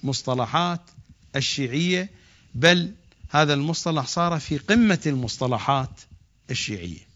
[0.02, 0.80] المصطلحات
[1.36, 2.10] الشيعية
[2.54, 2.94] بل
[3.30, 6.00] هذا المصطلح صار في قمة المصطلحات
[6.50, 7.06] الشيعية.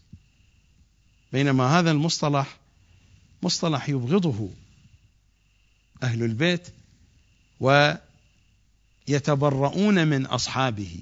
[1.33, 2.57] بينما هذا المصطلح
[3.43, 4.49] مصطلح يبغضه
[6.03, 6.67] أهل البيت
[9.09, 10.99] ويتبرؤون من أصحابه.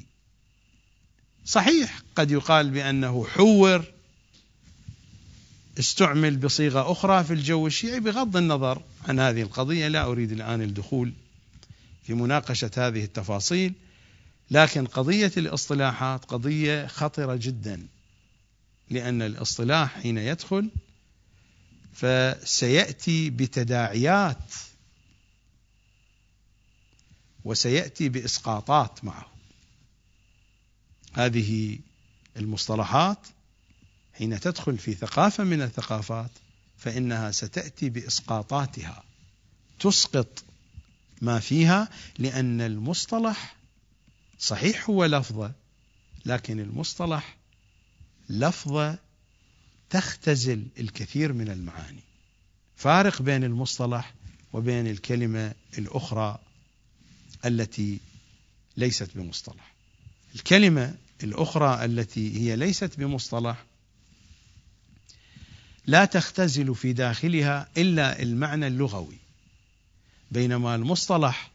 [1.46, 3.86] صحيح قد يقال بأنه حور
[5.80, 11.14] استعمل بصيغة أخرى في الجو الشيعي بغض النظر عن هذه القضية لا أريد الآن الدخول
[12.04, 13.74] في مناقشة هذه التفاصيل
[14.52, 17.88] لكن قضية الاصطلاحات قضية خطرة جدا
[18.90, 20.70] لأن الاصطلاح حين يدخل
[21.96, 24.54] فسيأتي بتداعيات
[27.46, 29.32] وسيأتي بإسقاطات معه.
[31.14, 31.80] هذه
[32.38, 33.28] المصطلحات
[34.14, 36.32] حين تدخل في ثقافة من الثقافات
[36.78, 39.04] فإنها ستأتي بإسقاطاتها.
[39.80, 40.44] تسقط
[41.22, 41.90] ما فيها
[42.20, 43.56] لأن المصطلح
[44.40, 45.52] صحيح هو لفظة
[46.26, 47.38] لكن المصطلح
[48.30, 48.98] لفظة
[49.96, 52.04] تختزل الكثير من المعاني.
[52.76, 54.14] فارق بين المصطلح
[54.54, 56.40] وبين الكلمة الأخرى
[57.46, 58.00] التي
[58.78, 59.74] ليست بمصطلح.
[60.36, 63.66] الكلمة الأخرى التي هي ليست بمصطلح
[65.88, 69.18] لا تختزل في داخلها إلا المعنى اللغوي
[70.32, 71.52] بينما المصطلح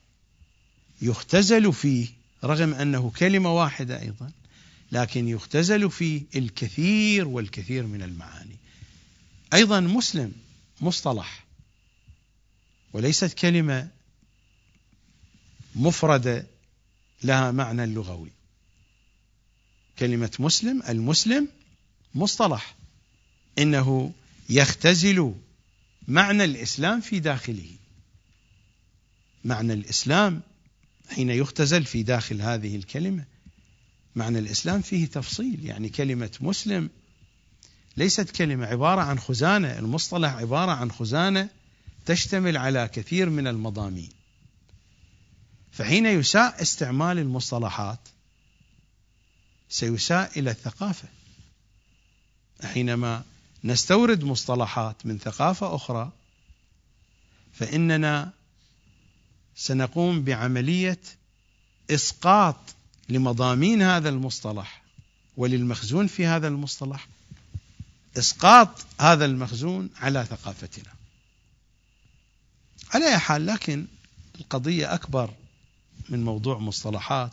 [1.03, 2.09] يختزل فيه
[2.45, 4.31] رغم أنه كلمة واحدة أيضا.
[4.93, 8.57] لكن يختزل فيه الكثير والكثير من المعاني.
[9.55, 10.33] أيضا مسلم
[10.81, 11.45] مصطلح
[12.93, 13.89] وليست كلمة
[15.75, 16.47] مفردة
[17.23, 18.31] لها معنى لغوي.
[19.99, 21.49] كلمة مسلم المسلم
[22.15, 22.77] مصطلح
[23.59, 24.13] إنه
[24.49, 25.35] يختزل
[26.09, 27.71] معنى الإسلام في داخله.
[29.45, 30.43] معنى الإسلام
[31.11, 33.25] حين يختزل في داخل هذه الكلمة
[34.17, 36.91] معنى الإسلام فيه تفصيل يعني كلمة مسلم
[37.97, 41.49] ليست كلمة عبارة عن خزانة المصطلح عبارة عن خزانة
[42.07, 44.11] تشتمل على كثير من المضامين.
[45.73, 48.09] فحين يساء استعمال المصطلحات
[49.69, 51.09] سيساء إلى الثقافة.
[52.65, 53.25] حينما
[53.65, 56.13] نستورد مصطلحات من ثقافة أخرى
[57.53, 58.33] فإننا
[59.57, 61.01] سنقوم بعملية
[61.91, 62.57] إسقاط
[63.11, 64.83] لمضامين هذا المصطلح
[65.37, 67.09] وللمخزون في هذا المصطلح.
[68.19, 70.93] إسقاط هذا المخزون على ثقافتنا.
[72.95, 73.87] على أي حال لكن
[74.41, 75.31] القضية أكبر
[76.09, 77.33] من موضوع مصطلحات.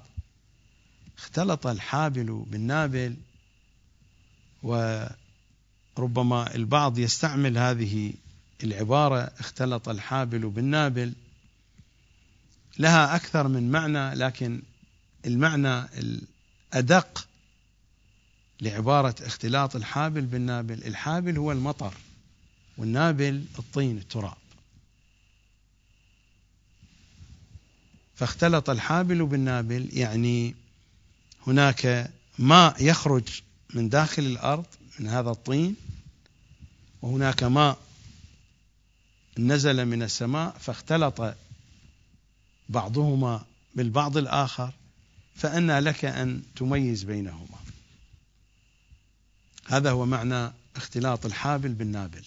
[1.17, 3.15] اختلط الحابل بالنابل
[4.63, 8.13] وربما البعض يستعمل هذه
[8.63, 11.13] العبارة اختلط الحابل بالنابل.
[12.79, 14.61] لها أكثر من معنى لكن
[15.27, 15.81] المعنى
[16.73, 17.27] الأدق
[18.61, 20.83] لعبارة اختلاط الحابل بالنابل.
[20.83, 21.93] الحابل هو المطر
[22.77, 24.37] والنابل الطين التراب.
[28.15, 30.55] فاختلط الحابل بالنابل يعني
[31.47, 33.41] هناك ماء يخرج
[33.73, 34.65] من داخل الأرض
[34.99, 35.75] من هذا الطين
[37.01, 37.77] وهناك ماء
[39.37, 41.35] نزل من السماء فاختلط
[42.69, 43.45] بعضهما
[43.75, 44.73] بالبعض الآخر.
[45.37, 47.57] فأن لك أن تميز بينهما.
[49.65, 52.23] هذا هو معنى اختلاط الحابل بالنابل.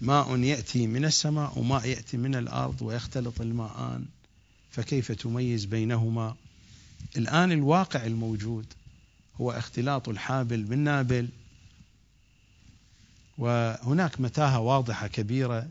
[0.00, 4.06] ماء يأتي من السماء وماء يأتي من الأرض ويختلط الماءان
[4.70, 6.36] فكيف تميز بينهما؟
[7.16, 8.66] الآن الواقع الموجود
[9.40, 11.28] هو اختلاط الحابل بالنابل
[13.38, 15.68] وهناك متاهة واضحة كبيرة.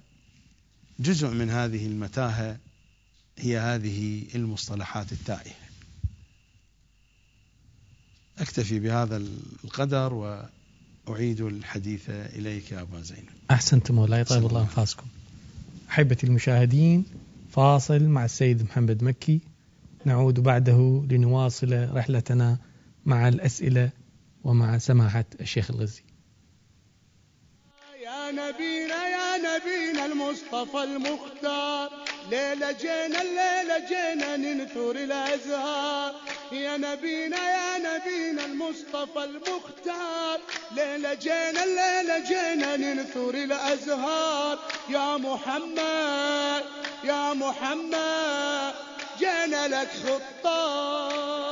[0.99, 2.57] جزء من هذه المتاهة
[3.37, 5.64] هي هذه المصطلحات التائهة.
[8.39, 9.17] أكتفي بهذا
[9.63, 13.29] القدر وأعيد الحديث إليك أبا زينب.
[13.51, 15.05] أحسنتم مولاي طيب الله أنفاسكم
[15.89, 17.05] أحبتي المشاهدين
[17.51, 19.39] فاصل مع السيد محمد مكي.
[20.05, 22.57] نعود بعده لنواصل رحلتنا
[23.05, 23.89] مع الأسئلة
[24.43, 26.03] ومع سماحة الشيخ الغزي.
[28.03, 31.89] يا نبينا يا نبينا المصطفى المختار.
[32.31, 36.15] ليلة جينا الليلة جينا ننثر الأزهار.
[36.51, 40.39] يا نبينا يا نبينا المصطفى المختار.
[40.71, 44.59] ليلة جينا الليلة جينا ننثر الأزهار.
[44.89, 46.63] يا محمد
[47.03, 48.73] يا محمد
[49.19, 51.45] جينا لك خطار.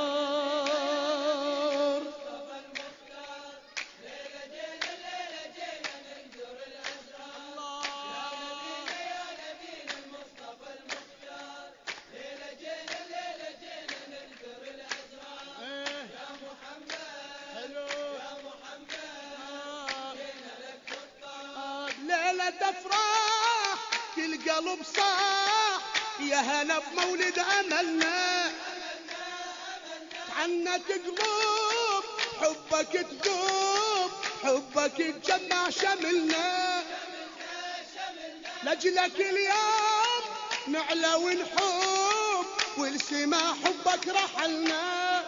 [24.74, 25.80] كل قلب صاح
[26.20, 28.52] يا هلا بمولد أملنا.
[30.38, 32.04] عنك قلوب
[32.42, 34.12] حبك تذوب
[34.44, 36.84] حبك تجمع شملنا.
[38.64, 40.24] لاجلك اليوم
[40.68, 42.46] نعلى ونحب
[42.78, 45.24] والسما حبك رحلنا.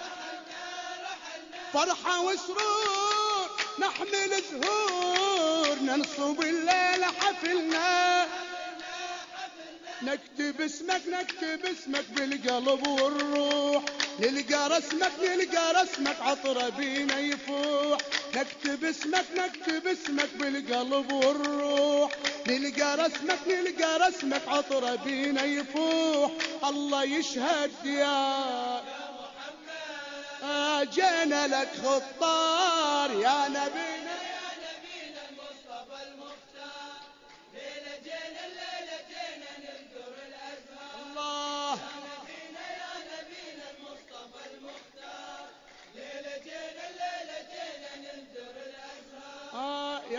[1.73, 3.49] فرحة وسرور
[3.79, 8.27] نحمل زهور ننصب الليلة حفلنا.
[10.05, 13.83] نكتب اسمك نكتب اسمك بالقلب والروح.
[14.19, 17.99] نلقى رسمك نلقى رسمك عطرة بينا يفوح.
[18.35, 22.11] نكتب اسمك نكتب اسمك بالقلب والروح.
[22.47, 26.31] نلقى رسمك نلقى رسمك عطرة بينا يفوح.
[26.63, 28.81] الله يشهد يا
[30.83, 33.94] جينا لك خطار يا نبينا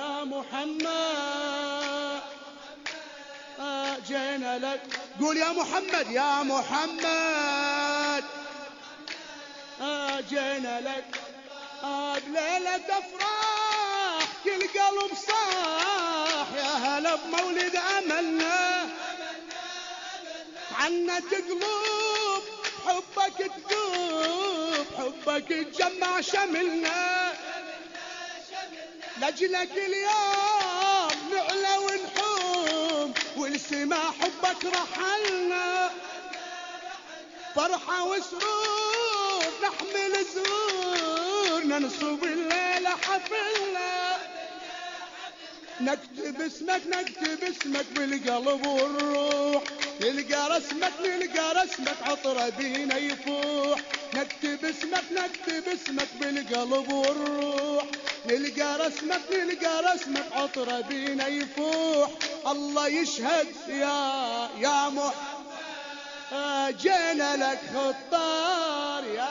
[0.07, 0.87] يا محمد
[4.09, 4.83] جينا لك.
[5.21, 8.25] قول يا محمد يا محمد.
[10.31, 11.21] جينا لك.
[12.27, 16.47] بليلة أفراح كل قلب صاح.
[16.57, 18.89] يا هلا بمولد أملنا.
[20.79, 22.43] عنا تقلوب
[22.87, 27.33] حبك تذوب حبك تجمع شملنا.
[29.21, 35.91] لاجلك اليوم نعلى ونحوم والسما حبك رحلنا.
[37.55, 44.17] فرحة وسرور نحمل زهور ننصب الليلة حفلنا.
[45.81, 49.63] نكتب اسمك نكتب اسمك بالقلب والروح.
[50.01, 53.81] نلقى رسمك نلقى رسمك عطرة بينا يفوح.
[54.15, 57.85] نكتب اسمك نكتب اسمك بالقلب والروح.
[58.29, 62.11] نلقى رسمك نلقى رسمك عطرة بينا يفوح.
[62.53, 63.99] الله يشهد يا
[64.65, 65.37] يا محمد.
[66.83, 69.29] جينا لك خطار يا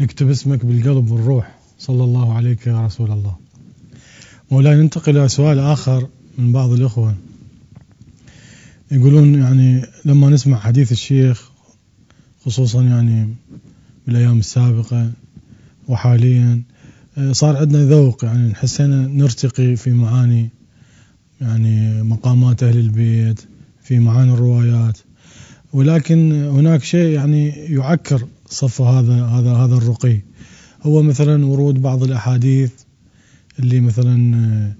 [0.00, 1.58] نكتب اسمك بالقلب والروح.
[1.78, 3.36] صلى الله عليك يا رسول الله.
[4.50, 6.08] مولاي ننتقل إلى سؤال آخر
[6.38, 7.14] من بعض الإخوة.
[8.90, 11.50] يقولون يعني لما نسمع حديث الشيخ
[12.46, 13.34] خصوصا يعني
[14.06, 15.10] بالأيام السابقة
[15.88, 16.62] وحاليا.
[17.32, 20.50] صار عندنا ذوق يعني حسينا نرتقي في معاني
[21.40, 23.40] يعني مقامات أهل البيت
[23.82, 24.98] في معاني الروايات.
[25.72, 30.20] ولكن هناك شيء يعني يعكر صف هذا هذا هذا الرقي.
[30.82, 32.72] هو مثلا ورود بعض الأحاديث
[33.58, 34.74] اللي مثلا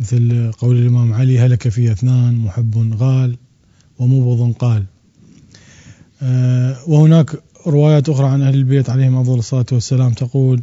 [0.00, 3.36] مثل قول الإمام علي هلك في أثنان محب غال
[3.98, 4.84] ومبغض قال.
[6.86, 10.62] وهناك روايات أخرى عن أهل البيت عليهم أفضل الصلاة والسلام تقول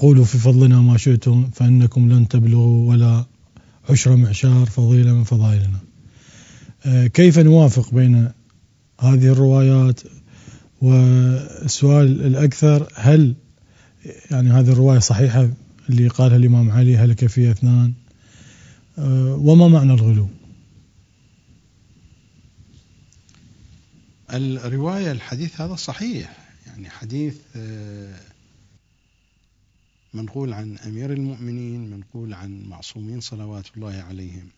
[0.00, 3.24] قولوا في فضلنا ما شئتم فإنكم لن تبلغوا ولا
[3.90, 5.78] عشر معشار فضيلة من فضائلنا.
[7.06, 8.28] كيف نوافق بين
[9.00, 10.00] هذه الروايات؟
[10.82, 13.34] والسؤال الأكثر هل
[14.30, 15.48] يعني هذه الرواية صحيحة
[15.90, 17.92] اللي قالها الإمام علي؟ هلك فيها اثنان؟
[19.38, 20.28] وما معنى الغلو؟
[24.32, 26.54] الرواية الحديث هذا صحيح.
[26.66, 27.36] يعني حديث
[30.14, 34.48] منقول عن أمير المؤمنين منقول عن معصومين صلوات الله عليهم.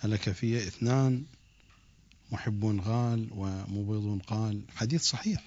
[0.00, 1.24] هلك في اثنان
[2.32, 4.60] محب غال ومبغض قال.
[4.76, 5.42] حديث صحيح.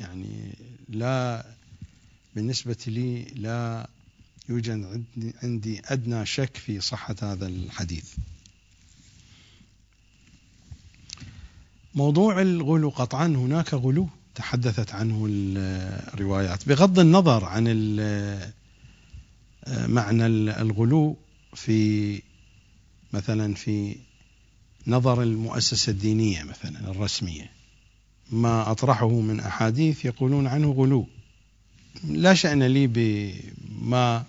[0.00, 0.54] يعني
[0.88, 1.46] لا
[2.34, 3.90] بالنسبة لي لا
[4.48, 5.04] يوجد
[5.42, 8.14] عندي أدنى شك في صحة هذا الحديث.
[11.98, 16.68] موضوع الغلو قطعا هناك غلو تحدثت عنه الروايات.
[16.68, 17.64] بغض النظر عن
[19.68, 21.16] معنى الغلو
[21.54, 22.22] في
[23.12, 23.96] مثلا في
[24.86, 27.50] نظر المؤسسة الدينية مثلا الرسمية
[28.30, 31.06] ما أطرحه من أحاديث يقولون عنه غلو.
[32.04, 34.24] لا شأن لي بما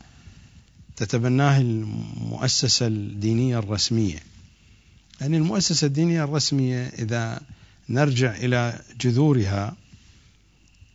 [0.96, 4.20] تتبناه المؤسسة الدينية الرسمية.
[5.22, 7.42] يعني المؤسسة الدينية الرسمية إذا
[7.90, 9.76] نرجع إلى جذورها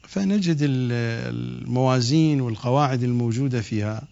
[0.08, 4.02] فنجد الموازين والقواعد الموجودة فيها.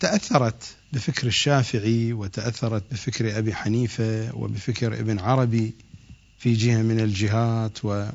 [0.00, 5.74] تأثرت بفكر الشافعي وتأثرت بفكر أبي حنيفة وبفكر ابن عربي
[6.38, 8.06] في جهة من الجهات و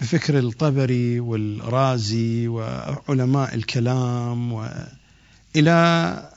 [0.00, 6.30] بفكر الطبري والرازي وعلماء الكلام وإلى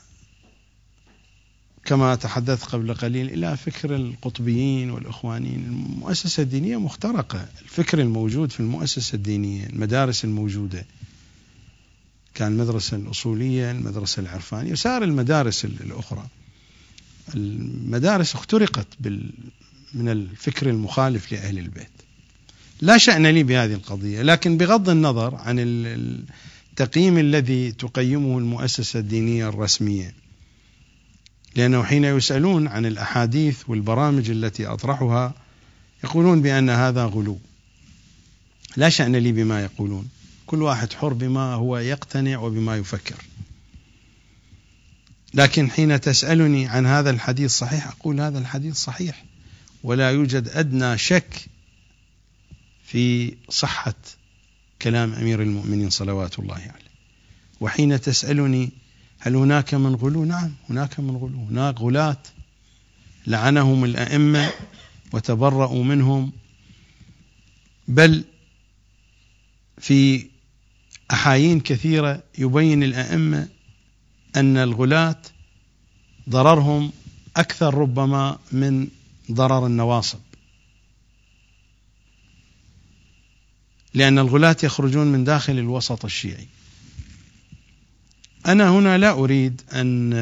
[1.90, 5.64] كما تحدثت قبل قليل إلى فكر القطبيين والإخوانيين.
[5.64, 7.48] المؤسسة الدينية مخترقة.
[7.62, 10.86] الفكر الموجود في المؤسسة الدينية المدارس الموجودة.
[12.34, 16.26] كان المدرسة الأصولية المدرسة العرفانية وسائر المدارس الأخرى.
[17.34, 19.30] المدارس اخترقت بال
[19.94, 21.90] من الفكر المخالف لأهل البيت.
[22.80, 30.14] لا شأن لي بهذه القضية لكن بغض النظر عن التقييم الذي تقيمه المؤسسة الدينية الرسمية.
[31.56, 35.34] لأنه حين يسألون عن الأحاديث والبرامج التي أطرحها
[36.04, 37.38] يقولون بأن هذا غلو.
[38.76, 40.08] لا شأن لي بما يقولون.
[40.46, 43.24] كل واحد حر بما هو يقتنع وبما يفكر.
[45.34, 49.24] لكن حين تسألني عن هذا الحديث صحيح أقول هذا الحديث صحيح.
[49.82, 51.46] ولا يوجد أدنى شك
[52.84, 53.94] في صحة
[54.82, 56.90] كلام أمير المؤمنين صلوات الله عليه.
[57.60, 58.70] وحين تسألني
[59.20, 61.44] هل هناك من غلو؟ نعم هناك من غلو.
[61.44, 62.22] هناك غلاة
[63.26, 64.52] لعنهم الأئمة
[65.12, 66.32] وتبرأوا منهم.
[67.88, 68.24] بل
[69.78, 70.26] في
[71.10, 73.48] أحايين كثيرة يبين الأئمة
[74.36, 75.22] أن الغلاة
[76.28, 76.92] ضررهم
[77.36, 78.88] أكثر ربما من
[79.32, 80.18] ضرر النواصب.
[83.94, 86.48] لأن الغلاة يخرجون من داخل الوسط الشيعي.
[88.46, 90.12] أنا هنا لا أريد أن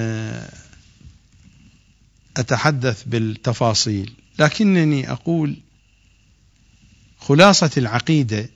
[2.37, 5.57] أتحدث بالتفاصيل لكنني أقول
[7.19, 8.51] خلاصة العقيدة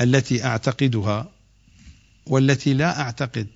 [0.00, 1.30] التي أعتقدها
[2.26, 3.46] والتي لا أعتقد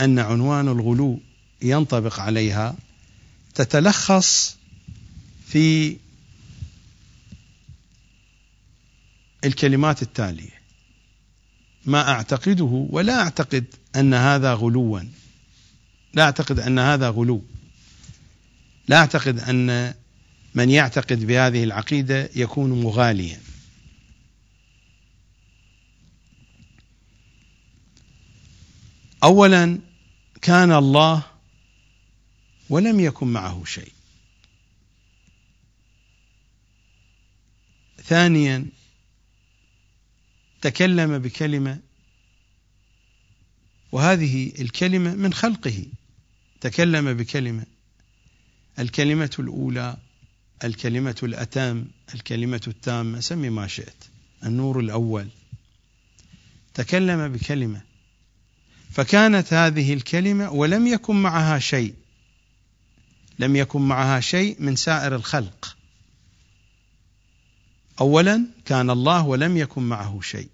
[0.00, 1.20] أن عنوان الغلو
[1.62, 2.76] ينطبق عليها
[3.54, 4.56] تتلخص
[5.46, 5.96] في
[9.44, 10.55] الكلمات التالية.
[11.86, 13.64] ما أعتقده ولا أعتقد
[13.96, 15.00] أن هذا غلوا.
[16.14, 17.44] لا أعتقد أن هذا غلو.
[18.88, 19.94] لا أعتقد أن
[20.54, 23.40] من يعتقد بهذه العقيدة يكون مغاليا.
[29.24, 29.78] اولا
[30.42, 31.22] كان الله
[32.70, 33.92] ولم يكن معه شيء.
[38.04, 38.66] ثانيا
[40.60, 41.78] تكلم بكلمة
[43.92, 45.84] وهذه الكلمة من خلقه.
[46.60, 47.66] تكلم بكلمة
[48.78, 49.96] الكلمة الأولى
[50.64, 51.84] الكلمة الأتم
[52.14, 54.04] الكلمة التامة سمي ما شئت
[54.44, 55.28] النور الأول.
[56.74, 57.80] تكلم بكلمة
[58.90, 61.94] فكانت هذه الكلمة ولم يكن معها شيء
[63.38, 65.75] لم يكن معها شيء من سائر الخلق.
[68.00, 70.48] اولا كان الله ولم يكن معه شيء.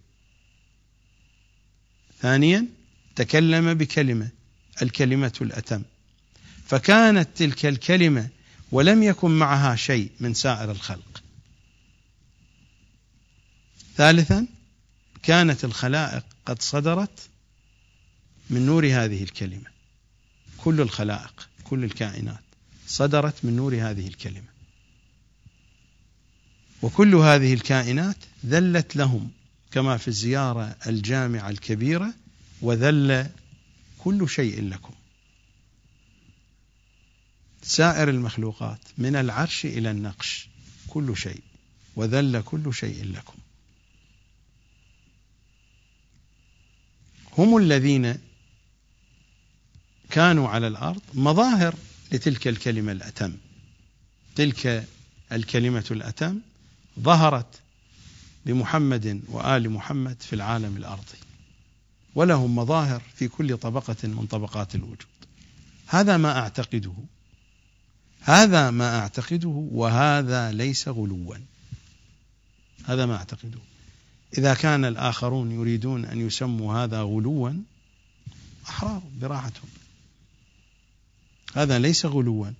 [2.21, 2.67] ثانيا
[3.17, 4.29] تكلم بكلمة
[4.83, 5.83] الكلمة الأتم.
[6.67, 8.29] فكانت تلك الكلمة
[8.73, 11.23] ولم يكن معها شيء من سائر الخلق.
[13.97, 14.47] ثالثا
[15.23, 17.29] كانت الخلائق قد صدرت
[18.51, 19.71] من نور هذه الكلمة.
[20.59, 22.43] كل الخلائق كل الكائنات
[22.87, 24.52] صدرت من نور هذه الكلمة.
[26.83, 29.31] وكل هذه الكائنات ذلت لهم
[29.71, 32.15] كما في الزيارة الجامعة الكبيرة
[32.63, 33.31] وذل
[33.99, 34.95] كل شيء لكم.
[37.63, 40.49] سائر المخلوقات من العرش إلى النقش
[40.89, 41.43] كل شيء
[41.97, 43.39] وذل كل شيء لكم.
[47.39, 48.19] هم الذين
[50.11, 51.75] كانوا على الأرض مظاهر
[52.13, 53.37] لتلك الكلمة الأتم.
[54.37, 54.89] تلك
[55.33, 56.41] الكلمة الأتم
[57.01, 57.61] ظهرت
[58.47, 61.19] بمحمد وآل محمد في العالم الأرضي.
[62.15, 65.07] ولهم مظاهر في كل طبقة من طبقات الوجود.
[65.87, 66.95] هذا ما أعتقده.
[68.21, 71.37] هذا ما أعتقده وهذا ليس غلوا.
[72.85, 73.59] هذا ما أعتقده.
[74.39, 77.53] إذا كان الآخرون يريدون أن يسموا هذا غلوا
[78.69, 79.69] أحرار براحتهم.
[81.55, 82.51] هذا ليس غلوا.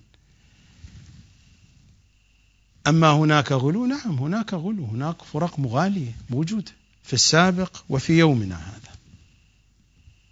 [2.87, 4.85] أما هناك غلو؟ نعم هناك غلو.
[4.85, 6.71] هناك فرق مغالية موجودة
[7.03, 8.95] في السابق وفي يومنا هذا.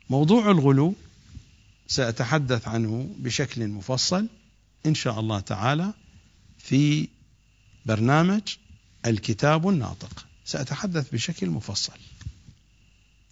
[0.09, 0.95] موضوع الغلو
[1.87, 4.27] سأتحدث عنه بشكل مفصل
[4.85, 5.93] إن شاء الله تعالى
[6.57, 7.07] في
[7.85, 8.41] برنامج
[9.05, 10.25] الكتاب الناطق.
[10.45, 11.99] سأتحدث بشكل مفصل.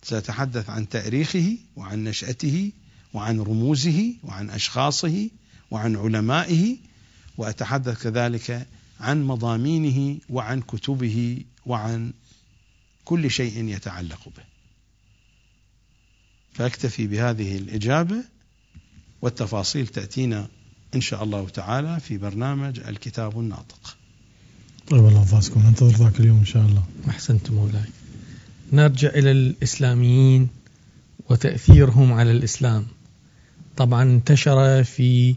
[0.03, 2.71] سأتحدث عن تاريخه وعن نشأته
[3.13, 5.29] وعن رموزه وعن أشخاصه
[5.71, 6.77] وعن علمائه
[7.37, 8.67] وأتحدث كذلك
[8.99, 12.13] عن مضامينه وعن كتبه وعن
[13.05, 14.43] كل شيء يتعلق به
[16.53, 18.23] فأكتفي بهذه الإجابة
[19.21, 20.47] والتفاصيل تأتينا
[20.95, 23.97] إن شاء الله تعالى في برنامج الكتاب الناطق.
[24.89, 26.84] طيب الله يحفظكم ننتظر ذاك اليوم إن شاء الله.
[27.09, 27.85] احسنت مولاي.
[28.73, 30.49] نرجع إلى الإسلاميين
[31.30, 32.88] وتأثيرهم على الإسلام.
[33.77, 35.35] طبعا انتشر في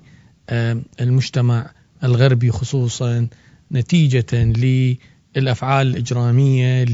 [1.01, 1.71] المجتمع
[2.05, 3.29] الغربي خصوصا
[3.73, 4.53] نتيجة
[5.37, 6.85] للأفعال الإجرامية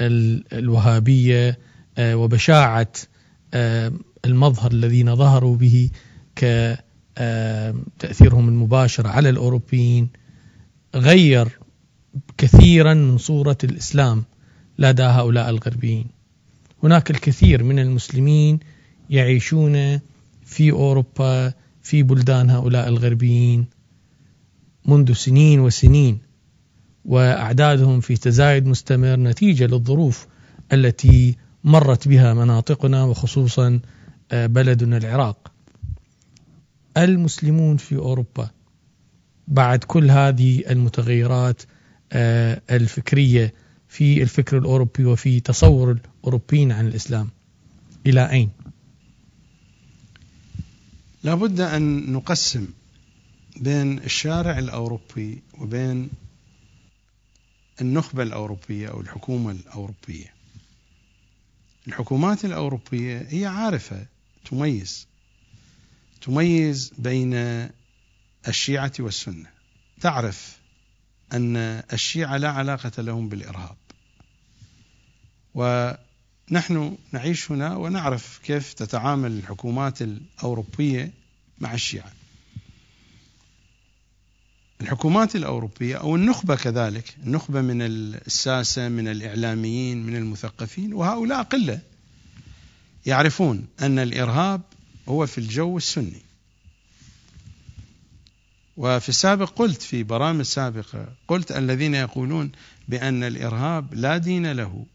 [0.00, 1.58] للوهابية
[1.98, 2.92] آه، وبشاعة
[4.24, 5.90] المظهر الذين ظهروا به
[6.36, 10.08] كتأثيرهم المباشر على الأوروبيين
[10.94, 11.58] غير
[12.38, 14.24] كثيرا من صورة الإسلام
[14.78, 16.06] لدى هؤلاء الغربيين.
[16.82, 18.60] هناك الكثير من المسلمين
[19.10, 20.00] يعيشون
[20.44, 21.52] في أوروبا
[21.82, 23.66] في بلدان هؤلاء الغربيين.
[24.86, 26.18] منذ سنين وسنين
[27.04, 30.26] وأعدادهم في تزايد مستمر نتيجة للظروف
[30.72, 33.80] التي مرت بها مناطقنا وخصوصا
[34.32, 35.52] آه، بلدنا العراق
[36.96, 38.50] المسلمون في أوروبا
[39.48, 41.62] بعد كل هذه المتغيرات
[42.12, 43.54] آه، الفكرية
[43.88, 47.28] في الفكر الأوروبي وفي تصور الأوروبيين عن الإسلام
[48.06, 48.50] إلى أين؟
[51.24, 52.66] لابد أن نقسم
[53.56, 56.10] بين الشارع الأوروبي وبين
[57.80, 60.34] النخبة الأوروبية أو الحكومة الأوروبية.
[61.88, 64.06] الحكومات الأوروبية هي عارفة
[64.44, 65.06] تميز
[66.20, 67.34] تميز بين
[68.48, 69.50] الشيعة والسنة.
[70.00, 70.58] تعرف
[71.32, 71.56] أن
[71.92, 73.76] الشيعة لا علاقة لهم بالإرهاب.
[75.54, 81.12] ونحن نعيش هنا ونعرف كيف تتعامل الحكومات الأوروبية
[81.60, 82.12] مع الشيعة.
[84.80, 91.80] الحكومات الأوروبية أو النخبة كذلك النخبة من الساسة من الإعلاميين من المثقفين وهؤلاء قلة.
[93.06, 94.60] يعرفون أن الإرهاب
[95.08, 96.22] هو في الجو السني.
[98.76, 102.52] وفي السابق قلت في برامج سابقة قلت الذين يقولون
[102.88, 104.86] بأن الإرهاب لا دين له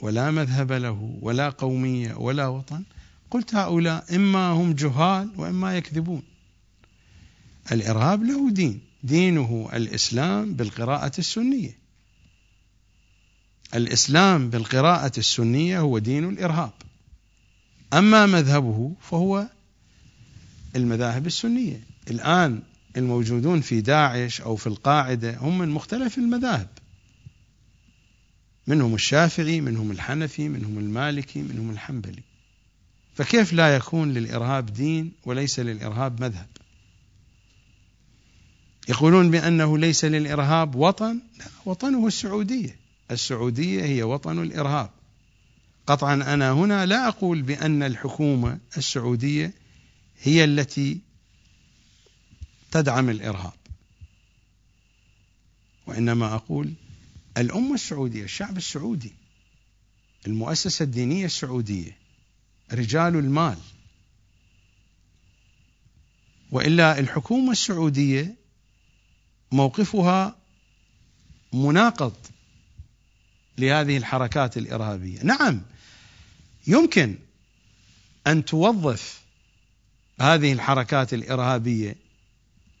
[0.00, 2.82] ولا مذهب له ولا قومية ولا وطن
[3.30, 6.22] قلت هؤلاء إما هم جهال وإما يكذبون.
[7.72, 8.89] الإرهاب له دين.
[9.02, 11.78] دينه الإسلام بالقراءة السنية.
[13.74, 16.72] الإسلام بالقراءة السنية هو دين الإرهاب.
[17.92, 19.46] أما مذهبه فهو
[20.76, 21.80] المذاهب السنية.
[22.10, 22.62] الآن
[22.96, 26.68] الموجودون في داعش أو في القاعدة هم من مختلف المذاهب.
[28.66, 32.22] منهم الشافعي منهم الحنفي منهم المالكي منهم الحنبلي.
[33.14, 36.46] فكيف لا يكون للإرهاب دين وليس للإرهاب مذهب؟
[38.90, 42.76] يقولون بأنه ليس للإرهاب وطن لا وطنه السعودية.
[43.10, 44.90] السعودية هي وطن الإرهاب.
[45.86, 49.52] قطعا أنا هنا لا أقول بأن الحكومة السعودية
[50.22, 51.00] هي التي
[52.70, 53.52] تدعم الإرهاب.
[55.86, 56.72] وإنما أقول
[57.36, 59.12] الأمة السعودية الشعب السعودي
[60.26, 61.96] المؤسسة الدينية السعودية
[62.72, 63.58] رجال المال.
[66.50, 68.39] وإلا الحكومة السعودية
[69.52, 70.36] موقفها
[71.52, 72.12] مناقض
[73.58, 75.62] لهذه الحركات الإرهابية نعم
[76.66, 77.18] يمكن
[78.26, 79.20] أن توظف
[80.20, 81.96] هذه الحركات الإرهابية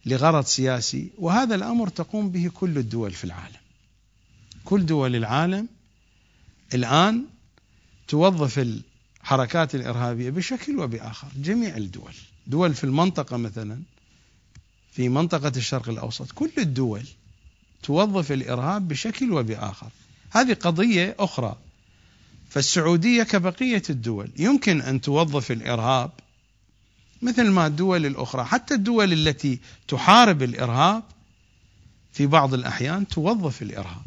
[0.06, 3.60] لغرض سياسي وهذا الأمر تقوم به كل الدول في العالم.
[4.64, 5.68] كل دول العالم
[6.74, 7.24] الآن
[8.08, 8.58] توظف
[9.22, 12.14] الحركات الإرهابية بشكل وبآخر، جميع الدول،
[12.46, 13.82] دول في المنطقة مثلا
[14.92, 17.04] في منطقة الشرق الأوسط، كل الدول
[17.82, 19.90] توظف الإرهاب بشكل وبآخر.
[20.30, 21.56] هذه قضية أخرى.
[22.50, 26.10] فالسعودية كبقية الدول يمكن أن توظف الإرهاب
[27.22, 28.44] مثل ما الدول الأخرى.
[28.44, 29.58] حتى الدول التي
[29.88, 31.02] تحارب الإرهاب
[32.12, 34.02] في بعض الأحيان توظف الإرهاب.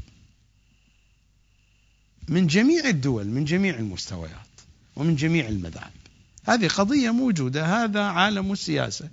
[2.27, 4.47] من جميع الدول من جميع المستويات
[4.95, 5.91] ومن جميع المذاهب.
[6.45, 7.83] هذه قضية موجودة.
[7.83, 9.09] هذا عالم السياسة.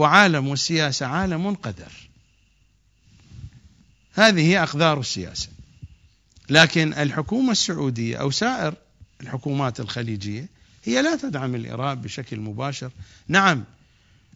[0.00, 1.92] وعالم السياسة عالم قدر.
[4.14, 5.48] هذه هي أقدار السياسة.
[6.50, 8.74] لكن الحكومة السعودية أو سائر
[9.20, 10.48] الحكومات الخليجية
[10.84, 12.90] هي لا تدعم الإرهاب بشكل مباشر.
[13.28, 13.64] نعم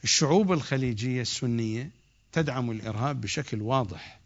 [0.05, 1.91] الشعوب الخليجية السنية
[2.33, 4.21] تدعم الإرهاب بشكل واضح.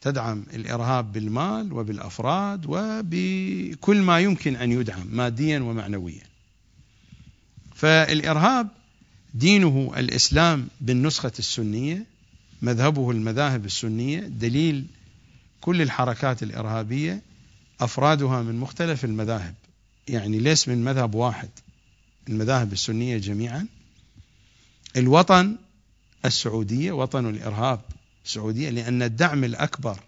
[0.00, 6.26] تدعم الإرهاب بالمال وبالأفراد وبكل ما يمكن أن يدعم ماديا ومعنويا.
[7.74, 8.68] فالإرهاب
[9.36, 12.06] دينه الإسلام بالنسخة السنية
[12.62, 14.86] مذهبه المذاهب السنية دليل
[15.60, 17.22] كل الحركات الإرهابية
[17.80, 19.54] أفرادها من مختلف المذاهب
[20.08, 21.48] يعني ليس من مذهب واحد
[22.28, 23.66] المذاهب السنية جميعا.
[24.96, 25.56] الوطن
[26.24, 27.80] السعودية وطن الإرهاب
[28.24, 30.00] السعودية لأن الدعم الأكبر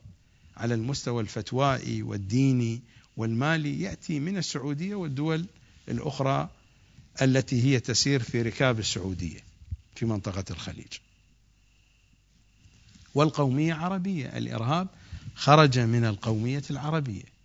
[0.57, 2.81] على المستوى الفتوائي والديني
[3.17, 5.47] والمالي يأتي من السعودية والدول
[5.89, 6.49] الأخرى
[7.23, 9.41] التي هي تسير في ركاب السعودية
[9.95, 10.93] في منطقة الخليج.
[13.15, 14.89] والقومية عربية الإرهاب
[15.35, 17.39] خرج من القومية العربية.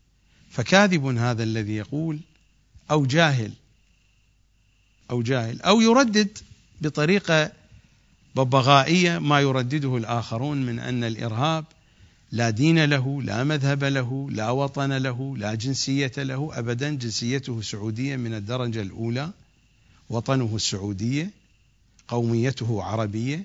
[0.51, 2.19] فكاذب هذا الذي يقول
[2.91, 3.53] أو جاهل
[5.11, 6.37] أو جاهل أو يردد
[6.81, 7.51] بطريقة
[8.35, 11.65] ببغائية ما يردده الآخرون من أن الإرهاب
[12.31, 16.49] لا دين له لا مذهب له لا وطن له لا جنسية له.
[16.53, 19.31] أبدا جنسيته سعودية من الدرجة الأولى.
[20.14, 21.30] وطنه السعودية
[22.07, 23.44] قوميته عربية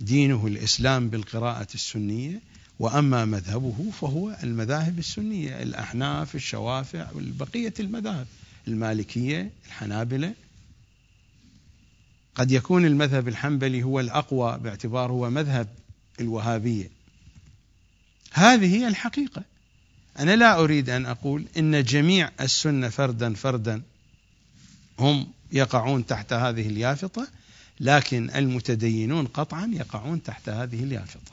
[0.00, 2.40] دينه الإسلام بالقراءة السنية
[2.78, 8.26] وأما مذهبه فهو المذاهب السنية الأحناف الشوافع والبقية المذاهب
[8.68, 10.34] المالكية الحنابلة.
[12.34, 15.68] قد يكون المذهب الحنبلي هو الأقوى باعتباره هو مذهب
[16.20, 16.90] الوهابية.
[18.32, 19.42] هذه هي الحقيقة.
[20.18, 23.82] أنا لا أريد أن أقول إن جميع السنة فردا فردا
[24.98, 27.28] هم يقعون تحت هذه اليافطة
[27.80, 31.32] لكن المتدينون قطعا يقعون تحت هذه اليافطة.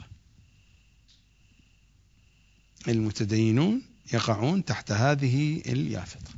[2.88, 3.82] المتدينون
[4.12, 6.30] يقعون تحت هذه اليافطة.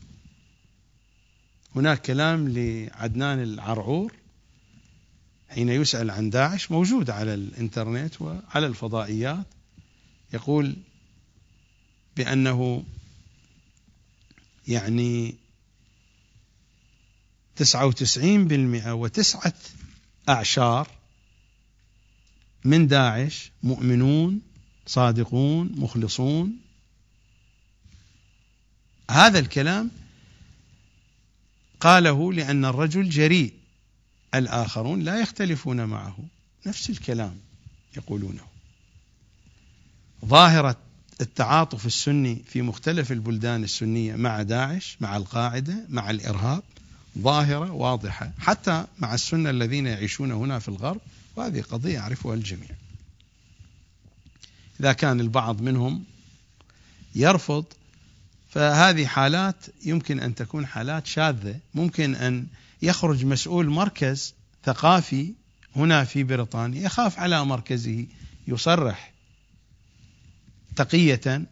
[1.76, 4.12] هناك كلام لعدنان العرعور
[5.48, 9.46] حين يسأل عن داعش موجود على الإنترنت وعلى الفضائيات
[10.32, 10.76] يقول
[12.16, 12.84] بأنه
[14.68, 15.34] يعني
[17.56, 19.54] تسعة وتسعين بالمئة وتسعة
[20.28, 20.88] أعشار
[22.64, 24.40] من داعش مؤمنون
[24.86, 26.58] صادقون مخلصون.
[29.10, 29.90] هذا الكلام
[31.80, 33.54] قاله لأن الرجل جريء
[34.34, 36.18] الآخرون لا يختلفون معه
[36.66, 37.40] نفس الكلام
[37.96, 38.46] يقولونه.
[40.24, 40.76] ظاهرة
[41.20, 46.62] التعاطف السني في مختلف البلدان السنية مع داعش مع القاعدة مع الإرهاب
[47.18, 48.32] ظاهرة واضحة.
[48.38, 51.00] حتى مع السنة الذين يعيشون هنا في الغرب
[51.36, 52.68] وهذه قضية يعرفها الجميع.
[54.80, 56.04] إذا كان البعض منهم
[57.14, 57.64] يرفض
[58.50, 61.58] فهذه حالات يمكن أن تكون حالات شاذة.
[61.74, 62.46] ممكن أن
[62.82, 64.34] يخرج مسؤول مركز
[64.64, 65.32] ثقافي
[65.76, 68.06] هنا في بريطانيا يخاف على مركزه
[68.48, 69.12] يصرح
[70.76, 71.46] تقية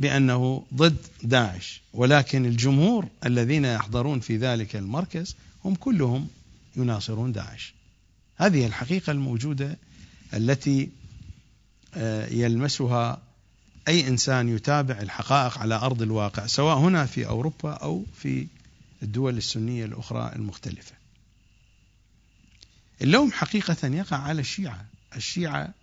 [0.00, 1.80] بأنه ضد داعش.
[1.92, 6.28] ولكن الجمهور الذين يحضرون في ذلك المركز هم كلهم
[6.76, 7.74] يناصرون داعش.
[8.36, 9.78] هذه الحقيقة الموجودة
[10.34, 10.88] التي
[11.94, 13.22] آه، يلمسها
[13.88, 18.46] أي إنسان يتابع الحقائق على أرض الواقع سواء هنا في أوروبا أو في
[19.02, 20.92] الدول السنية الأخرى المختلفة.
[23.02, 24.84] اللوم حقيقة يقع على الشيعة.
[25.16, 25.74] الشيعة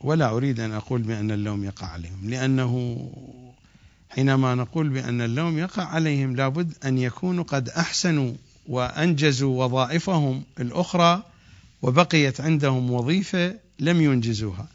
[0.00, 3.00] ولا أريد أن أقول بأن اللوم يقع عليهم لأنه
[4.10, 8.32] حينما نقول بأن اللوم يقع عليهم لابد أن يكونوا قد أحسنوا
[8.66, 11.22] وأنجزوا وظائفهم الأخرى
[11.82, 14.68] وبقيت عندهم وظيفة لم ينجزوها.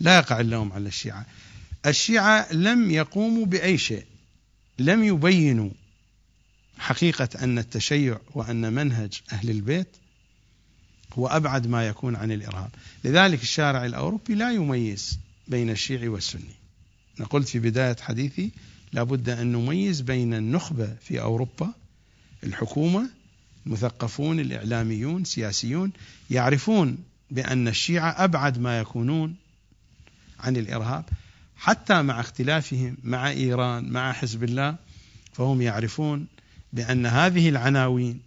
[0.00, 1.26] لا يقع اللوم على الشيعة.
[1.86, 4.04] الشيعة لم يقوموا بأي شيء
[4.78, 5.70] لم يبينوا
[6.78, 9.96] حقيقة أن التشيع وأن منهج أهل البيت
[11.12, 12.70] هو أبعد ما يكون عن الإرهاب.
[13.04, 15.18] لذلك الشارع الأوروبي لا يميز
[15.48, 16.54] بين الشيعي والسني.
[17.18, 18.50] أنا قلت في بداية حديثي
[18.92, 21.72] لابد أن نميز بين النخبة في أوروبا
[22.44, 23.10] الحكومة
[23.66, 25.92] المثقفون الإعلاميون سياسيون
[26.30, 26.98] يعرفون
[27.30, 29.34] بأن الشيعة أبعد ما يكونون
[30.40, 31.04] عن الإرهاب.
[31.56, 34.76] حتى مع اختلافهم مع إيران مع حزب الله
[35.32, 36.26] فهم يعرفون
[36.72, 38.20] بأن هذه العناوين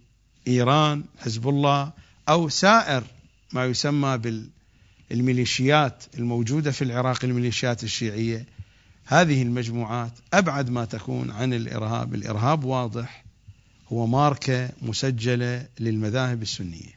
[0.48, 1.92] إيران حزب الله
[2.28, 3.04] أو سائر
[3.52, 4.42] ما يسمى
[5.10, 8.46] بالميليشيات الموجودة في العراق الميليشيات الشيعية.
[9.06, 12.14] هذه المجموعات أبعد ما تكون عن الإرهاب.
[12.14, 13.24] الإرهاب واضح
[13.92, 16.96] هو ماركة مسجلة للمذاهب السنية.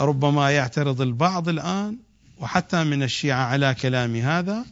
[0.00, 1.96] ربما يعترض البعض الآن
[2.38, 4.64] وحتى من الشيعة على كلام هذا.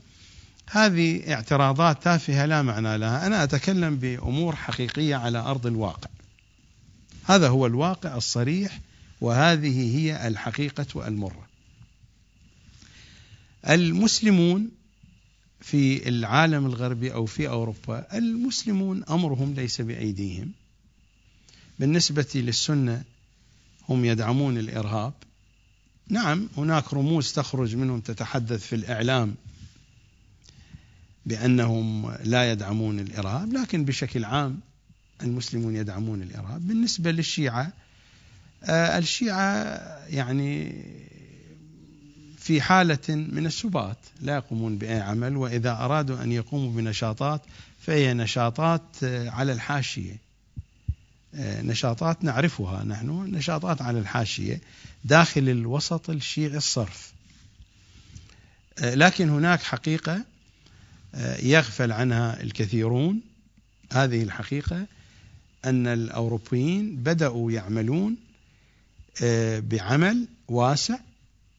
[0.70, 3.26] هذه اعتراضات تافهة لا معنى لها.
[3.26, 6.08] أنا أتكلم بأمور حقيقية على أرض الواقع.
[7.26, 8.80] هذا هو الواقع الصريح
[9.20, 11.46] وهذه هي الحقيقة المرة.
[13.68, 14.68] المسلمون
[15.60, 20.52] في العالم الغربي أو في أوروبا المسلمون أمرهم ليس بأيديهم.
[21.78, 23.04] بالنسبة للسنة
[23.88, 25.12] هم يدعمون الإرهاب.
[26.08, 29.34] نعم هناك رموز تخرج منهم تتحدث في الإعلام
[31.26, 34.60] بأنهم لا يدعمون الإرهاب لكن بشكل عام
[35.22, 36.68] المسلمون يدعمون الإرهاب.
[36.68, 37.72] بالنسبة للشيعة
[38.64, 39.64] آه، الشيعة
[40.08, 40.72] يعني
[42.38, 47.42] في حالة من السبات لا يقومون بأي عمل وإذا أرادوا أن يقوموا بنشاطات
[47.80, 50.16] فهي نشاطات آه، على الحاشية.
[51.34, 54.60] آه، نشاطات نعرفها نحن نشاطات على الحاشية
[55.04, 57.12] داخل الوسط الشيعي الصرف.
[58.80, 60.24] لكن هناك حقيقة
[61.42, 63.20] يغفل عنها الكثيرون.
[63.92, 64.86] هذه الحقيقة
[65.66, 68.16] أن الأوروبيين بدأوا يعملون
[69.22, 70.98] آه، بعمل واسع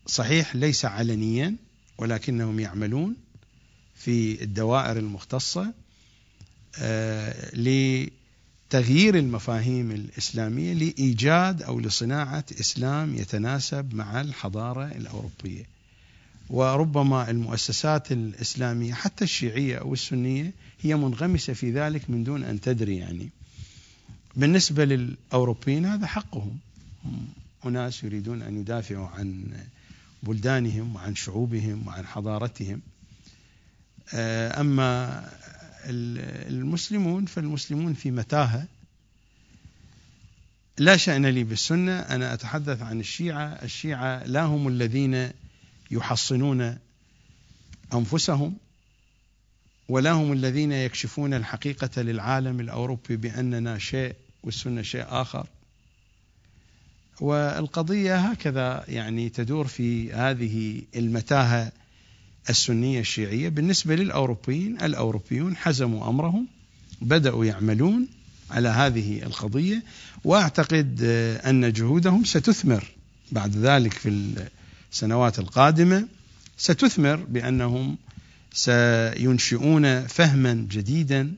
[0.06, 1.56] صحيح ليس علنيا
[1.98, 3.16] ولكنهم يعملون
[3.96, 5.74] في الدوائر المختصة
[6.80, 15.64] آه، لتغيير المفاهيم الإسلامية لإيجاد أو لصناعة إسلام يتناسب مع الحضارة الأوروبية.
[16.50, 22.98] وربما المؤسسات الإسلامية حتى الشيعية أو السنية هي منغمسة في ذلك من دون أن تدري
[22.98, 23.30] يعني.
[24.38, 26.60] بالنسبة للأوروبيين هذا حقهم.
[27.66, 29.46] أناس يريدون أن يدافعوا عن
[30.24, 32.82] بلدانهم وعن شعوبهم وعن حضارتهم.
[34.14, 35.24] آه، أما
[36.50, 38.68] المسلمون فالمسلمون في متاهة.
[40.78, 42.00] لا شأن لي بالسنة.
[42.00, 43.48] أنا أتحدث عن الشيعة.
[43.48, 45.32] الشيعة لا هم الذين
[45.92, 46.78] يحصنون
[47.94, 48.58] أنفسهم
[49.90, 54.16] ولا هم الذين يكشفون الحقيقة للعالم الأوروبي بأننا شيء
[54.48, 55.48] والسنة شيء آخر.
[57.22, 61.72] والقضية هكذا يعني تدور في هذه المتاهة
[62.50, 63.50] السنية الشيعية.
[63.50, 66.48] بالنسبة للأوروبيين الأوروبيون حزموا أمرهم
[67.02, 68.08] بدأوا يعملون
[68.52, 69.84] على هذه القضية
[70.24, 71.02] وأعتقد
[71.46, 72.84] أن جهودهم ستثمر
[73.32, 74.34] بعد ذلك في
[74.92, 76.08] السنوات القادمة
[76.58, 77.98] ستثمر بأنهم
[78.54, 81.34] سينشئون فهما جديدا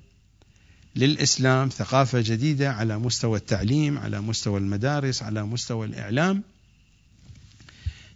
[0.99, 6.43] للإسلام ثقافة جديدة على مستوى التعليم، على مستوى المدارس، على مستوى الإعلام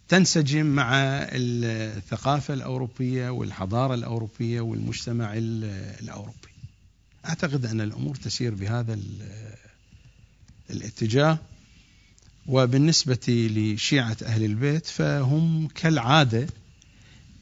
[0.07, 0.91] تنسجم مع
[1.31, 6.49] الثقافة الأوروبية والحضارة الأوروبية والمجتمع الأوروبي.
[7.25, 8.99] أعتقد أن الأمور تسير بهذا
[10.69, 11.37] الاتجاه
[12.47, 16.47] وبالنسبة لشيعة أهل البيت فهم كالعادة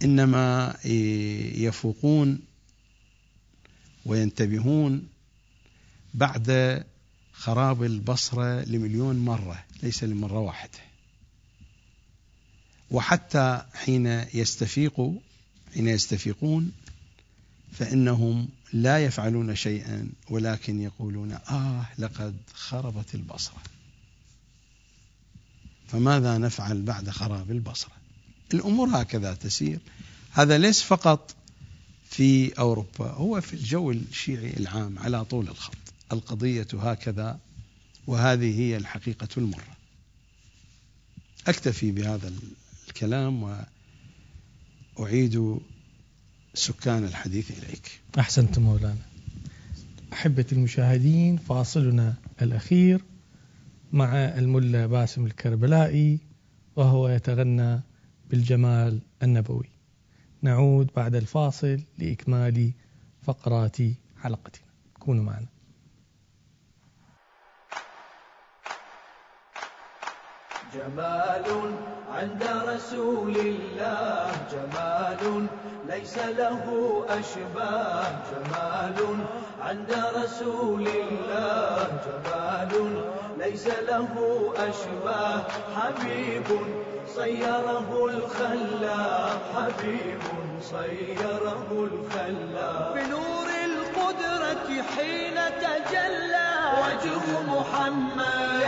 [0.04, 0.76] إنما
[1.56, 2.40] يفوقون
[4.06, 5.11] وينتبهون
[6.14, 6.84] بعد
[7.34, 10.80] خراب البصرة لمليون مرة ليس لمرة واحدة.
[12.92, 15.20] وحتى حين يستفيقوا
[15.74, 16.72] حين يستفيقون
[17.72, 23.62] فإنهم لا يفعلون شيئا ولكن يقولون آه لقد خربت البصرة.
[25.88, 27.92] فماذا نفعل بعد خراب البصرة؟
[28.54, 29.80] الأمور هكذا تسير.
[30.32, 31.36] هذا ليس فقط
[32.10, 35.81] في أوروبا هو في الجو الشيعي العام على طول الخط.
[36.12, 37.40] القضية هكذا
[38.08, 39.78] وهذه هي الحقيقة المرة.
[41.48, 42.34] أكتفي بهذا
[42.88, 43.64] الكلام
[44.98, 45.60] وأعيد
[46.54, 48.02] سكان الحديث إليك.
[48.20, 49.06] أحسنت مولانا.
[50.14, 53.04] أحبة المشاهدين فاصلنا الأخير
[53.94, 56.20] مع الملا باسم الكربلائي
[56.76, 57.82] وهو يتغنى
[58.30, 59.70] بالجمال النبوي.
[60.42, 62.72] نعود بعد الفاصل لإكمال
[63.22, 63.78] فقرات
[64.18, 64.66] حلقتنا.
[65.00, 65.48] كونوا معنا.
[70.74, 71.74] جمال
[72.16, 74.32] عند رسول الله.
[74.52, 75.48] جمال
[75.88, 76.64] ليس له
[77.10, 78.06] أشباه.
[78.32, 78.98] جمال
[79.62, 81.88] عند رسول الله.
[82.06, 83.04] جمال
[83.38, 84.14] ليس له
[84.56, 85.44] أشباه.
[85.76, 86.48] حبيب
[87.16, 89.40] صيره الخلاق.
[89.56, 90.24] حبيب
[90.62, 92.94] صيره الخلاق.
[92.96, 96.52] بنور القدرة حين تجلى.
[96.82, 98.62] وجه محمد.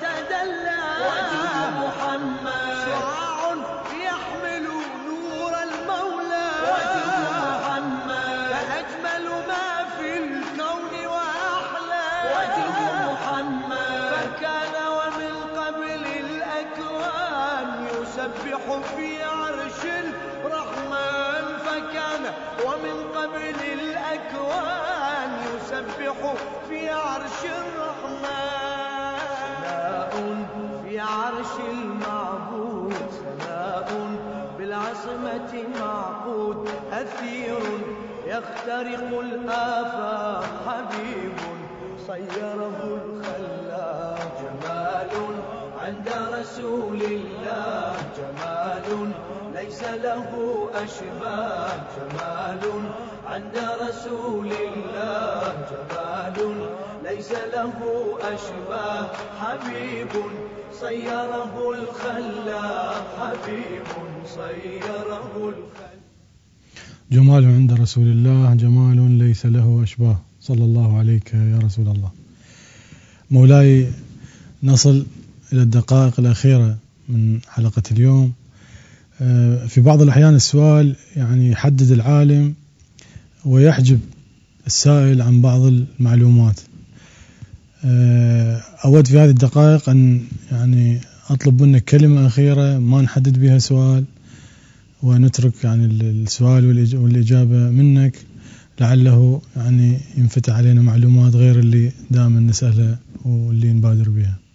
[0.00, 2.76] فتدلى وجه محمد.
[2.86, 3.40] شعاع
[4.04, 4.66] يحمل
[5.06, 6.48] نور المولى.
[6.72, 7.06] وجه
[7.50, 8.48] محمد.
[8.52, 9.68] فأجمل ما
[9.98, 12.08] في الكون وأحلى.
[12.36, 12.68] وجه
[13.12, 14.12] محمد.
[14.12, 18.62] فكان ومن قبل الأكوان يسبح
[18.96, 21.44] في عرش الرحمن.
[21.66, 22.22] فكان
[22.66, 26.34] ومن قبل الأكوان يسبح
[26.68, 28.75] في عرش الرحمن.
[31.00, 33.88] عرش المعبود سماء
[34.58, 37.58] بالعصمة معقود أثير
[38.26, 41.32] يخترق الآفاق حبيب
[42.06, 45.10] صيره الخلاق جمال
[45.84, 46.08] عند
[46.40, 49.10] رسول الله جمال
[49.56, 50.28] ليس له
[50.84, 52.62] أشباه جمال
[53.26, 56.38] عند رسول الله جمال
[57.04, 57.72] ليس له
[58.34, 59.08] أشباه
[59.40, 60.12] حبيب
[60.80, 63.88] صيره الخلاق حبيب
[64.26, 65.94] صيره الخلاق
[67.10, 70.18] جمال عند رسول الله جمال ليس له أشباه.
[70.40, 72.10] صلى الله عليك يا رسول الله.
[73.30, 73.90] مولاي
[74.62, 75.06] نصل
[75.52, 76.76] إلى الدقائق الأخيرة
[77.08, 78.32] من حلقة اليوم.
[79.68, 82.54] في بعض الأحيان السؤال يعني يحدد العالم
[83.44, 84.00] ويحجب
[84.66, 86.60] السائل عن بعض المعلومات.
[87.84, 90.20] آه، أود في هذه الدقائق أن
[90.52, 94.04] يعني أطلب منك كلمة أخيرة ما نحدد بها سؤال
[95.02, 96.66] ونترك يعني السؤال
[96.96, 98.16] والإجابة منك
[98.80, 104.45] لعله يعني ينفتح علينا معلومات غير اللي دائما نسألها واللي نبادر بها.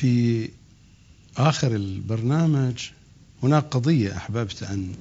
[0.00, 0.48] في
[1.36, 2.90] آخر البرنامج
[3.42, 4.94] هناك قضية أحببت أن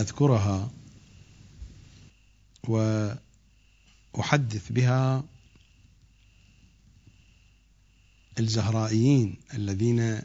[0.00, 0.70] أذكرها
[4.14, 5.24] وأحدث بها
[8.38, 10.20] الزهرائيين الذين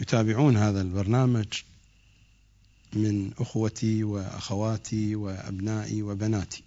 [0.00, 1.46] يتابعون هذا البرنامج
[2.92, 6.62] من أخوتي وأخواتي وأبنائي وبناتي.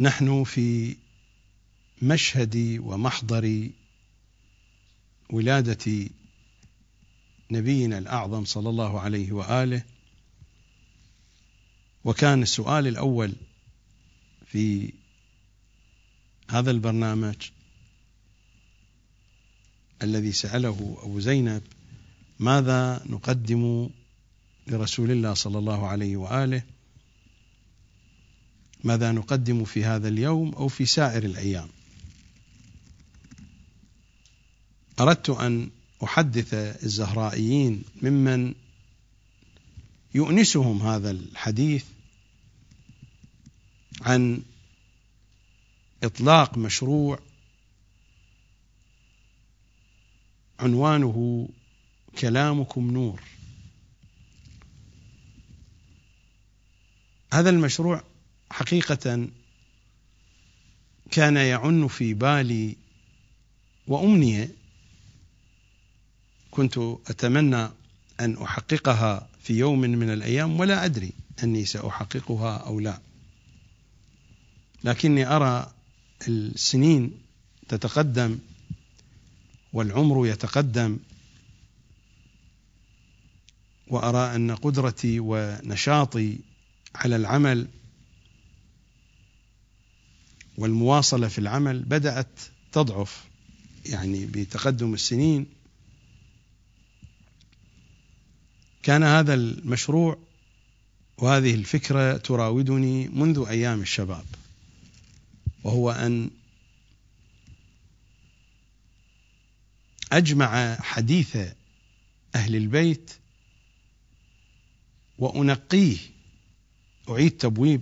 [0.00, 0.96] نحن في
[2.02, 3.70] مشهد ومحضر
[5.30, 6.08] ولادة
[7.50, 9.82] نبينا الأعظم صلى الله عليه وآله.
[12.04, 13.32] وكان السؤال الأول
[14.46, 14.92] في
[16.50, 17.36] هذا البرنامج
[20.02, 21.62] الذي سأله أبو زينب
[22.38, 23.90] ماذا نقدم
[24.66, 26.62] لرسول الله صلى الله عليه وآله؟
[28.84, 31.68] ماذا نقدم في هذا اليوم أو في سائر الأيام.
[35.00, 35.70] أردت أن
[36.04, 38.54] أحدث الزهرائيين ممن
[40.14, 41.84] يؤنسهم هذا الحديث
[44.00, 44.42] عن
[46.02, 47.18] إطلاق مشروع
[50.60, 51.48] عنوانه
[52.18, 53.22] كلامكم نور.
[57.32, 58.02] هذا المشروع
[58.50, 59.28] حقيقة
[61.10, 62.76] كان يعن في بالي
[63.86, 64.54] وأمنية
[66.50, 67.68] كنت أتمنى
[68.20, 71.12] أن أحققها في يوم من الأيام ولا أدري
[71.42, 73.00] أني سأحققها أو لا.
[74.84, 75.72] لكني أرى
[76.28, 77.12] السنين
[77.68, 78.38] تتقدم
[79.72, 80.98] والعمر يتقدم
[83.88, 86.38] وأرى أن قدرتي ونشاطي
[86.94, 87.68] على العمل
[90.58, 92.40] والمواصلة في العمل بدأت
[92.72, 93.24] تضعف
[93.86, 95.46] يعني بتقدم السنين.
[98.82, 100.18] كان هذا المشروع
[101.18, 104.24] وهذه الفكرة تراودني منذ أيام الشباب
[105.64, 106.30] وهو أن
[110.12, 111.36] أجمع حديث
[112.34, 113.10] أهل البيت
[115.18, 115.96] وأنقيه.
[117.08, 117.80] أعيد تبويب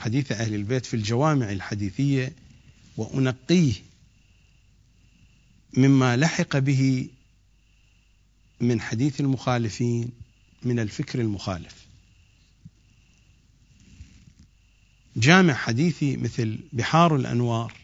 [0.00, 2.32] حديث أهل البيت في الجوامع الحديثية
[2.96, 3.74] وأنقيه
[5.76, 7.08] مما لحق به
[8.60, 10.10] من حديث المخالفين
[10.62, 11.86] من الفكر المخالف.
[15.16, 17.74] جامع حديثي مثل بحار الأنوار.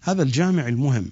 [0.00, 1.10] هذا الجامع المهم.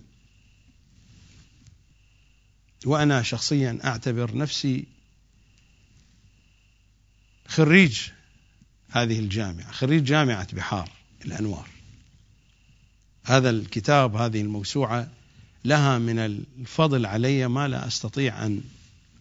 [2.87, 4.85] وأنا شخصيا أعتبر نفسي
[7.49, 8.01] خريج
[8.95, 10.91] هذه الجامعة خريج جامعة بحار
[11.25, 11.69] الأنوار.
[13.25, 15.09] هذا الكتاب هذه الموسوعة
[15.65, 18.61] لها من الفضل علي ما لا أستطيع أن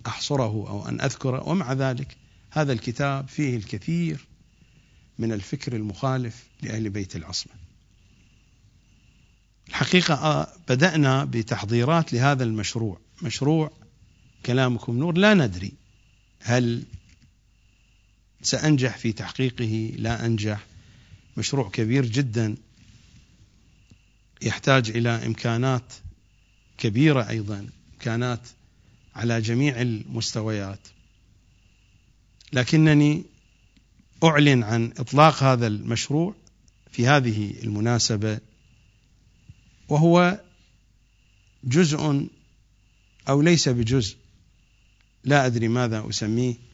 [0.08, 2.18] أحصره أو أن أذكره ومع ذلك
[2.52, 4.28] هذا الكتاب فيه الكثير
[5.20, 7.54] من الفكر المخالف لأهل بيت العصمة.
[9.70, 13.00] الحقيقة آه، بدأنا بتحضيرات لهذا المشروع.
[13.22, 13.72] مشروع
[14.46, 15.74] كلامكم نور لا ندري
[16.40, 16.84] هل
[18.44, 19.92] سأنجح في تحقيقه.
[19.98, 20.66] لا أنجح.
[21.38, 22.56] مشروع كبير جدا.
[24.42, 25.94] يحتاج إلى إمكانات
[26.78, 27.68] كبيرة أيضا.
[27.94, 28.48] إمكانات
[29.16, 30.88] على جميع المستويات.
[32.54, 33.24] لكنني
[34.24, 36.36] أعلن عن إطلاق هذا المشروع
[36.92, 38.40] في هذه المناسبة
[39.90, 40.42] وهو
[41.64, 42.28] جزء
[43.30, 44.18] أو ليس بجزء.
[45.24, 46.73] لا أدري ماذا أسميه.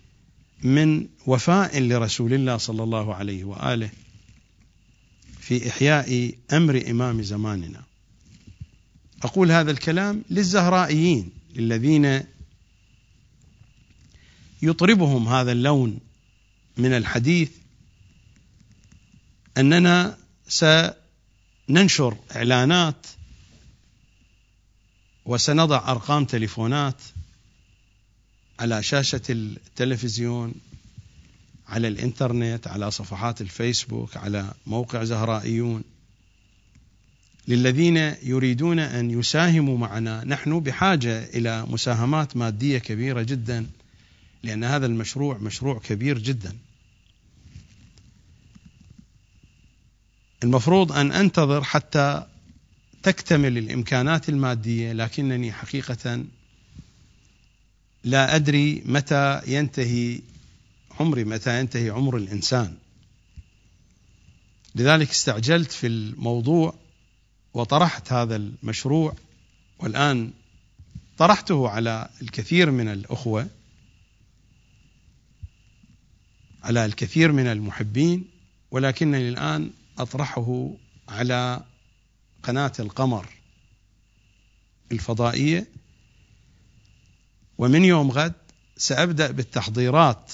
[0.63, 3.89] من وفاء لرسول الله صلى الله عليه وآله
[5.39, 7.83] في إحياء أمر إمام زماننا.
[9.23, 12.23] أقول هذا الكلام للزهرائيين الذين
[14.61, 15.99] يطربهم هذا اللون
[16.77, 17.51] من الحديث
[19.57, 20.17] أننا
[20.47, 23.07] سننشر إعلانات
[25.25, 27.01] وسنضع أرقام تليفونات
[28.59, 30.53] على شاشة التلفزيون
[31.67, 35.83] على الإنترنت على صفحات الفيسبوك على موقع زهرائيون.
[37.47, 43.67] للذين يريدون أن يساهموا معنا نحن بحاجة إلى مساهمات مادية كبيرة جدا
[44.43, 46.57] لأن هذا المشروع مشروع كبير جدا.
[50.43, 52.25] المفروض أن أنتظر حتى
[53.03, 56.23] تكتمل الإمكانات المادية لكنني حقيقة
[58.03, 60.21] لا أدري متى ينتهي
[60.99, 62.77] عمري متى ينتهي عمر الإنسان.
[64.75, 66.73] لذلك استعجلت في الموضوع
[67.53, 69.15] وطرحت هذا المشروع
[69.79, 70.33] والآن
[71.17, 73.47] طرحته على الكثير من الأخوة
[76.63, 78.25] على الكثير من المحبين
[78.71, 80.69] ولكنني الآن أطرحه
[81.09, 81.63] على
[82.43, 83.29] قناة القمر
[84.91, 85.67] الفضائية.
[87.59, 88.33] ومن يوم غد
[88.77, 90.33] سأبدأ بالتحضيرات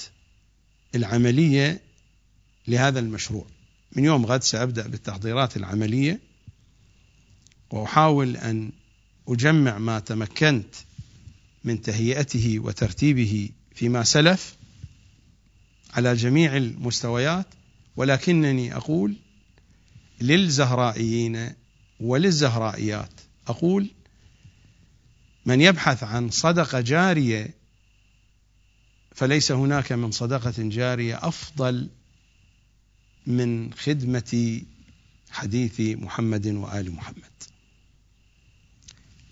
[0.94, 1.80] العملية
[2.68, 3.46] لهذا المشروع.
[3.92, 6.20] من يوم غد سأبدأ بالتحضيرات العملية
[7.70, 8.72] وأحاول أن
[9.28, 10.74] أجمع ما تمكنت
[11.64, 14.56] من تهيئته وترتيبه فيما سلف
[15.94, 17.46] على جميع المستويات
[17.96, 19.16] ولكنني أقول
[20.20, 21.52] للزهرائيين
[22.00, 23.12] وللزهرائيات
[23.48, 23.90] أقول
[25.46, 27.54] من يبحث عن صدقة جارية
[29.14, 31.88] فليس هناك من صدقة جارية أفضل
[33.26, 34.62] من خدمة
[35.30, 37.32] حديث محمد وآل محمد.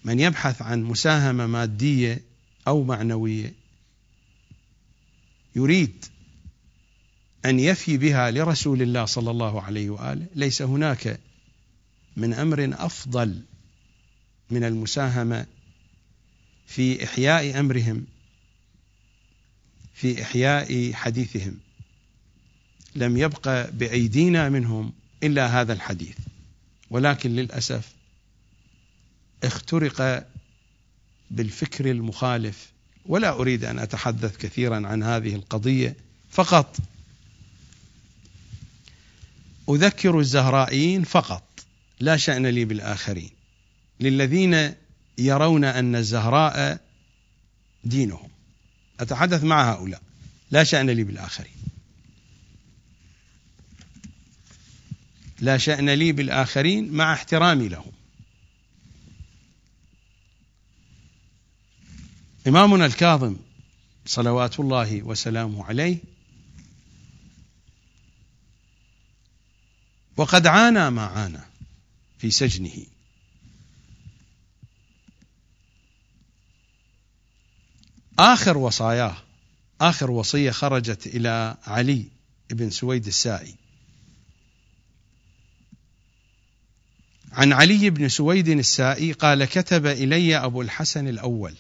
[0.05, 2.23] من يبحث عن مساهمة مادية
[2.69, 3.55] أو معنوية
[5.57, 6.05] يريد
[7.45, 10.27] أن يفي بها لرسول الله صلى الله عليه وآله.
[10.35, 11.21] ليس هناك
[12.17, 13.43] من أمر أفضل
[14.51, 15.47] من المساهمة
[16.67, 18.07] في إحياء أمرهم
[19.95, 21.59] في إحياء حديثهم.
[22.95, 24.93] لم يبق بأيدينا منهم
[25.23, 26.17] إلا هذا الحديث.
[26.91, 27.93] ولكن للأسف
[29.45, 30.27] اخترق
[31.31, 32.73] بالفكر المخالف.
[33.07, 35.97] ولا أريد أن أتحدث كثيرا عن هذه القضية
[36.31, 36.77] فقط
[39.69, 41.43] أذكر الزهرائيين فقط
[42.01, 43.31] لا شأن لي بالآخرين.
[44.01, 44.75] للذين
[45.19, 46.81] يرون أن الزهراء
[47.85, 48.29] دينهم.
[49.01, 50.03] أتحدث مع هؤلاء.
[50.51, 51.55] لا شأن لي بالآخرين.
[55.41, 57.93] لا شأن لي بالآخرين مع احترامي لهم.
[62.47, 63.37] إمامنا الكاظم
[64.07, 65.99] صلوات الله وسلامه عليه
[70.17, 71.41] وقد عانى ما عانى
[72.19, 72.94] في سجنه.
[78.19, 79.17] آخر وصاياه
[79.81, 82.05] آخر وصية خرجت إلى علي
[82.51, 83.55] بن سويد السائي.
[87.33, 91.55] عن علي بن سويد السائي قال كتب إلي أبو الحسن الأول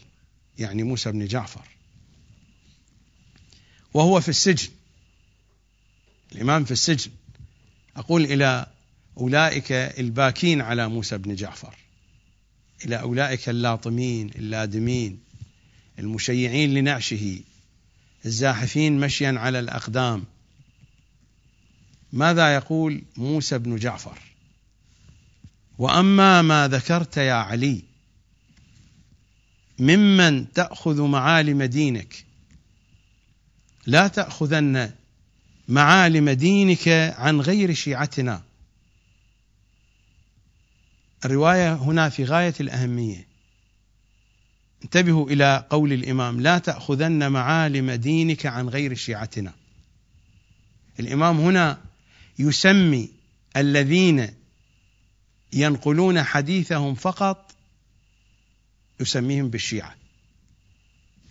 [0.58, 1.68] يعني موسى بن جعفر.
[3.94, 4.68] وهو في السجن
[6.32, 7.10] الإمام في السجن.
[7.96, 8.66] أقول إلى
[9.18, 11.74] أولئك الباكين على موسى بن جعفر
[12.84, 15.23] إلى أولئك اللاطمين اللادمين.
[15.98, 17.40] المشيعين لنعشه
[18.26, 20.24] الزاحفين مشيا على الأقدام.
[22.12, 24.18] ماذا يقول موسى بن جعفر؟
[25.78, 27.82] وأما ما ذكرت يا علي
[29.78, 32.24] ممن تأخذ معالم دينك
[33.86, 34.92] لا تأخذن
[35.68, 36.88] معالم دينك
[37.18, 38.42] عن غير شيعتنا.
[41.24, 43.33] الرواية هنا في غاية الأهمية.
[44.84, 49.52] انتبهوا إلى قول الإمام لا تأخذن معالم دينك عن غير شيعتنا.
[51.00, 51.80] الإمام هنا
[52.38, 53.10] يسمي
[53.56, 54.34] الذين
[55.52, 57.54] ينقلون حديثهم فقط
[59.00, 59.94] يسميهم بالشيعة.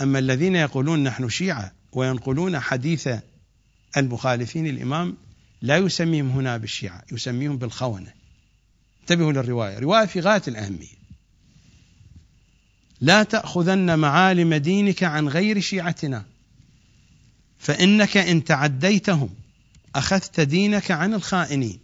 [0.02, 3.10] أما الذين يقولون نحن شيعة وينقلون حديث
[3.98, 5.18] المخالفين الإمام
[5.62, 8.14] لا يسميهم هنا بالشيعة يسميهم بالخونة.
[9.02, 9.80] انتبهوا للرواية.
[9.80, 11.03] رواية في غاية الأهمية.
[13.04, 16.26] لا تأخذن معالم دينك عن غير شيعتنا.
[17.60, 19.36] فإنك إن تعديتهم
[19.96, 21.80] أخذت دينك عن الخائنين.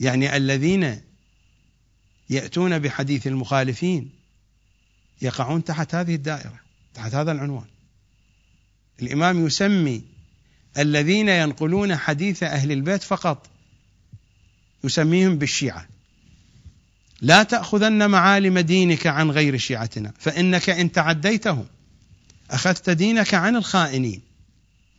[0.00, 1.00] يعني الذين
[2.30, 4.10] يأتون بحديث المخالفين
[5.22, 6.60] يقعون تحت هذه الدائرة
[6.94, 7.66] تحت هذا العنوان.
[9.02, 10.02] الإمام يسمي
[10.78, 13.50] الذين ينقلون حديث أهل البيت فقط
[14.84, 15.93] يسميهم بالشيعة.
[17.24, 21.66] لا تأخذن معالم دينك عن غير شيعتنا فإنك إن تعديتهم
[22.50, 24.22] أخذت دينك عن الخائنين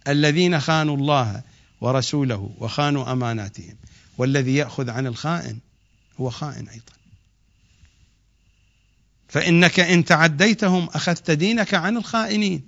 [0.08, 1.42] الذين خانوا الله
[1.82, 3.76] ورسوله وخانوا أماناتهم
[4.18, 5.60] والذي يأخذ عن الخائن
[6.20, 6.94] هو خائن أيضا.
[9.28, 12.62] فإنك إن تعديتهم أخذت دينك عن الخائنين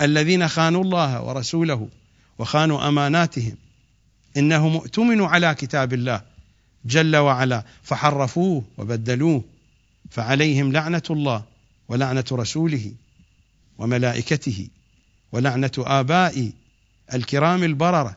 [0.00, 1.88] الذين خانوا الله ورسوله
[2.38, 3.56] وخانوا أماناتهم
[4.36, 6.31] إنه مؤتمن على كتاب الله
[6.84, 9.44] جل وعلا فحرفوه وبدلوه
[10.10, 11.44] فعليهم لعنة الله
[11.88, 12.92] ولعنة رسوله
[13.78, 14.68] وملائكته
[15.32, 16.52] ولعنة آبائي
[17.14, 18.16] الكرام البررة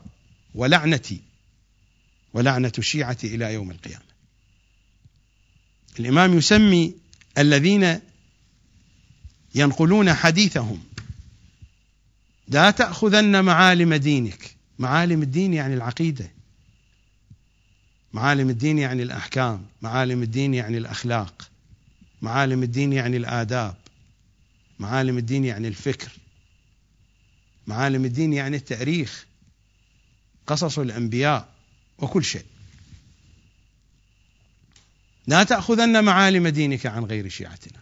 [0.54, 1.20] ولعنتي
[2.34, 4.06] ولعنة الشيعة إلى يوم القيامة.
[6.00, 6.94] الإمام يسمي
[7.38, 8.00] الذين
[9.54, 10.80] ينقلون حديثهم
[12.48, 14.56] لا تأخذن معالم دينك.
[14.78, 16.30] معالم الدين يعني العقيدة.
[18.12, 21.50] معالم الدين يعني الأحكام معالم الدين يعني الأخلاق
[22.22, 23.76] معالم الدين يعني الآداب
[24.78, 26.12] معالم الدين يعني الفكر
[27.66, 29.26] معالم الدين يعني التاريخ
[30.46, 31.48] قصص الأنبياء
[31.98, 32.44] وكل شيء.
[35.26, 37.80] لا تأخذن معالم دينك عن غير شيعتنا.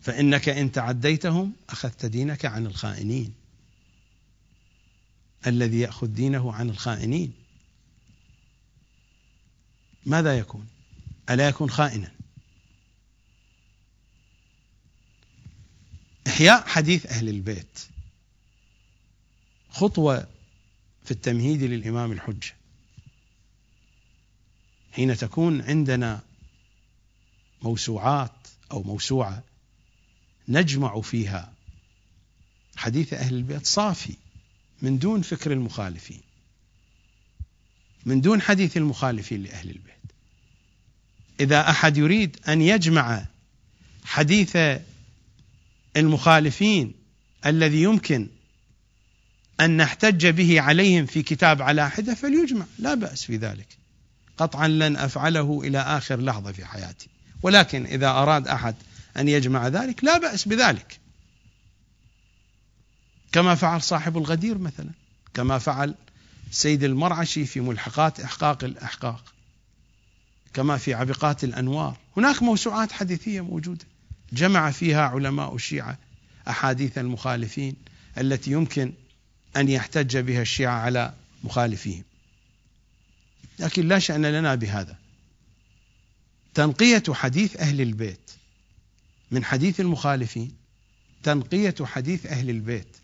[0.00, 3.34] فإنك إن تعديتهم أخذت دينك عن الخائنين.
[5.46, 7.32] الذي يأخذ دينه عن الخائنين.
[10.08, 10.66] ماذا يكون؟
[11.30, 12.12] ألا يكون خائنا؟
[16.26, 17.78] إحياء حديث أهل البيت.
[19.70, 20.26] خطوة
[21.04, 22.54] في التمهيد للإمام الحجة.
[24.92, 26.20] حين تكون عندنا
[27.62, 29.42] موسوعات أو موسوعة
[30.48, 31.52] نجمع فيها
[32.76, 34.16] حديث أهل البيت صافي
[34.82, 36.20] من دون فكر المخالفين
[38.06, 39.87] من دون حديث المخالفين لأهل البيت.
[41.40, 43.24] إذا أحد يريد أن يجمع
[44.04, 44.58] حديث
[45.96, 46.94] المخالفين
[47.46, 48.28] الذي يمكن
[49.60, 53.66] أن نحتج به عليهم في كتاب على حدة فليجمع لا بأس في ذلك.
[54.38, 57.08] قطعا لن أفعله إلى آخر لحظة في حياتي.
[57.42, 58.74] ولكن إذا أراد أحد
[59.16, 60.98] أن يجمع ذلك لا بأس بذلك.
[63.32, 64.90] كما فعل صاحب الغدير مثلا
[65.34, 65.94] كما فعل
[66.50, 69.37] سيد المرعشي في ملحقات إحقاق الأحقاق.
[70.54, 71.96] كما في عبقات الأنوار.
[72.16, 73.84] هناك موسوعات حديثية موجودة.
[74.32, 75.98] جمع فيها علماء الشيعة
[76.48, 77.76] أحاديث المخالفين
[78.18, 78.92] التي يمكن
[79.56, 81.14] أن يحتج بها الشيعة على
[81.44, 82.04] مخالفيهم.
[83.58, 84.96] لكن لا شأن لنا بهذا.
[86.54, 88.30] تنقية حديث أهل البيت
[89.30, 90.52] من حديث المخالفين
[91.22, 92.96] تنقية حديث أهل البيت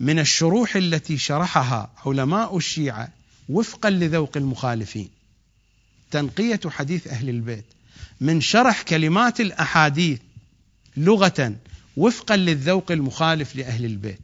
[0.00, 3.08] من الشروح التي شرحها علماء الشيعة
[3.48, 5.10] وفقا لذوق المخالفين.
[6.10, 7.64] تنقية حديث أهل البيت
[8.20, 10.18] من شرح كلمات الأحاديث
[10.96, 11.56] لغة
[11.96, 14.20] وفقا للذوق المخالف لأهل البيت.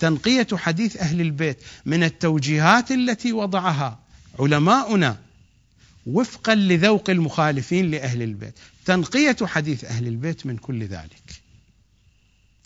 [0.00, 1.56] تنقية حديث أهل البيت
[1.86, 3.98] من التوجيهات التي وضعها
[4.38, 5.18] علماؤنا
[6.06, 8.54] وفقا لذوق المخالفين لأهل البيت.
[8.84, 11.42] تنقية حديث أهل البيت من كل ذلك.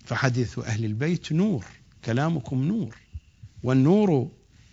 [0.05, 1.65] فحديث أهل البيت نور
[2.05, 2.97] كلامكم نور
[3.63, 4.31] والنور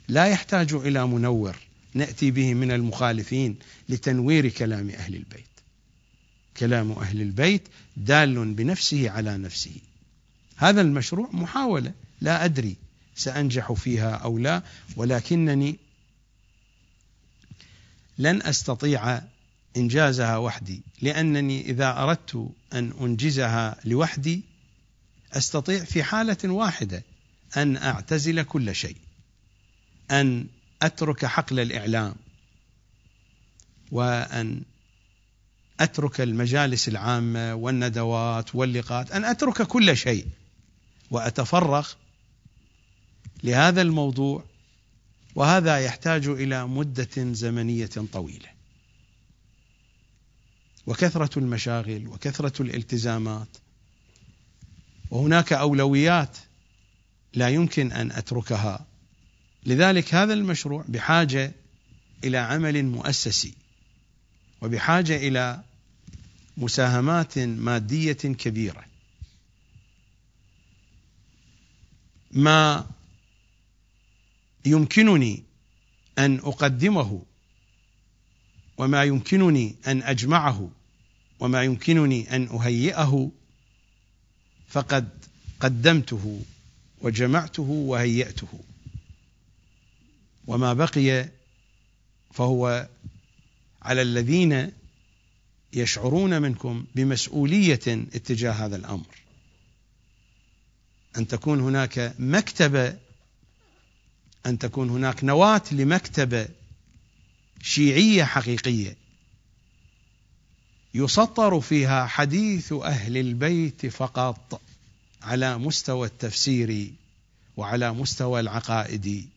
[0.07, 1.55] لا يحتاج إلى منور.
[1.95, 3.55] نأتي به من المخالفين
[3.89, 5.45] لتنوير كلام أهل البيت.
[6.57, 7.67] كلام أهل البيت
[7.97, 9.75] دال بنفسه على نفسه.
[10.55, 12.75] هذا المشروع محاولة لا أدري
[13.15, 14.63] سأنجح فيها أو لا
[14.95, 15.77] ولكنني
[18.17, 19.21] لن أستطيع
[19.77, 24.41] إنجازها وحدي لأنني إذا أردت أن أنجزها لوحدي
[25.33, 27.03] أستطيع في حالة واحدة
[27.57, 28.97] أن أعتزل كل شيء
[30.11, 30.47] أن
[30.81, 32.15] أترك حقل الإعلام
[33.91, 34.61] وأن
[35.79, 40.27] أترك المجالس العامة والندوات واللقاءات أن أترك كل شيء
[41.11, 41.89] وأتفرغ
[43.43, 44.43] لهذا الموضوع
[45.35, 48.55] وهذا يحتاج إلى مدة زمنية طويلة.
[50.87, 53.57] وكثرة المشاغل وكثرة الالتزامات
[55.11, 56.37] وهناك أولويات
[57.33, 58.85] لا يمكن أن أتركها
[59.65, 61.53] لذلك هذا المشروع بحاجة
[62.23, 63.53] إلى عمل مؤسسي
[64.61, 65.63] وبحاجة إلى
[66.57, 68.85] مساهمات مادية كبيرة.
[72.31, 72.87] ما
[74.65, 75.43] يمكنني
[76.19, 77.21] أن أقدمه
[78.77, 80.69] وما يمكنني أن أجمعه
[81.39, 83.31] وما يمكنني أن أهيئه
[84.67, 85.09] فقد
[85.59, 86.41] قدمته
[87.01, 88.59] وجمعته وهيأته
[90.47, 91.29] وما بقي
[92.33, 92.89] فهو
[93.81, 94.71] على الذين
[95.73, 99.15] يشعرون منكم بمسؤولية اتجاه هذا الأمر.
[101.17, 102.97] أن تكون هناك مكتبة
[104.45, 106.47] أن تكون هناك نواة لمكتبة
[107.61, 108.95] شيعية حقيقية
[110.93, 114.61] يسطر فيها حديث أهل البيت فقط
[115.21, 116.91] على مستوى التفسير
[117.57, 119.29] وعلى مستوى العقائد.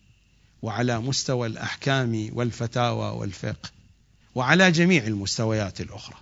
[0.62, 3.70] وعلى مستوى الأحكام والفتاوى والفقه
[4.34, 6.16] وعلى جميع المستويات الأخرى.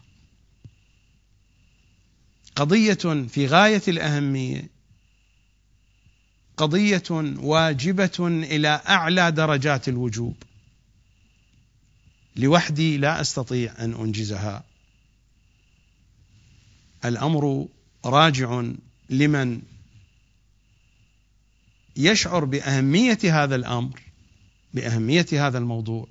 [2.56, 4.76] قضية في غاية الأهمية
[6.56, 7.02] قضية
[7.36, 10.42] واجبة إلى أعلى درجات الوجوب.
[12.36, 14.64] لوحدي لا أستطيع أن أنجزها.
[17.04, 17.68] الأمر
[18.04, 18.62] راجع
[19.10, 19.62] لمن
[21.96, 24.05] يشعر بأهمية هذا الأمر.
[24.76, 26.08] بأهمية هذا الموضوع.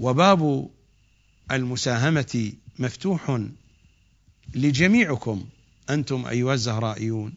[0.00, 0.70] وباب
[1.50, 3.40] المساهمة مفتوح
[4.54, 5.48] لجميعكم
[5.90, 7.34] أنتم أيها الزهرائيون.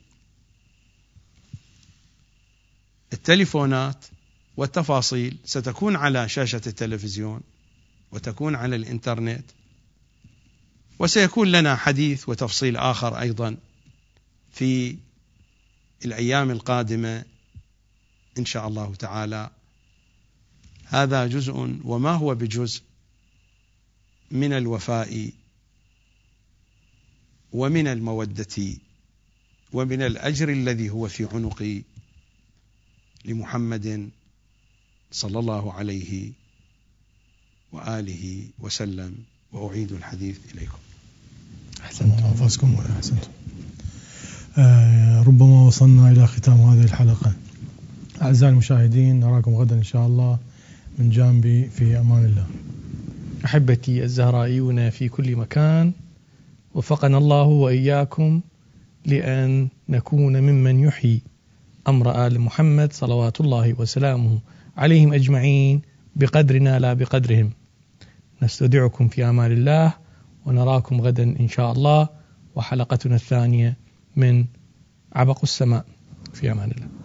[3.14, 4.06] التليفونات
[4.58, 7.42] والتفاصيل ستكون على شاشة التلفزيون
[8.12, 9.46] وتكون على الإنترنت
[11.00, 13.58] وسيكون لنا حديث وتفصيل آخر أيضا
[14.52, 14.98] في
[16.06, 17.26] الأيام القادمة
[18.38, 19.50] إن شاء الله تعالى.
[20.94, 22.82] هذا جزء وما هو بجزء
[24.32, 25.30] من الوفاء
[27.54, 28.74] ومن المودة
[29.74, 31.82] ومن الأجر الذي هو في عنق
[33.26, 34.10] لمحمد
[35.12, 36.32] صلى الله عليه
[37.72, 39.16] وآله وسلم
[39.52, 40.78] وأعيد الحديث إليكم.
[41.82, 43.32] احسنتم أنفسكم احسنتم.
[44.58, 47.34] آه، ربما وصلنا إلى ختام هذه الحلقة
[48.22, 50.40] أعزائي المشاهدين نراكم غدا إن شاء الله
[51.00, 52.48] من جانبي في أمان الله.
[53.46, 55.92] أحبتي الزهرائيون في كل مكان
[56.74, 58.42] وفقنا الله وإياكم
[59.06, 61.22] لأن نكون ممن يحيي
[61.88, 64.40] أمر آل محمد صلوات الله وسلامه
[64.78, 65.82] عليهم أجمعين
[66.16, 67.52] بقدرنا لا بقدرهم.
[68.44, 69.94] نستودعكم في أمان الله
[70.46, 72.10] ونراكم غدا إن شاء الله
[72.56, 73.78] وحلقتنا الثانية
[74.16, 74.46] من
[75.14, 75.86] عبق السماء
[76.34, 77.03] في أمان الله.